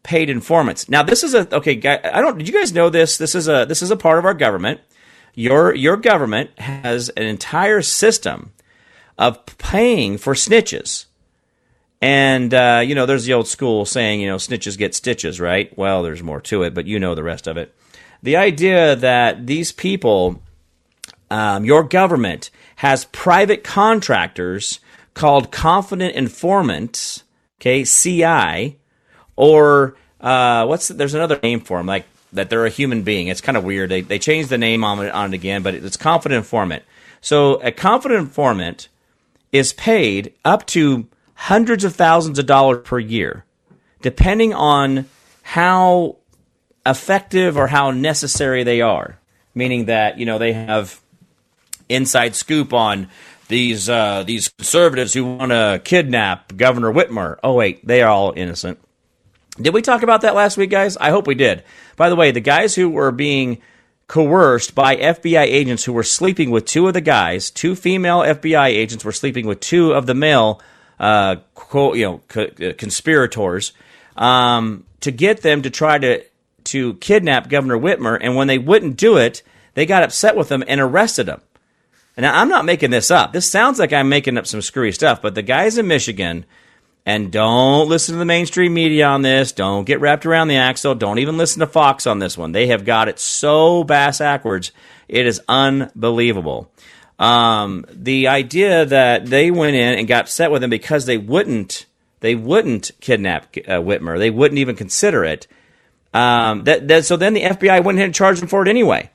paid 0.04 0.30
informants. 0.30 0.88
Now, 0.88 1.04
this 1.04 1.24
is 1.24 1.34
a 1.34 1.54
okay. 1.56 1.82
I 1.86 2.22
don't. 2.22 2.38
Did 2.38 2.48
you 2.48 2.54
guys 2.54 2.74
know 2.74 2.90
this? 2.90 3.18
This 3.18 3.36
is 3.36 3.48
a 3.48 3.66
this 3.66 3.82
is 3.82 3.92
a 3.92 3.98
part 3.98 4.20
of 4.20 4.26
our 4.26 4.34
government. 4.34 4.80
Your 5.34 5.76
your 5.76 5.98
government 5.98 6.58
has 6.60 7.10
an 7.10 7.24
entire 7.24 7.82
system 7.82 8.54
of 9.18 9.46
paying 9.58 10.18
for 10.18 10.34
snitches. 10.34 11.06
And 12.06 12.54
uh, 12.54 12.84
you 12.86 12.94
know, 12.94 13.08
there's 13.08 13.26
the 13.26 13.34
old 13.34 13.48
school 13.48 13.84
saying, 13.84 14.22
you 14.22 14.28
know, 14.28 14.36
snitches 14.36 14.78
get 14.78 14.94
stitches, 14.94 15.40
right? 15.40 15.76
Well, 15.76 16.04
there's 16.04 16.22
more 16.22 16.40
to 16.42 16.62
it, 16.62 16.76
but 16.76 16.86
you 16.86 17.00
know 17.00 17.16
the 17.16 17.24
rest 17.24 17.48
of 17.48 17.58
it. 17.58 17.74
The 18.22 18.36
idea 18.36 18.96
that 18.96 19.48
these 19.48 19.72
people, 19.72 20.40
um, 21.32 21.66
your 21.66 21.82
government 21.82 22.52
has 22.76 23.06
private 23.06 23.64
contractors 23.64 24.82
called 25.16 25.52
confident 25.52 26.14
informants 26.14 27.24
okay, 27.60 27.84
CI, 27.84 28.78
or 29.36 29.96
uh, 30.22 30.68
what's 30.68 30.90
there's 30.90 31.16
another 31.16 31.40
name 31.42 31.60
for 31.60 31.80
them, 31.80 31.88
like 31.88 32.06
that 32.34 32.52
they're 32.52 32.68
a 32.68 32.70
human 32.70 33.02
being. 33.02 33.30
It's 33.30 33.42
kind 33.42 33.58
of 33.58 33.64
weird. 33.64 33.90
They 33.90 34.02
they 34.02 34.20
changed 34.20 34.50
the 34.50 34.60
name 34.60 34.84
on 34.84 35.04
it, 35.04 35.10
on 35.10 35.34
it 35.34 35.36
again, 35.36 35.64
but 35.64 35.74
it's 35.74 35.98
confident 35.98 36.38
informant. 36.38 36.84
So 37.20 37.56
a 37.64 37.72
confident 37.72 38.20
informant 38.20 38.90
is 39.52 39.74
paid 39.74 40.36
up 40.46 40.68
to 40.68 41.08
hundreds 41.36 41.84
of 41.84 41.96
thousands 41.96 42.40
of 42.40 42.46
dollars 42.46 42.82
per 42.84 43.00
year, 43.00 43.46
depending 44.02 44.54
on 44.54 45.08
how 45.44 46.18
effective 46.86 47.58
or 47.58 47.68
how 47.68 47.92
necessary 47.92 48.64
they 48.64 48.82
are. 48.82 49.20
Meaning 49.54 49.86
that 49.86 50.18
you 50.18 50.26
know 50.26 50.38
they 50.38 50.54
have 50.54 51.00
inside 51.88 52.36
scoop 52.36 52.74
on 52.74 53.10
these 53.48 53.90
uh, 53.90 54.24
these 54.24 54.50
conservatives 54.50 55.14
who 55.14 55.26
want 55.26 55.52
to 55.52 55.82
kidnap 55.84 56.56
Governor 56.58 56.92
Whitmer. 56.92 57.38
Oh 57.44 57.54
wait, 57.54 57.86
they 57.86 58.02
are 58.02 58.10
all 58.10 58.34
innocent. 58.36 58.80
Did 59.62 59.74
we 59.74 59.82
talk 59.82 60.04
about 60.04 60.22
that 60.22 60.36
last 60.36 60.58
week, 60.58 60.70
guys? 60.70 60.98
I 60.98 61.12
hope 61.12 61.28
we 61.28 61.36
did. 61.36 61.64
By 61.96 62.10
the 62.10 62.16
way, 62.16 62.32
the 62.32 62.42
guys 62.42 62.76
who 62.76 62.90
were 62.90 63.12
being 63.12 63.62
coerced 64.08 64.76
by 64.76 64.98
FBI 64.98 65.46
agents 65.46 65.86
who 65.86 65.94
were 65.94 66.04
sleeping 66.04 66.52
with 66.52 66.66
two 66.66 66.88
of 66.88 66.94
the 66.94 67.02
guys, 67.02 67.50
two 67.50 67.76
female 67.76 68.20
FBI 68.20 68.68
agents 68.68 69.06
were 69.06 69.12
sleeping 69.12 69.48
with 69.48 69.62
two 69.62 69.94
of 69.94 70.06
the 70.06 70.14
male, 70.14 70.62
uh, 71.00 71.38
co- 71.54 71.94
you 71.94 72.06
know, 72.06 72.22
co- 72.28 72.52
uh, 72.62 72.74
conspirators, 72.78 73.74
um, 74.16 74.86
to 75.02 75.12
get 75.12 75.42
them 75.42 75.62
to 75.62 75.70
try 75.70 75.98
to 75.98 76.24
to 76.66 76.96
kidnap 76.96 77.50
Governor 77.50 77.78
Whitmer. 77.78 78.18
And 78.20 78.36
when 78.36 78.48
they 78.48 78.58
wouldn't 78.58 78.98
do 78.98 79.18
it, 79.18 79.44
they 79.76 79.86
got 79.86 80.04
upset 80.04 80.36
with 80.36 80.50
them 80.50 80.64
and 80.68 80.82
arrested 80.82 81.28
him. 81.28 81.42
And 82.18 82.26
I'm 82.26 82.50
not 82.50 82.66
making 82.66 82.92
this 82.92 83.12
up. 83.12 83.34
This 83.34 83.50
sounds 83.50 83.78
like 83.78 83.94
I'm 83.94 84.10
making 84.10 84.38
up 84.38 84.48
some 84.48 84.62
screwy 84.62 84.92
stuff, 84.92 85.22
but 85.22 85.36
the 85.36 85.42
guys 85.42 85.78
in 85.78 85.88
Michigan, 85.88 86.46
and 87.06 87.32
don't 87.32 87.90
listen 87.90 88.14
to 88.14 88.20
the 88.20 88.26
mainstream 88.26 88.74
media 88.74 89.06
on 89.08 89.22
this. 89.22 89.52
Don't 89.52 89.86
get 89.86 90.00
wrapped 90.00 90.26
around 90.26 90.48
the 90.48 90.56
axle. 90.56 90.96
Don't 90.96 91.20
even 91.20 91.38
listen 91.38 91.60
to 91.60 91.68
Fox 91.68 92.08
on 92.08 92.20
this 92.20 92.38
one. 92.38 92.52
They 92.52 92.68
have 92.68 92.86
got 92.86 93.10
it 93.10 93.20
so 93.20 93.84
bass 93.84 94.20
backwards. 94.20 94.72
It 95.08 95.28
is 95.28 95.42
unbelievable. 95.48 96.72
Um, 97.18 97.86
the 97.90 98.28
idea 98.28 98.86
that 98.86 99.26
they 99.26 99.52
went 99.52 99.76
in 99.76 99.98
and 99.98 100.08
got 100.08 100.26
upset 100.26 100.52
with 100.52 100.64
him 100.64 100.70
because 100.70 101.06
they 101.06 101.18
wouldn't, 101.18 101.86
they 102.20 102.36
wouldn't 102.36 102.92
kidnap 103.00 103.56
uh, 103.58 103.80
Whitmer. 103.80 104.18
They 104.18 104.30
wouldn't 104.30 104.60
even 104.60 104.76
consider 104.76 105.24
it. 105.24 105.48
Um, 106.14 106.64
that, 106.64 106.88
that, 106.88 107.06
so 107.06 107.18
then 107.18 107.34
the 107.34 107.44
FBI 107.44 107.84
went 107.84 107.98
ahead 107.98 108.08
and 108.08 108.16
charged 108.16 108.42
him 108.42 108.48
for 108.48 108.62
it 108.62 108.68
anyway. 108.68 109.10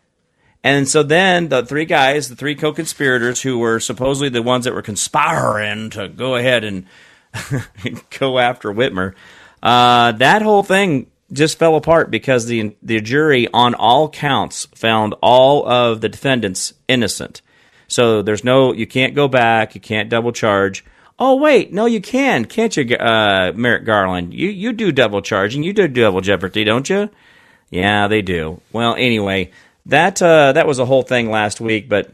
And 0.63 0.87
so 0.89 1.03
then 1.03 1.49
the 1.49 1.65
three 1.65 1.87
guys, 1.87 2.29
the 2.29 2.37
three 2.37 2.55
co-conspirators 2.55 3.41
who 3.41 3.59
were 3.59 3.81
supposedly 3.81 4.29
the 4.29 4.43
ones 4.43 4.65
that 4.65 4.75
were 4.75 4.83
conspiring 4.83 5.91
to 5.91 6.09
go 6.09 6.37
ahead 6.37 6.65
and 6.65 6.87
go 8.19 8.39
after 8.39 8.73
Whitmer, 8.73 9.15
uh, 9.63 10.13
that 10.13 10.43
whole 10.43 10.63
thing 10.63 11.11
just 11.33 11.59
fell 11.59 11.77
apart 11.77 12.11
because 12.11 12.47
the 12.47 12.77
the 12.83 13.01
jury 13.01 13.49
on 13.55 13.75
all 13.75 14.09
counts 14.09 14.67
found 14.75 15.15
all 15.23 15.67
of 15.67 16.01
the 16.01 16.09
defendants 16.09 16.75
innocent. 16.89 17.41
So 17.91 18.23
there's 18.23 18.45
no, 18.45 18.73
you 18.73 18.87
can't 18.87 19.15
go 19.15 19.27
back, 19.27 19.75
you 19.75 19.81
can't 19.81 20.09
double 20.09 20.31
charge. 20.31 20.85
Oh 21.19 21.35
wait, 21.35 21.73
no, 21.73 21.87
you 21.87 22.01
can, 22.01 22.45
can't 22.45 22.75
you, 22.77 22.97
uh, 22.97 23.53
Merrick 23.55 23.85
Garland? 23.85 24.33
You 24.33 24.49
you 24.49 24.73
do 24.73 24.93
double 24.93 25.21
charging, 25.21 25.63
you 25.63 25.73
do 25.73 25.89
double 25.89 26.21
jeopardy, 26.21 26.65
don't 26.65 26.89
you? 26.89 27.11
Yeah, 27.69 28.09
they 28.09 28.23
do. 28.23 28.61
Well, 28.73 28.95
anyway, 28.95 29.51
that 29.87 30.23
uh, 30.23 30.53
that 30.53 30.67
was 30.67 30.79
a 30.79 30.87
whole 30.87 31.03
thing 31.03 31.31
last 31.31 31.61
week, 31.61 31.89
but 31.89 32.11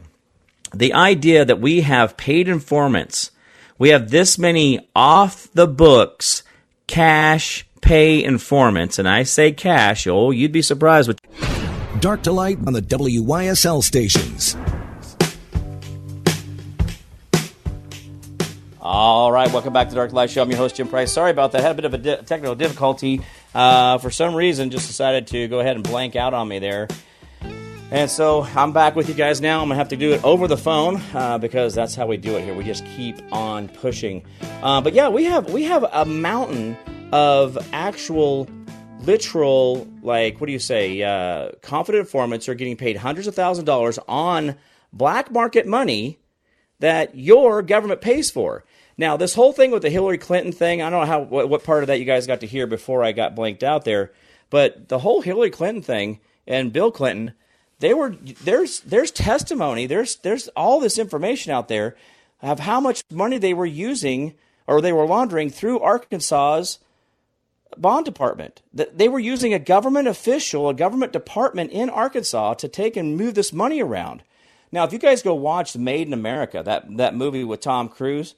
the 0.73 0.93
idea 0.93 1.45
that 1.45 1.61
we 1.61 1.81
have 1.81 2.17
paid 2.17 2.49
informants, 2.49 3.31
we 3.77 3.89
have 3.89 4.09
this 4.09 4.37
many 4.37 4.89
off 4.95 5.47
the 5.53 5.67
books 5.67 6.43
cash 6.87 7.65
pay 7.81 8.23
informants, 8.23 8.97
and 8.97 9.07
I 9.07 9.23
say 9.23 9.51
cash, 9.51 10.07
oh, 10.07 10.31
you'd 10.31 10.51
be 10.51 10.63
surprised 10.63 11.07
with 11.07 11.21
Dark 12.01 12.23
to 12.23 12.31
light 12.31 12.57
on 12.65 12.73
the 12.73 12.81
WYSL 12.81 13.83
stations. 13.83 14.57
All 18.99 19.31
right, 19.31 19.53
welcome 19.53 19.73
back 19.73 19.89
to 19.89 19.95
Dark 19.95 20.11
Light 20.11 20.31
Show. 20.31 20.41
I'm 20.41 20.49
your 20.49 20.57
host, 20.57 20.77
Jim 20.77 20.87
Price. 20.87 21.13
Sorry 21.13 21.29
about 21.29 21.51
that. 21.51 21.61
Had 21.61 21.73
a 21.73 21.75
bit 21.75 21.85
of 21.85 21.93
a 21.93 21.97
di- 21.99 22.21
technical 22.23 22.55
difficulty. 22.55 23.21
Uh, 23.53 23.99
for 23.99 24.09
some 24.09 24.33
reason, 24.33 24.71
just 24.71 24.87
decided 24.87 25.27
to 25.27 25.47
go 25.49 25.59
ahead 25.59 25.75
and 25.75 25.83
blank 25.83 26.15
out 26.15 26.33
on 26.33 26.47
me 26.47 26.57
there. 26.57 26.87
And 27.91 28.09
so 28.09 28.41
I'm 28.41 28.73
back 28.73 28.95
with 28.95 29.07
you 29.07 29.13
guys 29.13 29.39
now. 29.39 29.61
I'm 29.61 29.67
gonna 29.67 29.75
have 29.75 29.89
to 29.89 29.97
do 29.97 30.13
it 30.13 30.23
over 30.23 30.47
the 30.47 30.57
phone 30.57 30.99
uh, 31.13 31.37
because 31.37 31.75
that's 31.75 31.93
how 31.93 32.07
we 32.07 32.17
do 32.17 32.37
it 32.37 32.43
here. 32.43 32.55
We 32.55 32.63
just 32.63 32.87
keep 32.87 33.21
on 33.31 33.69
pushing. 33.69 34.25
Uh, 34.63 34.81
but 34.81 34.93
yeah, 34.93 35.09
we 35.09 35.25
have 35.25 35.53
we 35.53 35.65
have 35.65 35.83
a 35.83 36.03
mountain 36.03 36.75
of 37.11 37.55
actual, 37.73 38.49
literal, 39.01 39.87
like 40.01 40.41
what 40.41 40.47
do 40.47 40.53
you 40.53 40.57
say? 40.57 41.03
Uh, 41.03 41.51
confident 41.61 41.99
informants 41.99 42.49
are 42.49 42.55
getting 42.55 42.75
paid 42.75 42.97
hundreds 42.97 43.27
of 43.27 43.35
thousands 43.35 43.59
of 43.59 43.65
dollars 43.65 43.99
on 44.07 44.55
black 44.91 45.29
market 45.29 45.67
money 45.67 46.17
that 46.79 47.15
your 47.15 47.61
government 47.61 48.01
pays 48.01 48.29
for. 48.31 48.63
Now, 48.97 49.15
this 49.17 49.35
whole 49.35 49.53
thing 49.53 49.71
with 49.71 49.83
the 49.83 49.89
Hillary 49.89 50.17
Clinton 50.17 50.51
thing, 50.51 50.81
I 50.81 50.89
don't 50.89 51.01
know 51.01 51.05
how 51.05 51.21
what, 51.21 51.49
what 51.49 51.63
part 51.63 51.83
of 51.83 51.87
that 51.87 51.99
you 51.99 52.05
guys 52.05 52.27
got 52.27 52.41
to 52.41 52.47
hear 52.47 52.67
before 52.67 53.03
I 53.03 53.11
got 53.11 53.35
blanked 53.35 53.63
out 53.63 53.85
there, 53.85 54.11
but 54.49 54.89
the 54.89 54.99
whole 54.99 55.21
Hillary 55.21 55.51
Clinton 55.51 55.83
thing 55.83 56.19
and 56.47 56.73
Bill 56.73 56.91
Clinton 56.91 57.33
they 57.79 57.93
were 57.93 58.15
there's 58.43 58.79
there's 58.81 59.11
testimony 59.11 59.85
there's 59.85 60.15
there's 60.17 60.47
all 60.49 60.79
this 60.79 60.97
information 60.97 61.51
out 61.51 61.67
there 61.67 61.95
of 62.41 62.59
how 62.59 62.79
much 62.79 63.03
money 63.11 63.37
they 63.37 63.53
were 63.53 63.65
using 63.65 64.35
or 64.65 64.81
they 64.81 64.93
were 64.93 65.05
laundering 65.05 65.49
through 65.49 65.79
Arkansas's 65.79 66.79
bond 67.77 68.05
department. 68.05 68.61
They 68.73 69.07
were 69.07 69.19
using 69.19 69.53
a 69.53 69.59
government 69.59 70.07
official, 70.07 70.69
a 70.69 70.73
government 70.73 71.13
department 71.13 71.71
in 71.71 71.89
Arkansas 71.89 72.55
to 72.55 72.67
take 72.67 72.97
and 72.97 73.17
move 73.17 73.33
this 73.33 73.53
money 73.53 73.81
around. 73.81 74.23
Now, 74.71 74.83
if 74.83 74.91
you 74.91 74.99
guys 74.99 75.21
go 75.21 75.33
watch 75.33 75.75
Made 75.75 76.07
in 76.07 76.13
America, 76.13 76.61
that 76.63 76.97
that 76.97 77.15
movie 77.15 77.43
with 77.43 77.61
Tom 77.61 77.87
Cruise, 77.87 78.35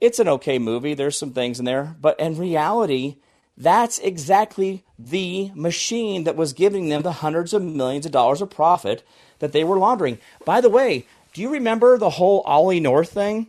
it's 0.00 0.18
an 0.18 0.28
okay 0.28 0.58
movie. 0.58 0.94
There's 0.94 1.18
some 1.18 1.32
things 1.32 1.58
in 1.58 1.64
there, 1.64 1.96
but 2.00 2.18
in 2.18 2.36
reality, 2.36 3.16
that's 3.56 3.98
exactly 3.98 4.84
the 4.98 5.50
machine 5.54 6.24
that 6.24 6.36
was 6.36 6.52
giving 6.52 6.88
them 6.88 7.02
the 7.02 7.12
hundreds 7.12 7.52
of 7.52 7.62
millions 7.62 8.06
of 8.06 8.12
dollars 8.12 8.40
of 8.40 8.50
profit 8.50 9.02
that 9.40 9.52
they 9.52 9.64
were 9.64 9.78
laundering. 9.78 10.18
By 10.44 10.60
the 10.60 10.70
way, 10.70 11.06
do 11.34 11.42
you 11.42 11.50
remember 11.50 11.98
the 11.98 12.10
whole 12.10 12.40
Ollie 12.46 12.80
North 12.80 13.12
thing? 13.12 13.48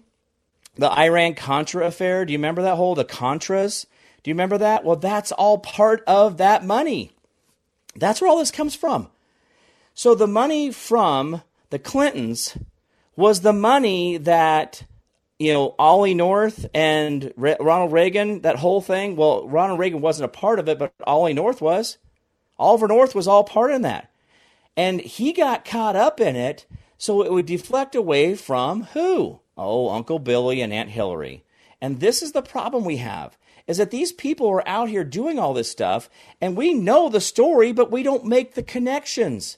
the 0.76 0.92
Iran 0.92 1.36
Contra 1.36 1.86
affair. 1.86 2.26
Do 2.26 2.34
you 2.34 2.40
remember 2.40 2.62
that 2.64 2.76
whole 2.76 2.96
the 2.96 3.06
Contras? 3.06 3.86
Do 4.24 4.30
you 4.30 4.36
remember 4.36 4.58
that? 4.60 4.84
Well, 4.84 4.96
that's 4.96 5.32
all 5.32 5.58
part 5.58 6.04
of 6.08 6.38
that 6.38 6.66
money. 6.66 7.12
That's 7.96 8.22
where 8.22 8.30
all 8.30 8.40
this 8.40 8.52
comes 8.52 8.76
from. 8.76 9.10
So 9.94 10.16
the 10.16 10.28
money 10.28 10.72
from 10.72 11.42
the 11.70 11.80
Clintons 11.80 12.58
was 13.16 13.42
the 13.42 13.54
money 13.54 14.18
that 14.18 14.84
you 15.42 15.54
know 15.54 15.76
Ollie 15.80 16.14
North 16.14 16.68
and 16.74 17.34
Re- 17.36 17.58
Ronald 17.60 17.92
Reagan, 17.92 18.42
that 18.42 18.58
whole 18.58 18.82
thing. 18.82 19.16
Well, 19.16 19.48
Ronald 19.48 19.80
Reagan 19.80 20.02
wasn't 20.02 20.26
a 20.26 20.40
part 20.40 20.60
of 20.60 20.70
it, 20.70 20.78
but 20.78 20.94
Ollie 21.06 21.34
North 21.34 21.62
was. 21.62 21.98
Oliver 22.60 22.88
North 22.88 23.16
was 23.16 23.28
all 23.28 23.44
part 23.44 23.72
in 23.72 23.82
that, 23.82 24.12
and 24.78 25.02
he 25.02 25.34
got 25.34 25.66
caught 25.66 25.96
up 25.96 26.20
in 26.20 26.36
it. 26.36 26.66
So 26.98 27.24
it 27.24 27.32
would 27.32 27.48
deflect 27.48 27.96
away 27.96 28.36
from 28.36 28.84
who? 28.94 29.40
Oh, 29.58 29.90
Uncle 29.90 30.20
Billy 30.20 30.62
and 30.62 30.72
Aunt 30.72 30.92
Hillary. 30.92 31.44
And 31.82 32.00
this 32.00 32.22
is 32.22 32.34
the 32.34 32.44
problem 32.44 32.86
we 32.86 32.98
have 32.98 33.36
is 33.66 33.78
that 33.78 33.90
these 33.90 34.12
people 34.12 34.48
are 34.50 34.68
out 34.68 34.90
here 34.90 35.04
doing 35.04 35.40
all 35.40 35.54
this 35.54 35.72
stuff 35.72 36.10
and 36.40 36.56
we 36.56 36.74
know 36.74 37.10
the 37.10 37.22
story, 37.22 37.72
but 37.72 37.92
we 37.92 38.04
don't 38.04 38.26
make 38.26 38.54
the 38.54 38.62
connections. 38.64 39.58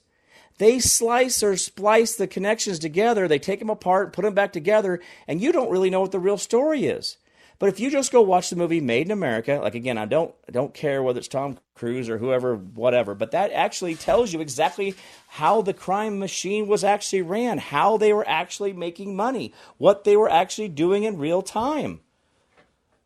They 0.58 0.80
slice 0.80 1.42
or 1.42 1.58
splice 1.58 2.16
the 2.16 2.28
connections 2.28 2.80
together, 2.80 3.28
they 3.28 3.40
take 3.40 3.60
them 3.60 3.70
apart, 3.70 4.14
put 4.14 4.24
them 4.24 4.34
back 4.34 4.54
together, 4.54 5.02
and 5.28 5.42
you 5.42 5.52
don't 5.52 5.72
really 5.72 5.90
know 5.90 6.02
what 6.02 6.12
the 6.12 6.20
real 6.20 6.38
story 6.38 6.86
is. 6.86 7.18
But 7.60 7.70
if 7.70 7.80
you 7.80 7.90
just 7.90 8.12
go 8.12 8.22
watch 8.22 8.50
the 8.50 8.56
movie 8.56 8.82
Made 8.82 9.08
in 9.08 9.12
America, 9.12 9.60
like 9.62 9.76
again, 9.76 9.98
I 9.98 10.06
don't 10.06 10.34
I 10.48 10.52
don't 10.52 10.74
care 10.74 11.02
whether 11.02 11.20
it's 11.20 11.28
Tom 11.28 11.60
Cruise 11.76 12.10
or 12.10 12.18
whoever, 12.18 12.56
whatever, 12.56 13.16
but 13.16 13.32
that 13.32 13.52
actually 13.52 13.96
tells 13.96 14.34
you 14.34 14.42
exactly 14.42 14.96
how 15.28 15.62
the 15.62 15.74
crime 15.74 16.20
machine 16.20 16.68
was 16.68 16.84
actually 16.84 17.22
ran, 17.22 17.60
how 17.60 17.98
they 17.98 18.12
were 18.12 18.28
actually 18.28 18.74
making 18.74 19.16
money, 19.16 19.54
what 19.78 20.04
they 20.04 20.18
were 20.18 20.30
actually 20.30 20.68
doing 20.68 21.04
in 21.04 21.18
real 21.18 21.42
time. 21.42 22.02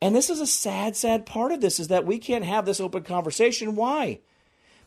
And 0.01 0.15
this 0.15 0.29
is 0.29 0.39
a 0.39 0.47
sad, 0.47 0.95
sad 0.95 1.25
part 1.25 1.51
of 1.51 1.61
this 1.61 1.79
is 1.79 1.87
that 1.89 2.05
we 2.05 2.17
can't 2.17 2.45
have 2.45 2.65
this 2.65 2.79
open 2.79 3.03
conversation. 3.03 3.75
Why? 3.75 4.19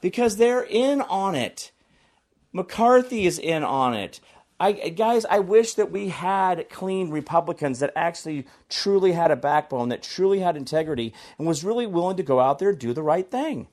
Because 0.00 0.36
they're 0.36 0.64
in 0.64 1.00
on 1.00 1.34
it. 1.34 1.72
McCarthy 2.52 3.26
is 3.26 3.38
in 3.38 3.62
on 3.64 3.94
it. 3.94 4.20
I, 4.58 4.72
guys, 4.72 5.24
I 5.24 5.38
wish 5.38 5.74
that 5.74 5.90
we 5.90 6.08
had 6.08 6.68
clean 6.68 7.10
Republicans 7.10 7.78
that 7.78 7.92
actually 7.96 8.46
truly 8.68 9.12
had 9.12 9.30
a 9.30 9.36
backbone, 9.36 9.88
that 9.88 10.02
truly 10.02 10.40
had 10.40 10.54
integrity, 10.54 11.14
and 11.38 11.48
was 11.48 11.64
really 11.64 11.86
willing 11.86 12.18
to 12.18 12.22
go 12.22 12.40
out 12.40 12.58
there 12.58 12.70
and 12.70 12.78
do 12.78 12.92
the 12.92 13.02
right 13.02 13.30
thing. 13.30 13.68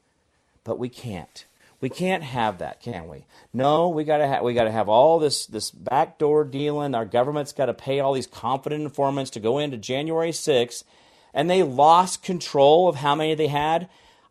But 0.64 0.80
we 0.80 0.88
can't. 0.88 1.46
We 1.82 1.90
can't 1.90 2.24
have 2.24 2.58
that, 2.60 2.82
can 2.82 3.08
we? 3.08 3.26
No, 3.54 3.90
we 3.90 4.04
gotta 4.04 4.28
have 4.28 4.44
we 4.44 4.54
gotta 4.54 4.72
have 4.72 4.90
all 4.90 5.20
this 5.20 5.46
this 5.46 5.70
backdoor 5.70 6.46
dealing. 6.46 6.96
Our 6.96 7.06
government's 7.06 7.54
got 7.54 7.68
to 7.68 7.74
pay 7.74 8.00
all 8.00 8.14
these 8.14 8.26
confident 8.26 8.82
informants 8.82 9.30
to 9.32 9.40
go 9.40 9.60
into 9.60 9.78
January 9.78 10.32
6th 10.32 10.84
and 11.34 11.50
they 11.50 11.62
lost 11.62 12.24
control 12.24 12.88
of 12.88 12.96
how 12.96 13.14
many 13.14 13.36
they 13.36 13.48
had. 13.48 13.88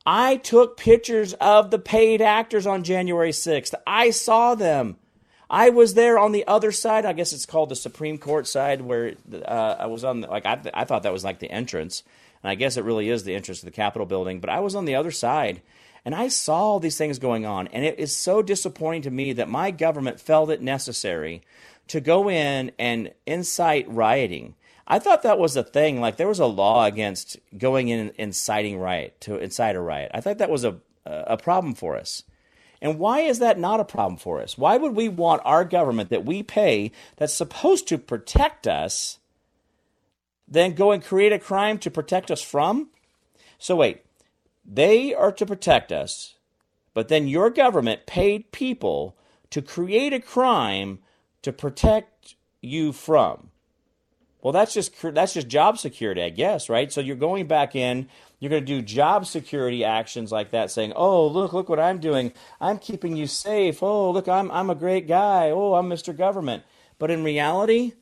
I 0.07 0.37
took 0.37 0.77
pictures 0.77 1.35
of 1.35 1.73
the 1.73 1.81
paid 1.81 2.23
actors 2.23 2.67
on 2.67 2.85
January 2.85 3.33
6th. 3.33 3.75
I 3.87 4.11
saw 4.11 4.55
them. 4.55 4.97
I 5.51 5.71
was 5.71 5.95
there 5.95 6.19
on 6.19 6.33
the 6.33 6.47
other 6.47 6.71
side. 6.71 7.05
I 7.05 7.13
guess 7.13 7.33
it's 7.33 7.47
called 7.47 7.69
the 7.69 7.77
Supreme 7.77 8.19
Court 8.19 8.47
side, 8.47 8.81
where 8.83 9.15
uh, 9.33 9.77
I 9.79 9.87
was 9.87 10.05
on. 10.05 10.21
The, 10.21 10.29
like 10.29 10.47
I, 10.47 10.61
I 10.75 10.85
thought 10.85 11.03
that 11.05 11.13
was 11.13 11.25
like 11.25 11.39
the 11.39 11.51
entrance, 11.51 12.03
and 12.43 12.51
I 12.51 12.55
guess 12.55 12.77
it 12.77 12.85
really 12.85 13.11
is 13.11 13.25
the 13.25 13.35
entrance 13.35 13.61
to 13.61 13.65
the 13.65 13.73
Capitol 13.73 14.07
building. 14.07 14.41
But 14.41 14.51
I 14.51 14.61
was 14.61 14.75
on 14.75 14.85
the 14.85 14.97
other 14.97 15.13
side, 15.13 15.63
and 16.05 16.15
I 16.15 16.29
saw 16.29 16.57
all 16.57 16.81
these 16.81 16.99
things 16.99 17.21
going 17.21 17.47
on, 17.47 17.69
and 17.69 17.85
it 17.85 17.99
is 17.99 18.17
so 18.17 18.43
disappointing 18.43 19.03
to 19.03 19.11
me 19.11 19.33
that 19.35 19.49
my 19.49 19.71
government 19.71 20.21
felt 20.21 20.51
it 20.51 20.63
necessary 20.63 21.43
to 21.89 22.01
go 22.01 22.29
in 22.29 22.73
and 22.79 23.13
incite 23.25 23.89
rioting 23.89 24.55
I 24.87 24.99
thought 24.99 25.23
that 25.23 25.39
was 25.39 25.57
a 25.57 25.65
thing. 25.65 26.01
Like 26.01 26.17
there 26.17 26.29
was 26.29 26.41
a 26.41 26.47
law 26.47 26.85
against 26.85 27.37
going 27.57 27.89
in 27.89 28.01
and 28.01 28.13
inciting 28.17 28.79
riot 28.79 29.21
to 29.23 29.37
incite 29.39 29.77
a 29.77 29.81
riot. 29.81 30.11
I 30.15 30.21
thought 30.21 30.39
that 30.39 30.51
was 30.51 30.65
a 30.65 30.79
a 31.07 31.37
problem 31.37 31.75
for 31.75 31.97
us. 31.97 32.23
And 32.83 32.99
why 32.99 33.21
is 33.21 33.39
that 33.39 33.59
not 33.59 33.81
a 33.81 33.85
problem 33.85 34.19
for 34.19 34.41
us? 34.41 34.59
Why 34.59 34.77
would 34.77 34.95
we 34.95 35.09
want 35.09 35.43
our 35.45 35.65
government 35.65 36.11
that 36.11 36.27
we 36.27 36.43
pay 36.43 36.93
that's 37.17 37.33
supposed 37.33 37.89
to 37.89 37.99
protect 37.99 38.67
us 38.67 39.19
then 40.49 40.75
go 40.75 40.93
and 40.93 41.03
create 41.03 41.33
a 41.33 41.39
crime 41.39 41.79
to 41.79 41.91
protect 41.91 42.31
us 42.31 42.43
from? 42.43 42.91
So 43.59 43.77
wait, 43.77 44.05
they 44.65 45.15
are 45.15 45.33
to 45.33 45.47
protect 45.47 45.91
us, 45.91 46.35
but 46.93 47.09
then 47.09 47.27
your 47.27 47.51
government 47.51 48.07
paid 48.07 48.53
people 48.53 49.17
to 49.51 49.63
create 49.63 50.13
a 50.13 50.21
crime 50.21 51.01
to 51.43 51.53
protect 51.53 52.37
you 52.61 52.93
from. 52.93 53.51
Well, 54.47 54.53
that's 54.53 54.73
just 54.73 54.95
that's 55.03 55.35
just 55.35 55.49
job 55.49 55.77
security, 55.77 56.23
I 56.23 56.29
guess, 56.29 56.69
right? 56.69 56.93
So 56.93 57.01
you're 57.01 57.17
going 57.17 57.49
back 57.49 57.75
in, 57.75 58.07
you're 58.39 58.51
going 58.51 58.65
to 58.65 58.77
do 58.77 58.81
job 58.81 59.27
security 59.27 59.85
actions 59.85 60.31
like 60.31 60.53
that, 60.53 60.71
saying, 60.71 60.93
"Oh, 60.95 61.27
look, 61.27 61.53
look 61.53 61.69
what 61.69 61.81
I'm 61.81 61.99
doing. 61.99 62.33
I'm 62.61 62.79
keeping 62.79 63.17
you 63.17 63.27
safe. 63.27 63.83
Oh, 63.83 64.13
look, 64.13 64.29
I'm 64.29 64.49
I'm 64.53 64.71
a 64.71 64.77
great 64.77 65.09
guy. 65.09 65.51
Oh, 65.51 65.75
I'm 65.75 65.91
Mr. 65.91 66.17
Government." 66.17 66.63
But 66.97 67.11
in 67.11 67.25
reality, 67.25 67.95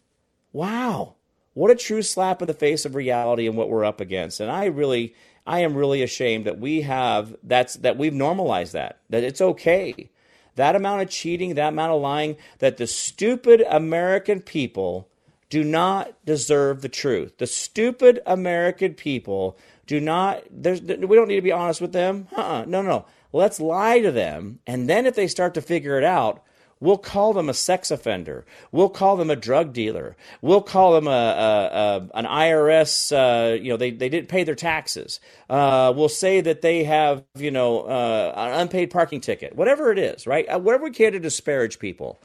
wow, 0.52 1.14
what 1.54 1.70
a 1.70 1.74
true 1.74 2.02
slap 2.02 2.42
in 2.42 2.46
the 2.46 2.52
face 2.52 2.84
of 2.84 2.94
reality 2.94 3.46
and 3.46 3.56
what 3.56 3.70
we're 3.70 3.86
up 3.86 4.02
against. 4.02 4.38
And 4.38 4.50
I 4.50 4.66
really, 4.66 5.14
I 5.46 5.60
am 5.60 5.74
really 5.74 6.02
ashamed 6.02 6.44
that 6.44 6.58
we 6.58 6.82
have 6.82 7.34
that's 7.42 7.72
that 7.76 7.96
we've 7.96 8.12
normalized 8.12 8.74
that 8.74 8.98
that 9.08 9.24
it's 9.24 9.40
okay. 9.40 10.10
That 10.56 10.76
amount 10.76 11.00
of 11.00 11.08
cheating, 11.08 11.54
that 11.54 11.72
amount 11.72 11.92
of 11.92 12.02
lying, 12.02 12.36
that 12.58 12.76
the 12.76 12.86
stupid 12.86 13.64
American 13.66 14.42
people 14.42 15.08
do 15.54 15.62
not 15.62 16.12
deserve 16.24 16.82
the 16.82 16.88
truth. 16.88 17.38
The 17.38 17.46
stupid 17.46 18.18
American 18.26 18.94
people 18.94 19.56
do 19.86 20.00
not, 20.00 20.42
there's, 20.50 20.82
we 20.82 21.14
don't 21.14 21.28
need 21.28 21.36
to 21.36 21.42
be 21.42 21.52
honest 21.52 21.80
with 21.80 21.92
them. 21.92 22.26
Uh-uh, 22.36 22.64
no, 22.66 22.82
no. 22.82 22.88
no. 22.88 23.04
Let's 23.32 23.60
lie 23.60 24.00
to 24.00 24.10
them. 24.10 24.58
And 24.66 24.90
then 24.90 25.06
if 25.06 25.14
they 25.14 25.28
start 25.28 25.54
to 25.54 25.62
figure 25.62 25.96
it 25.96 26.02
out, 26.02 26.42
we'll 26.80 26.98
call 26.98 27.34
them 27.34 27.48
a 27.48 27.54
sex 27.54 27.92
offender. 27.92 28.44
We'll 28.72 28.88
call 28.88 29.16
them 29.16 29.30
a 29.30 29.36
drug 29.36 29.72
dealer. 29.72 30.16
We'll 30.42 30.60
call 30.60 30.92
them 30.92 31.06
a, 31.06 31.10
a, 31.10 31.76
a 31.76 32.18
an 32.18 32.24
IRS, 32.24 33.12
uh, 33.12 33.54
you 33.54 33.68
know, 33.68 33.76
they, 33.76 33.92
they 33.92 34.08
didn't 34.08 34.28
pay 34.28 34.42
their 34.42 34.56
taxes. 34.56 35.20
Uh, 35.48 35.92
we'll 35.94 36.08
say 36.08 36.40
that 36.40 36.62
they 36.62 36.82
have, 36.82 37.22
you 37.36 37.52
know, 37.52 37.82
uh, 37.82 38.32
an 38.36 38.60
unpaid 38.62 38.90
parking 38.90 39.20
ticket, 39.20 39.54
whatever 39.54 39.92
it 39.92 40.00
is, 40.00 40.26
right? 40.26 40.48
Uh, 40.48 40.58
whatever 40.58 40.82
we 40.82 40.90
can 40.90 41.12
to 41.12 41.20
disparage 41.20 41.78
people. 41.78 42.18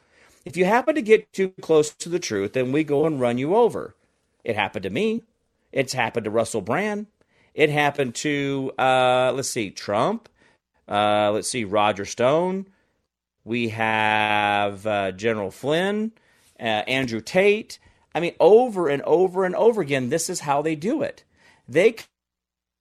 If 0.50 0.58
you 0.58 0.66
happen 0.66 0.95
to 0.95 1.04
get 1.04 1.32
too 1.32 1.50
close 1.62 1.91
to 1.91 2.10
the 2.10 2.18
truth, 2.18 2.54
then 2.54 2.72
we 2.72 2.84
go 2.84 3.06
and 3.06 3.22
run 3.22 3.38
you 3.38 3.56
over. 3.56 3.93
It 4.43 4.56
happened 4.56 4.82
to 4.82 4.89
me. 4.89 5.22
It's 5.72 5.93
happened 5.93 6.24
to 6.24 6.32
Russell 6.32 6.62
Brand. 6.62 7.06
It 7.54 7.70
happened 7.70 8.16
to, 8.16 8.72
uh, 8.80 9.32
let's 9.36 9.52
see, 9.52 9.70
Trump. 9.70 10.28
Uh, 10.88 11.30
let's 11.32 11.47
see, 11.47 11.66
Roger 11.66 12.04
Stone. 12.04 12.66
We 13.45 13.70
have 13.70 14.88
uh, 14.88 15.12
General 15.12 15.52
Flynn, 15.52 16.14
uh, 16.60 16.64
Andrew 16.64 17.22
Tate. 17.22 17.78
I 18.16 18.20
mean, 18.20 18.34
over 18.39 18.89
and 18.89 19.04
over 19.04 19.45
and 19.45 19.56
over 19.56 19.82
again, 19.82 20.10
this 20.10 20.32
is 20.32 20.39
how 20.39 20.64
they 20.64 20.74
do 20.74 21.04
it. 21.04 21.24
They 21.68 21.97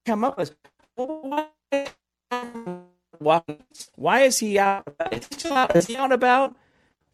come 0.07 0.23
up 0.23 0.39
with, 0.39 0.55
why, 0.95 1.49
why 3.95 4.21
is 4.21 4.39
he 4.39 4.57
out? 4.57 4.87
Is 5.11 5.85
he 5.85 5.95
out 5.95 6.11
about? 6.11 6.55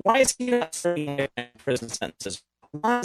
Why 0.05 0.19
is 0.19 0.35
he 0.37 0.51
not 0.51 0.75
serving 0.75 1.27
prison 1.57 1.89
sentences? 1.89 2.43
Why 2.79 3.01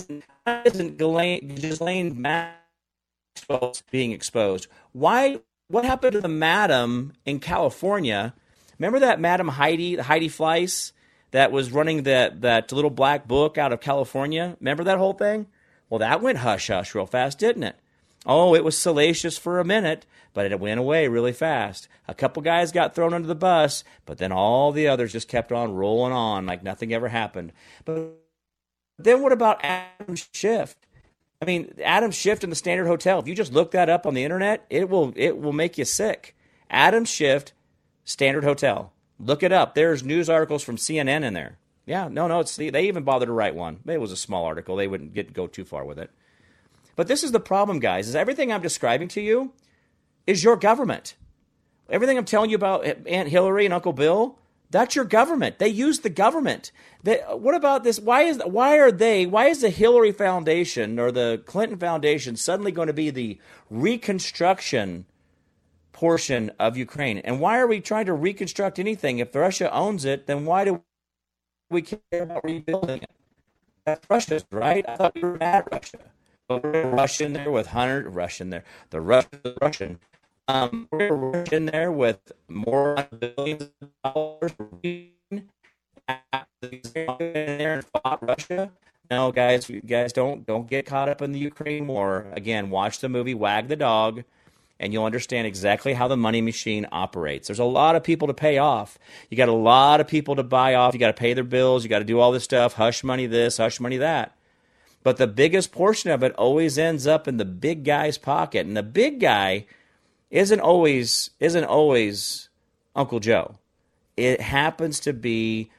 isn't 0.66 0.98
Ghislaine 0.98 2.20
Maxwell 2.20 3.72
being 3.90 4.12
exposed? 4.12 4.66
Why? 4.92 5.40
What 5.68 5.86
happened 5.86 6.12
to 6.12 6.20
the 6.20 6.28
madam 6.28 7.14
in 7.24 7.40
California? 7.40 8.34
Remember 8.78 8.98
that 8.98 9.18
Madam 9.18 9.48
Heidi, 9.48 9.96
Heidi 9.96 10.28
Fleiss, 10.28 10.92
that 11.30 11.50
was 11.50 11.72
running 11.72 12.02
that 12.02 12.42
that 12.42 12.70
little 12.70 12.90
black 12.90 13.26
book 13.26 13.56
out 13.56 13.72
of 13.72 13.80
California? 13.80 14.58
Remember 14.60 14.84
that 14.84 14.98
whole 14.98 15.14
thing? 15.14 15.46
Well, 15.88 16.00
that 16.00 16.20
went 16.20 16.38
hush 16.38 16.68
hush 16.68 16.94
real 16.94 17.06
fast, 17.06 17.38
didn't 17.38 17.62
it? 17.62 17.76
Oh, 18.26 18.54
it 18.54 18.64
was 18.64 18.76
salacious 18.76 19.38
for 19.38 19.58
a 19.58 19.64
minute, 19.64 20.04
but 20.34 20.50
it 20.50 20.60
went 20.60 20.78
away 20.78 21.08
really 21.08 21.32
fast. 21.32 21.88
A 22.06 22.14
couple 22.14 22.42
guys 22.42 22.72
got 22.72 22.94
thrown 22.94 23.14
under 23.14 23.26
the 23.26 23.34
bus, 23.34 23.82
but 24.04 24.18
then 24.18 24.30
all 24.30 24.72
the 24.72 24.88
others 24.88 25.12
just 25.12 25.28
kept 25.28 25.52
on 25.52 25.74
rolling 25.74 26.12
on 26.12 26.46
like 26.46 26.62
nothing 26.62 26.92
ever 26.92 27.08
happened. 27.08 27.52
But 27.84 28.16
then 28.98 29.22
what 29.22 29.32
about 29.32 29.64
Adam 29.64 30.16
Schiff? 30.16 30.76
I 31.40 31.46
mean, 31.46 31.72
Adam 31.82 32.10
Schiff 32.10 32.44
in 32.44 32.50
the 32.50 32.56
Standard 32.56 32.86
Hotel. 32.86 33.18
If 33.18 33.26
you 33.26 33.34
just 33.34 33.54
look 33.54 33.70
that 33.70 33.88
up 33.88 34.04
on 34.04 34.12
the 34.12 34.24
internet, 34.24 34.66
it 34.68 34.90
will 34.90 35.14
it 35.16 35.38
will 35.38 35.54
make 35.54 35.78
you 35.78 35.86
sick. 35.86 36.36
Adam 36.68 37.06
Schiff, 37.06 37.46
Standard 38.04 38.44
Hotel. 38.44 38.92
Look 39.18 39.42
it 39.42 39.52
up. 39.52 39.74
There's 39.74 40.02
news 40.04 40.28
articles 40.28 40.62
from 40.62 40.76
CNN 40.76 41.24
in 41.24 41.32
there. 41.32 41.58
Yeah, 41.86 42.08
no, 42.08 42.28
no, 42.28 42.40
it's 42.40 42.56
the, 42.56 42.70
they 42.70 42.86
even 42.86 43.02
bothered 43.02 43.28
to 43.28 43.32
write 43.32 43.54
one. 43.54 43.80
It 43.86 44.00
was 44.00 44.12
a 44.12 44.16
small 44.16 44.44
article. 44.44 44.76
They 44.76 44.86
wouldn't 44.86 45.14
get 45.14 45.32
go 45.32 45.46
too 45.46 45.64
far 45.64 45.84
with 45.84 45.98
it. 45.98 46.10
But 46.96 47.08
this 47.08 47.24
is 47.24 47.32
the 47.32 47.40
problem, 47.40 47.80
guys, 47.80 48.08
is 48.08 48.16
everything 48.16 48.52
I'm 48.52 48.62
describing 48.62 49.08
to 49.10 49.20
you 49.22 49.52
is 50.26 50.44
your 50.44 50.56
government. 50.56 51.16
Everything 51.90 52.18
I'm 52.18 52.26
telling 52.26 52.50
you 52.50 52.56
about 52.56 52.86
Aunt 53.06 53.28
Hillary 53.28 53.64
and 53.66 53.74
Uncle 53.74 53.92
Bill, 53.94 54.38
That's 54.70 54.96
your 54.96 55.06
government. 55.06 55.58
They 55.58 55.68
use 55.68 56.00
the 56.00 56.10
government. 56.10 56.72
They, 57.02 57.18
what 57.18 57.54
about 57.56 57.84
this? 57.84 58.00
Why 58.00 58.22
is 58.22 58.40
why 58.44 58.78
are 58.78 58.92
they? 58.92 59.26
Why 59.26 59.46
is 59.48 59.62
the 59.62 59.70
Hillary 59.70 60.12
Foundation 60.12 60.98
or 61.00 61.12
the 61.12 61.42
Clinton 61.46 61.78
Foundation 61.78 62.36
suddenly 62.36 62.72
going 62.72 62.88
to 62.88 62.94
be 62.94 63.10
the 63.10 63.38
reconstruction 63.70 65.06
portion 65.92 66.52
of 66.58 66.76
Ukraine? 66.76 67.18
And 67.18 67.40
why 67.40 67.58
are 67.58 67.66
we 67.68 67.80
trying 67.80 68.06
to 68.06 68.14
reconstruct 68.14 68.78
anything? 68.78 69.18
If 69.18 69.34
Russia 69.34 69.72
owns 69.72 70.04
it, 70.04 70.26
then 70.26 70.46
why 70.46 70.64
do 70.64 70.82
we 71.70 71.82
care 71.82 72.00
about 72.22 72.44
rebuilding 72.44 73.02
it? 73.02 73.10
That's 73.86 74.06
Russia's, 74.10 74.44
right? 74.52 74.84
I 74.88 74.96
thought 74.96 75.14
we 75.16 75.22
were 75.22 75.36
mad 75.38 75.64
at 75.66 75.72
Russia. 75.72 75.98
We're 76.50 76.90
Russian 76.90 77.32
there 77.32 77.50
with 77.50 77.68
Hunter, 77.68 78.08
Russian 78.10 78.50
there. 78.50 78.64
The 78.90 79.00
Russian, 79.00 79.40
Russian. 79.62 80.00
Um, 80.48 80.88
we're 80.90 81.14
Russian 81.14 81.66
there 81.66 81.92
with 81.92 82.32
more 82.48 82.96
billions 83.20 83.70
of 83.80 83.88
dollars. 84.02 84.52
there 86.60 87.74
and 87.74 87.84
fought 87.84 88.18
Russia. 88.20 88.72
No, 89.12 89.30
guys, 89.30 89.70
guys 89.86 90.12
don't 90.12 90.44
don't 90.44 90.68
get 90.68 90.86
caught 90.86 91.08
up 91.08 91.22
in 91.22 91.30
the 91.30 91.38
Ukraine 91.38 91.86
war. 91.86 92.26
Again, 92.32 92.70
watch 92.70 92.98
the 92.98 93.08
movie 93.08 93.34
Wag 93.34 93.68
the 93.68 93.76
Dog 93.76 94.24
and 94.80 94.92
you'll 94.92 95.04
understand 95.04 95.46
exactly 95.46 95.92
how 95.92 96.08
the 96.08 96.16
money 96.16 96.40
machine 96.40 96.86
operates. 96.90 97.46
There's 97.46 97.58
a 97.60 97.64
lot 97.64 97.94
of 97.94 98.02
people 98.02 98.26
to 98.28 98.34
pay 98.34 98.58
off. 98.58 98.98
You 99.28 99.36
got 99.36 99.48
a 99.48 99.52
lot 99.52 100.00
of 100.00 100.08
people 100.08 100.34
to 100.36 100.42
buy 100.42 100.74
off. 100.74 100.94
You 100.94 101.00
got 101.00 101.08
to 101.08 101.20
pay 101.20 101.34
their 101.34 101.44
bills. 101.44 101.84
You 101.84 101.90
got 101.90 101.98
to 102.00 102.04
do 102.04 102.18
all 102.18 102.32
this 102.32 102.44
stuff. 102.44 102.72
Hush 102.72 103.04
money 103.04 103.26
this, 103.26 103.58
hush 103.58 103.78
money 103.78 103.98
that. 103.98 104.34
But 105.02 105.16
the 105.16 105.26
biggest 105.26 105.72
portion 105.72 106.10
of 106.10 106.22
it 106.22 106.34
always 106.34 106.78
ends 106.78 107.06
up 107.06 107.26
in 107.26 107.38
the 107.38 107.44
big 107.44 107.84
guy's 107.84 108.18
pocket, 108.18 108.66
and 108.66 108.76
the 108.76 108.82
big 108.82 109.20
guy 109.20 109.66
isn't 110.30 110.60
always 110.60 111.30
isn't 111.40 111.64
always 111.64 112.48
Uncle 112.94 113.20
Joe. 113.20 113.56
It 114.16 114.40
happens 114.40 115.00
to 115.00 115.12
be 115.12 115.70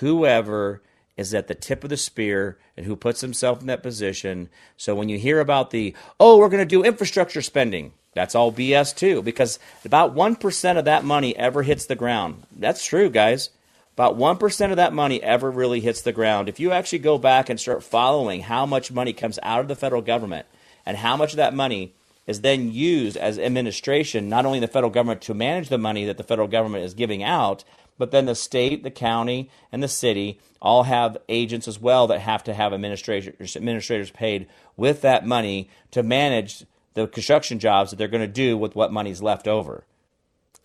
whoever 0.00 0.82
is 1.16 1.32
at 1.32 1.46
the 1.46 1.54
tip 1.54 1.84
of 1.84 1.90
the 1.90 1.96
spear 1.96 2.58
and 2.76 2.86
who 2.86 2.96
puts 2.96 3.20
himself 3.20 3.60
in 3.60 3.66
that 3.68 3.82
position. 3.82 4.48
So 4.76 4.94
when 4.94 5.08
you 5.08 5.18
hear 5.18 5.38
about 5.38 5.70
the, 5.70 5.94
oh, 6.18 6.38
we're 6.38 6.48
going 6.48 6.58
to 6.58 6.64
do 6.66 6.82
infrastructure 6.82 7.42
spending, 7.42 7.92
that's 8.14 8.34
all 8.34 8.52
BS 8.52 8.96
too, 8.96 9.22
because 9.22 9.58
about 9.84 10.14
1% 10.14 10.78
of 10.78 10.84
that 10.84 11.04
money 11.04 11.36
ever 11.36 11.62
hits 11.62 11.86
the 11.86 11.94
ground. 11.94 12.42
That's 12.56 12.84
true, 12.84 13.10
guys. 13.10 13.50
About 13.94 14.18
1% 14.18 14.70
of 14.70 14.76
that 14.76 14.92
money 14.92 15.22
ever 15.22 15.50
really 15.50 15.78
hits 15.78 16.02
the 16.02 16.12
ground. 16.12 16.48
If 16.48 16.58
you 16.58 16.72
actually 16.72 16.98
go 16.98 17.16
back 17.16 17.48
and 17.48 17.60
start 17.60 17.84
following 17.84 18.40
how 18.40 18.66
much 18.66 18.90
money 18.90 19.12
comes 19.12 19.38
out 19.44 19.60
of 19.60 19.68
the 19.68 19.76
federal 19.76 20.02
government 20.02 20.46
and 20.84 20.96
how 20.96 21.16
much 21.16 21.32
of 21.32 21.36
that 21.36 21.54
money 21.54 21.94
is 22.26 22.40
then 22.40 22.72
used 22.72 23.16
as 23.16 23.38
administration, 23.38 24.28
not 24.28 24.46
only 24.46 24.58
the 24.58 24.66
federal 24.66 24.90
government 24.90 25.20
to 25.22 25.34
manage 25.34 25.68
the 25.68 25.78
money 25.78 26.04
that 26.06 26.16
the 26.16 26.24
federal 26.24 26.48
government 26.48 26.84
is 26.84 26.92
giving 26.92 27.22
out, 27.22 27.62
but 27.96 28.10
then 28.10 28.26
the 28.26 28.34
state, 28.34 28.82
the 28.82 28.90
county, 28.90 29.48
and 29.70 29.80
the 29.80 29.88
city 29.88 30.40
all 30.60 30.84
have 30.84 31.16
agents 31.28 31.68
as 31.68 31.78
well 31.78 32.08
that 32.08 32.20
have 32.20 32.42
to 32.44 32.54
have 32.54 32.72
administrators, 32.72 33.56
administrators 33.56 34.10
paid 34.10 34.48
with 34.76 35.02
that 35.02 35.24
money 35.24 35.68
to 35.92 36.02
manage 36.02 36.64
the 36.94 37.06
construction 37.06 37.60
jobs 37.60 37.90
that 37.90 37.96
they're 37.96 38.08
going 38.08 38.20
to 38.20 38.26
do 38.26 38.56
with 38.56 38.74
what 38.74 38.92
money's 38.92 39.22
left 39.22 39.46
over. 39.46 39.84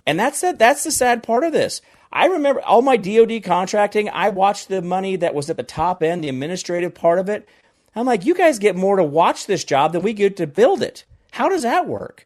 And 0.08 0.20
that's 0.20 0.42
the, 0.42 0.54
that's 0.54 0.84
the 0.84 0.92
sad 0.92 1.22
part 1.22 1.44
of 1.44 1.52
this. 1.52 1.82
I 2.12 2.26
remember 2.26 2.62
all 2.62 2.82
my 2.82 2.98
DoD 2.98 3.44
contracting. 3.44 4.10
I 4.10 4.30
watched 4.30 4.68
the 4.68 4.82
money 4.82 5.16
that 5.18 5.36
was 5.36 5.50
at 5.50 5.58
the 5.58 5.64
top 5.64 6.02
end, 6.02 6.24
the 6.24 6.30
administrative 6.30 6.96
part 6.96 7.20
of 7.20 7.30
it. 7.30 7.48
I'm 7.96 8.06
like, 8.06 8.26
you 8.26 8.34
guys 8.34 8.60
get 8.60 8.76
more 8.76 8.96
to 8.96 9.04
watch 9.04 9.46
this 9.46 9.64
job 9.64 9.94
than 9.94 10.02
we 10.02 10.14
get 10.14 10.38
to 10.38 10.48
build 10.48 10.82
it. 10.82 11.06
How 11.32 11.50
does 11.50 11.64
that 11.64 11.88
work? 11.88 12.26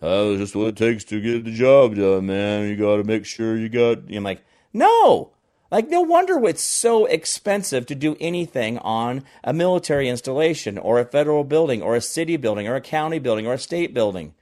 Oh, 0.00 0.36
just 0.36 0.54
what 0.54 0.68
it 0.68 0.76
takes 0.76 1.04
to 1.04 1.20
get 1.20 1.44
the 1.44 1.50
job 1.50 1.96
done, 1.96 2.26
man. 2.26 2.68
You 2.68 2.76
got 2.76 2.96
to 2.96 3.04
make 3.04 3.26
sure 3.26 3.56
you 3.56 3.68
got. 3.68 4.10
I'm 4.10 4.22
like, 4.22 4.44
no. 4.72 5.32
Like, 5.70 5.90
no 5.90 6.00
wonder 6.00 6.42
it's 6.48 6.62
so 6.62 7.04
expensive 7.04 7.84
to 7.86 7.94
do 7.94 8.16
anything 8.20 8.78
on 8.78 9.24
a 9.44 9.52
military 9.52 10.08
installation 10.08 10.78
or 10.78 10.98
a 10.98 11.04
federal 11.04 11.44
building 11.44 11.82
or 11.82 11.94
a 11.94 12.00
city 12.00 12.38
building 12.38 12.66
or 12.66 12.76
a 12.76 12.80
county 12.80 13.18
building 13.18 13.46
or 13.46 13.54
a 13.54 13.58
state 13.58 13.92
building 13.92 14.32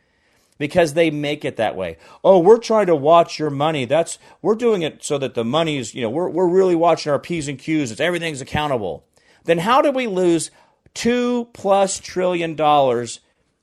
because 0.58 0.94
they 0.94 1.10
make 1.10 1.44
it 1.44 1.56
that 1.56 1.76
way. 1.76 1.98
Oh, 2.24 2.38
we're 2.38 2.58
trying 2.58 2.86
to 2.86 2.96
watch 2.96 3.38
your 3.38 3.50
money. 3.50 3.84
That's 3.84 4.18
we're 4.42 4.54
doing 4.54 4.82
it 4.82 5.04
so 5.04 5.18
that 5.18 5.34
the 5.34 5.44
money's, 5.44 5.94
you 5.94 6.02
know, 6.02 6.10
we're 6.10 6.28
we're 6.28 6.48
really 6.48 6.74
watching 6.74 7.12
our 7.12 7.18
P's 7.18 7.48
and 7.48 7.58
Q's. 7.58 7.90
It's 7.90 8.00
everything's 8.00 8.40
accountable. 8.40 9.04
Then 9.44 9.58
how 9.58 9.80
do 9.80 9.90
we 9.90 10.06
lose 10.06 10.50
2 10.94 11.48
plus 11.52 12.00
trillion 12.00 12.54
dollars 12.54 13.20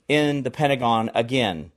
in 0.08 0.42
the 0.42 0.50
Pentagon 0.50 1.10
again? 1.14 1.72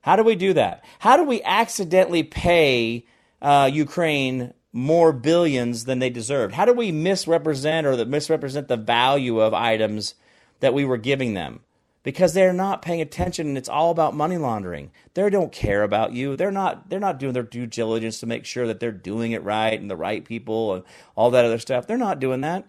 How 0.00 0.16
do 0.16 0.24
we 0.24 0.34
do 0.34 0.52
that? 0.54 0.84
How 0.98 1.16
do 1.16 1.24
we 1.24 1.42
accidentally 1.42 2.24
pay 2.24 3.06
uh, 3.40 3.70
Ukraine 3.72 4.52
more 4.72 5.12
billions 5.12 5.84
than 5.84 6.00
they 6.00 6.10
deserved? 6.10 6.54
How 6.54 6.64
do 6.64 6.72
we 6.72 6.90
misrepresent 6.90 7.86
or 7.86 8.04
misrepresent 8.04 8.68
the 8.68 8.76
value 8.76 9.40
of 9.40 9.54
items 9.54 10.14
that 10.60 10.74
we 10.74 10.84
were 10.84 10.96
giving 10.96 11.34
them? 11.34 11.60
Because 12.02 12.34
they're 12.34 12.52
not 12.52 12.82
paying 12.82 13.00
attention 13.00 13.46
and 13.46 13.56
it's 13.56 13.68
all 13.68 13.90
about 13.90 14.14
money 14.14 14.36
laundering. 14.36 14.90
They 15.14 15.30
don't 15.30 15.52
care 15.52 15.84
about 15.84 16.12
you. 16.12 16.34
They're 16.36 16.50
not 16.50 16.90
they're 16.90 16.98
not 16.98 17.20
doing 17.20 17.32
their 17.32 17.44
due 17.44 17.66
diligence 17.66 18.18
to 18.20 18.26
make 18.26 18.44
sure 18.44 18.66
that 18.66 18.80
they're 18.80 18.90
doing 18.90 19.32
it 19.32 19.44
right 19.44 19.80
and 19.80 19.90
the 19.90 19.96
right 19.96 20.24
people 20.24 20.74
and 20.74 20.84
all 21.14 21.30
that 21.30 21.44
other 21.44 21.58
stuff. 21.58 21.86
They're 21.86 21.96
not 21.96 22.18
doing 22.18 22.40
that. 22.40 22.66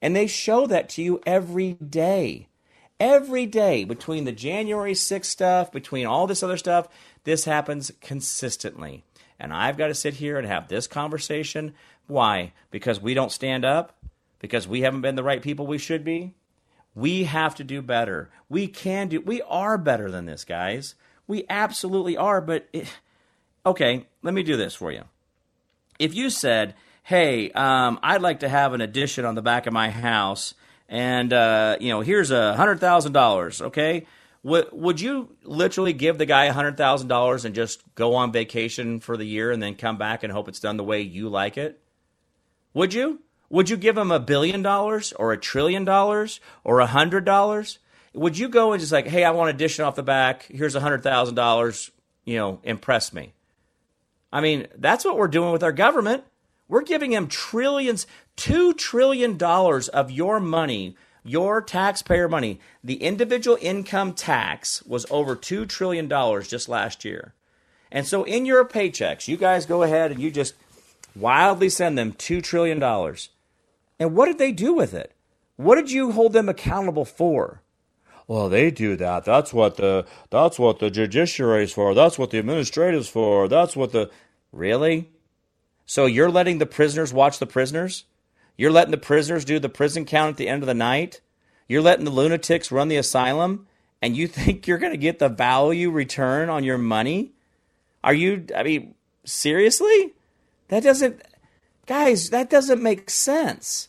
And 0.00 0.14
they 0.14 0.26
show 0.26 0.66
that 0.68 0.88
to 0.90 1.02
you 1.02 1.20
every 1.26 1.72
day. 1.74 2.48
Every 3.00 3.44
day 3.44 3.82
between 3.82 4.24
the 4.24 4.32
January 4.32 4.92
6th 4.92 5.24
stuff, 5.24 5.72
between 5.72 6.06
all 6.06 6.28
this 6.28 6.44
other 6.44 6.56
stuff, 6.56 6.86
this 7.24 7.44
happens 7.44 7.90
consistently 8.00 9.02
and 9.38 9.52
I've 9.52 9.76
got 9.76 9.88
to 9.88 9.94
sit 9.94 10.14
here 10.14 10.38
and 10.38 10.46
have 10.46 10.68
this 10.68 10.86
conversation. 10.86 11.74
Why? 12.06 12.52
Because 12.70 13.00
we 13.00 13.14
don't 13.14 13.32
stand 13.32 13.64
up? 13.64 13.96
Because 14.38 14.68
we 14.68 14.82
haven't 14.82 15.00
been 15.00 15.16
the 15.16 15.22
right 15.22 15.42
people 15.42 15.66
we 15.66 15.78
should 15.78 16.04
be? 16.04 16.34
We 16.94 17.24
have 17.24 17.54
to 17.56 17.64
do 17.64 17.82
better. 17.82 18.30
We 18.48 18.68
can 18.68 19.08
do, 19.08 19.20
we 19.20 19.42
are 19.42 19.76
better 19.78 20.10
than 20.10 20.26
this, 20.26 20.44
guys. 20.44 20.94
We 21.26 21.44
absolutely 21.48 22.16
are, 22.16 22.40
but 22.40 22.68
it, 22.72 22.86
okay, 23.66 24.06
let 24.22 24.34
me 24.34 24.42
do 24.42 24.56
this 24.56 24.74
for 24.74 24.92
you. 24.92 25.02
If 25.98 26.14
you 26.14 26.30
said, 26.30 26.74
hey, 27.02 27.50
um, 27.52 27.98
I'd 28.02 28.22
like 28.22 28.40
to 28.40 28.48
have 28.48 28.72
an 28.72 28.80
addition 28.80 29.24
on 29.24 29.34
the 29.34 29.42
back 29.42 29.66
of 29.66 29.72
my 29.72 29.90
house, 29.90 30.54
and, 30.88 31.32
uh, 31.32 31.76
you 31.80 31.88
know, 31.88 32.00
here's 32.00 32.30
a 32.30 32.54
$100,000, 32.58 33.62
okay? 33.62 34.06
Would 34.44 35.00
you 35.00 35.34
literally 35.42 35.94
give 35.94 36.18
the 36.18 36.26
guy 36.26 36.48
hundred 36.48 36.76
thousand 36.76 37.08
dollars 37.08 37.46
and 37.46 37.54
just 37.54 37.82
go 37.94 38.14
on 38.14 38.30
vacation 38.30 39.00
for 39.00 39.16
the 39.16 39.24
year 39.24 39.50
and 39.50 39.62
then 39.62 39.74
come 39.74 39.96
back 39.96 40.22
and 40.22 40.30
hope 40.30 40.48
it's 40.48 40.60
done 40.60 40.76
the 40.76 40.84
way 40.84 41.00
you 41.00 41.30
like 41.30 41.56
it? 41.56 41.80
Would 42.74 42.92
you? 42.92 43.20
Would 43.50 43.70
you 43.70 43.76
give 43.76 43.96
him 43.96 44.10
a 44.10 44.20
billion 44.20 44.62
dollars 44.62 45.12
or 45.12 45.32
a 45.32 45.38
trillion 45.38 45.84
dollars 45.84 46.40
or 46.64 46.80
a 46.80 46.86
hundred 46.86 47.24
dollars? 47.24 47.78
Would 48.14 48.38
you 48.38 48.48
go 48.48 48.72
and 48.72 48.80
just 48.80 48.92
like, 48.92 49.06
hey, 49.06 49.24
I 49.24 49.30
want 49.30 49.50
addition 49.50 49.84
off 49.84 49.96
the 49.96 50.02
back. 50.02 50.44
Here's 50.44 50.74
a 50.74 50.80
hundred 50.80 51.02
thousand 51.02 51.34
dollars. 51.34 51.90
You 52.24 52.36
know, 52.36 52.60
impress 52.62 53.12
me. 53.12 53.34
I 54.32 54.40
mean, 54.40 54.66
that's 54.76 55.04
what 55.04 55.16
we're 55.16 55.28
doing 55.28 55.52
with 55.52 55.62
our 55.62 55.72
government. 55.72 56.24
We're 56.68 56.82
giving 56.82 57.10
them 57.10 57.28
trillions, 57.28 58.06
two 58.36 58.72
trillion 58.72 59.36
dollars 59.36 59.88
of 59.88 60.10
your 60.10 60.40
money 60.40 60.96
your 61.24 61.62
taxpayer 61.62 62.28
money, 62.28 62.60
the 62.84 63.02
individual 63.02 63.56
income 63.60 64.12
tax 64.12 64.82
was 64.82 65.06
over 65.10 65.34
$2 65.34 65.66
trillion 65.66 66.08
just 66.42 66.68
last 66.68 67.04
year. 67.04 67.32
And 67.90 68.06
so 68.06 68.24
in 68.24 68.44
your 68.44 68.64
paychecks, 68.64 69.26
you 69.26 69.36
guys 69.36 69.66
go 69.66 69.82
ahead 69.82 70.10
and 70.10 70.20
you 70.20 70.30
just 70.30 70.54
wildly 71.16 71.70
send 71.70 71.96
them 71.96 72.12
$2 72.12 72.42
trillion. 72.42 72.78
And 73.98 74.14
what 74.14 74.26
did 74.26 74.38
they 74.38 74.52
do 74.52 74.72
with 74.74 74.94
it? 74.94 75.12
What 75.56 75.76
did 75.76 75.90
you 75.90 76.12
hold 76.12 76.32
them 76.32 76.48
accountable 76.48 77.04
for? 77.04 77.62
Well, 78.26 78.48
they 78.48 78.70
do 78.70 78.96
that. 78.96 79.24
That's 79.24 79.52
what 79.52 79.76
the 79.76 80.06
that's 80.30 80.58
what 80.58 80.78
the 80.78 80.90
judiciary 80.90 81.64
is 81.64 81.72
for. 81.72 81.94
That's 81.94 82.18
what 82.18 82.30
the 82.30 82.42
administrative's 82.42 83.08
for. 83.08 83.48
That's 83.48 83.76
what 83.76 83.92
the 83.92 84.10
Really? 84.54 85.10
So 85.84 86.06
you're 86.06 86.30
letting 86.30 86.58
the 86.58 86.66
prisoners 86.66 87.12
watch 87.12 87.40
the 87.40 87.46
prisoners? 87.46 88.04
You're 88.56 88.70
letting 88.70 88.92
the 88.92 88.96
prisoners 88.96 89.44
do 89.44 89.58
the 89.58 89.68
prison 89.68 90.04
count 90.04 90.30
at 90.30 90.36
the 90.36 90.48
end 90.48 90.62
of 90.62 90.68
the 90.68 90.74
night. 90.74 91.20
You're 91.68 91.82
letting 91.82 92.04
the 92.04 92.12
lunatics 92.12 92.70
run 92.70 92.86
the 92.86 92.96
asylum, 92.96 93.66
and 94.00 94.16
you 94.16 94.28
think 94.28 94.66
you're 94.68 94.78
going 94.78 94.92
to 94.92 94.98
get 94.98 95.18
the 95.18 95.28
value 95.28 95.90
return 95.90 96.48
on 96.48 96.62
your 96.62 96.78
money? 96.78 97.32
Are 98.04 98.14
you, 98.14 98.46
I 98.54 98.62
mean, 98.62 98.94
seriously? 99.24 100.14
That 100.68 100.84
doesn't, 100.84 101.20
guys, 101.86 102.30
that 102.30 102.50
doesn't 102.50 102.82
make 102.82 103.10
sense. 103.10 103.88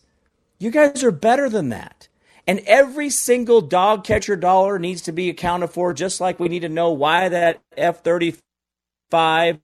You 0.60 0.72
guys 0.72 1.04
are 1.04 1.12
better 1.12 1.50
than 1.50 1.70
that. 1.70 2.08
And 2.48 2.60
every 2.68 3.10
single 3.10 3.62
dog 3.62 4.04
catcher 4.04 4.36
dollar 4.36 4.78
needs 4.78 5.02
to 5.04 5.12
be 5.12 5.30
accounted 5.30 5.72
for, 5.72 5.94
just 5.94 6.22
like 6.22 6.40
we 6.40 6.48
need 6.48 6.62
to 6.62 6.70
know 6.70 6.92
why 6.92 7.30
that 7.30 7.62
F 7.76 8.04
35 8.04 9.60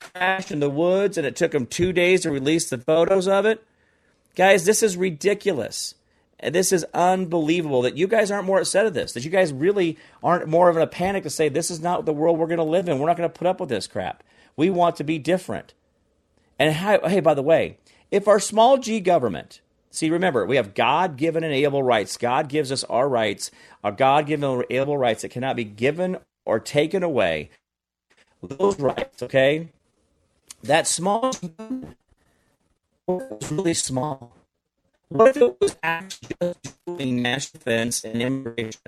crashed 0.00 0.50
in 0.50 0.60
the 0.60 0.70
woods 0.70 1.16
and 1.16 1.26
it 1.26 1.36
took 1.36 1.52
them 1.52 1.66
two 1.66 1.92
days 1.92 2.22
to 2.22 2.30
release 2.30 2.68
the 2.68 2.78
photos 2.78 3.28
of 3.28 3.46
it. 3.46 3.64
Guys, 4.34 4.64
this 4.64 4.82
is 4.82 4.96
ridiculous. 4.96 5.94
This 6.42 6.72
is 6.72 6.86
unbelievable 6.94 7.82
that 7.82 7.96
you 7.96 8.06
guys 8.06 8.30
aren't 8.30 8.46
more 8.46 8.60
upset 8.60 8.86
at 8.86 8.94
this, 8.94 9.12
that 9.12 9.24
you 9.24 9.30
guys 9.30 9.52
really 9.52 9.98
aren't 10.22 10.48
more 10.48 10.70
of 10.70 10.76
in 10.76 10.82
a 10.82 10.86
panic 10.86 11.22
to 11.24 11.30
say 11.30 11.48
this 11.48 11.70
is 11.70 11.80
not 11.80 12.06
the 12.06 12.14
world 12.14 12.38
we're 12.38 12.46
going 12.46 12.58
to 12.58 12.64
live 12.64 12.88
in. 12.88 12.98
We're 12.98 13.08
not 13.08 13.18
going 13.18 13.28
to 13.28 13.38
put 13.38 13.46
up 13.46 13.60
with 13.60 13.68
this 13.68 13.86
crap. 13.86 14.22
We 14.56 14.70
want 14.70 14.96
to 14.96 15.04
be 15.04 15.18
different. 15.18 15.74
And 16.60 16.74
hey, 16.74 17.20
by 17.20 17.32
the 17.32 17.42
way, 17.42 17.78
if 18.10 18.28
our 18.28 18.38
small 18.38 18.76
g 18.76 19.00
government, 19.00 19.62
see, 19.90 20.10
remember, 20.10 20.44
we 20.44 20.56
have 20.56 20.74
God 20.74 21.16
given 21.16 21.42
and 21.42 21.54
able 21.54 21.82
rights. 21.82 22.18
God 22.18 22.50
gives 22.50 22.70
us 22.70 22.84
our 22.84 23.08
rights, 23.08 23.50
our 23.82 23.92
God 23.92 24.26
given 24.26 24.50
and 24.50 24.64
able 24.68 24.98
rights 24.98 25.22
that 25.22 25.30
cannot 25.30 25.56
be 25.56 25.64
given 25.64 26.18
or 26.44 26.60
taken 26.60 27.02
away. 27.02 27.48
Those 28.42 28.78
rights, 28.78 29.22
okay? 29.22 29.70
That 30.62 30.86
small 30.86 31.32
was 33.06 33.50
really 33.50 33.72
small. 33.72 34.36
What 35.08 35.28
if 35.28 35.38
it 35.38 35.56
was 35.62 35.78
actually 35.82 36.36
just 36.42 36.84
doing 36.86 37.22
national 37.22 37.58
defense 37.58 38.04
and 38.04 38.20
immigration? 38.20 38.82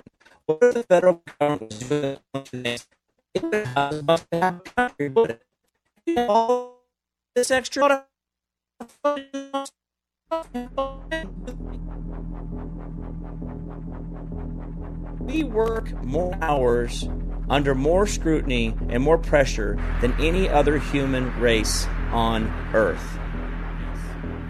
What 0.45 0.59
if 0.61 0.73
the 0.75 0.83
federal 0.83 1.23
government 1.39 1.71
was 1.71 1.79
doing 1.79 2.63
this? 2.63 2.87
It 3.33 3.41
would 3.41 3.65
have 3.65 4.07
a 4.31 4.61
country, 4.75 5.09
would 5.09 5.39
it? 6.05 6.29
This 7.35 7.49
extra. 7.51 8.05
We 15.19 15.43
work 15.43 16.03
more 16.03 16.37
hours 16.41 17.07
under 17.49 17.73
more 17.73 18.05
scrutiny 18.05 18.75
and 18.89 19.01
more 19.01 19.17
pressure 19.17 19.79
than 20.01 20.13
any 20.21 20.47
other 20.47 20.77
human 20.77 21.39
race 21.39 21.85
on 22.11 22.47
earth. 22.73 23.19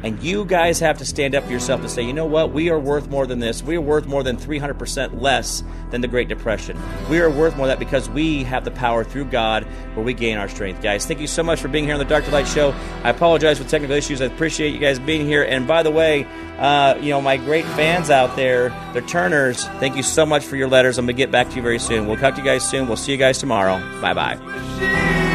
And 0.04 0.22
you 0.22 0.44
guys 0.44 0.80
have 0.82 0.98
to 0.98 1.06
stand 1.06 1.34
up 1.34 1.46
for 1.46 1.52
yourself 1.52 1.80
and 1.80 1.90
say, 1.90 2.04
you 2.04 2.12
know 2.12 2.26
what? 2.26 2.52
We 2.52 2.70
are 2.70 2.80
worth 2.80 3.10
more 3.10 3.26
than 3.26 3.40
this. 3.40 3.64
We 3.64 3.78
are 3.78 3.82
worth 3.82 4.06
more 4.06 4.22
than 4.22 4.36
300% 4.36 5.22
less 5.22 5.64
than 5.92 6.02
the 6.02 6.10
Great 6.10 6.28
Depression. 6.28 6.78
We 7.10 7.20
are 7.22 7.30
worth 7.30 7.56
more 7.56 7.68
than 7.68 7.80
that 7.80 7.86
because 7.86 8.10
we 8.10 8.44
have 8.44 8.66
the 8.66 8.72
power 8.72 9.06
through 9.06 9.26
God 9.26 9.64
where 9.94 10.06
we 10.06 10.14
gain 10.14 10.38
our 10.38 10.50
strength. 10.50 10.82
Guys, 10.82 11.06
thank 11.06 11.22
you 11.22 11.28
so 11.28 11.42
much 11.42 11.62
for 11.62 11.70
being 11.70 11.86
here 11.86 11.94
on 11.94 12.06
the 12.06 12.22
to 12.22 12.32
Light 12.32 12.48
Show. 12.48 12.72
I 13.04 13.10
apologize 13.10 13.60
for 13.60 13.64
technical 13.64 13.96
issues. 13.96 14.22
I 14.22 14.26
appreciate 14.26 14.74
you 14.74 14.80
guys 14.80 15.00
being 15.00 15.26
here. 15.26 15.44
And 15.44 15.68
by 15.68 15.84
the 15.84 15.92
way, 15.92 16.28
uh, 16.60 16.98
you 17.02 17.10
know, 17.10 17.22
my 17.22 17.38
great 17.38 17.66
fans 17.66 18.10
out 18.10 18.36
there, 18.36 18.70
the 18.94 19.02
Turners, 19.02 19.66
thank 19.80 19.96
you 19.96 20.04
so 20.04 20.26
much 20.26 20.44
for 20.44 20.58
your 20.58 20.68
letters. 20.68 20.98
I'm 20.98 21.06
going 21.06 21.16
to 21.16 21.18
get 21.18 21.32
back 21.32 21.50
to 21.50 21.56
you 21.56 21.62
very 21.62 21.80
soon. 21.80 22.08
We'll 22.08 22.18
talk 22.18 22.36
to 22.36 22.42
you 22.42 22.46
guys 22.46 22.70
soon. 22.70 22.88
We'll 22.88 22.98
see 22.98 23.14
you 23.14 23.18
guys 23.18 23.38
tomorrow. 23.38 23.80
Bye 24.02 24.14
bye. 24.14 25.33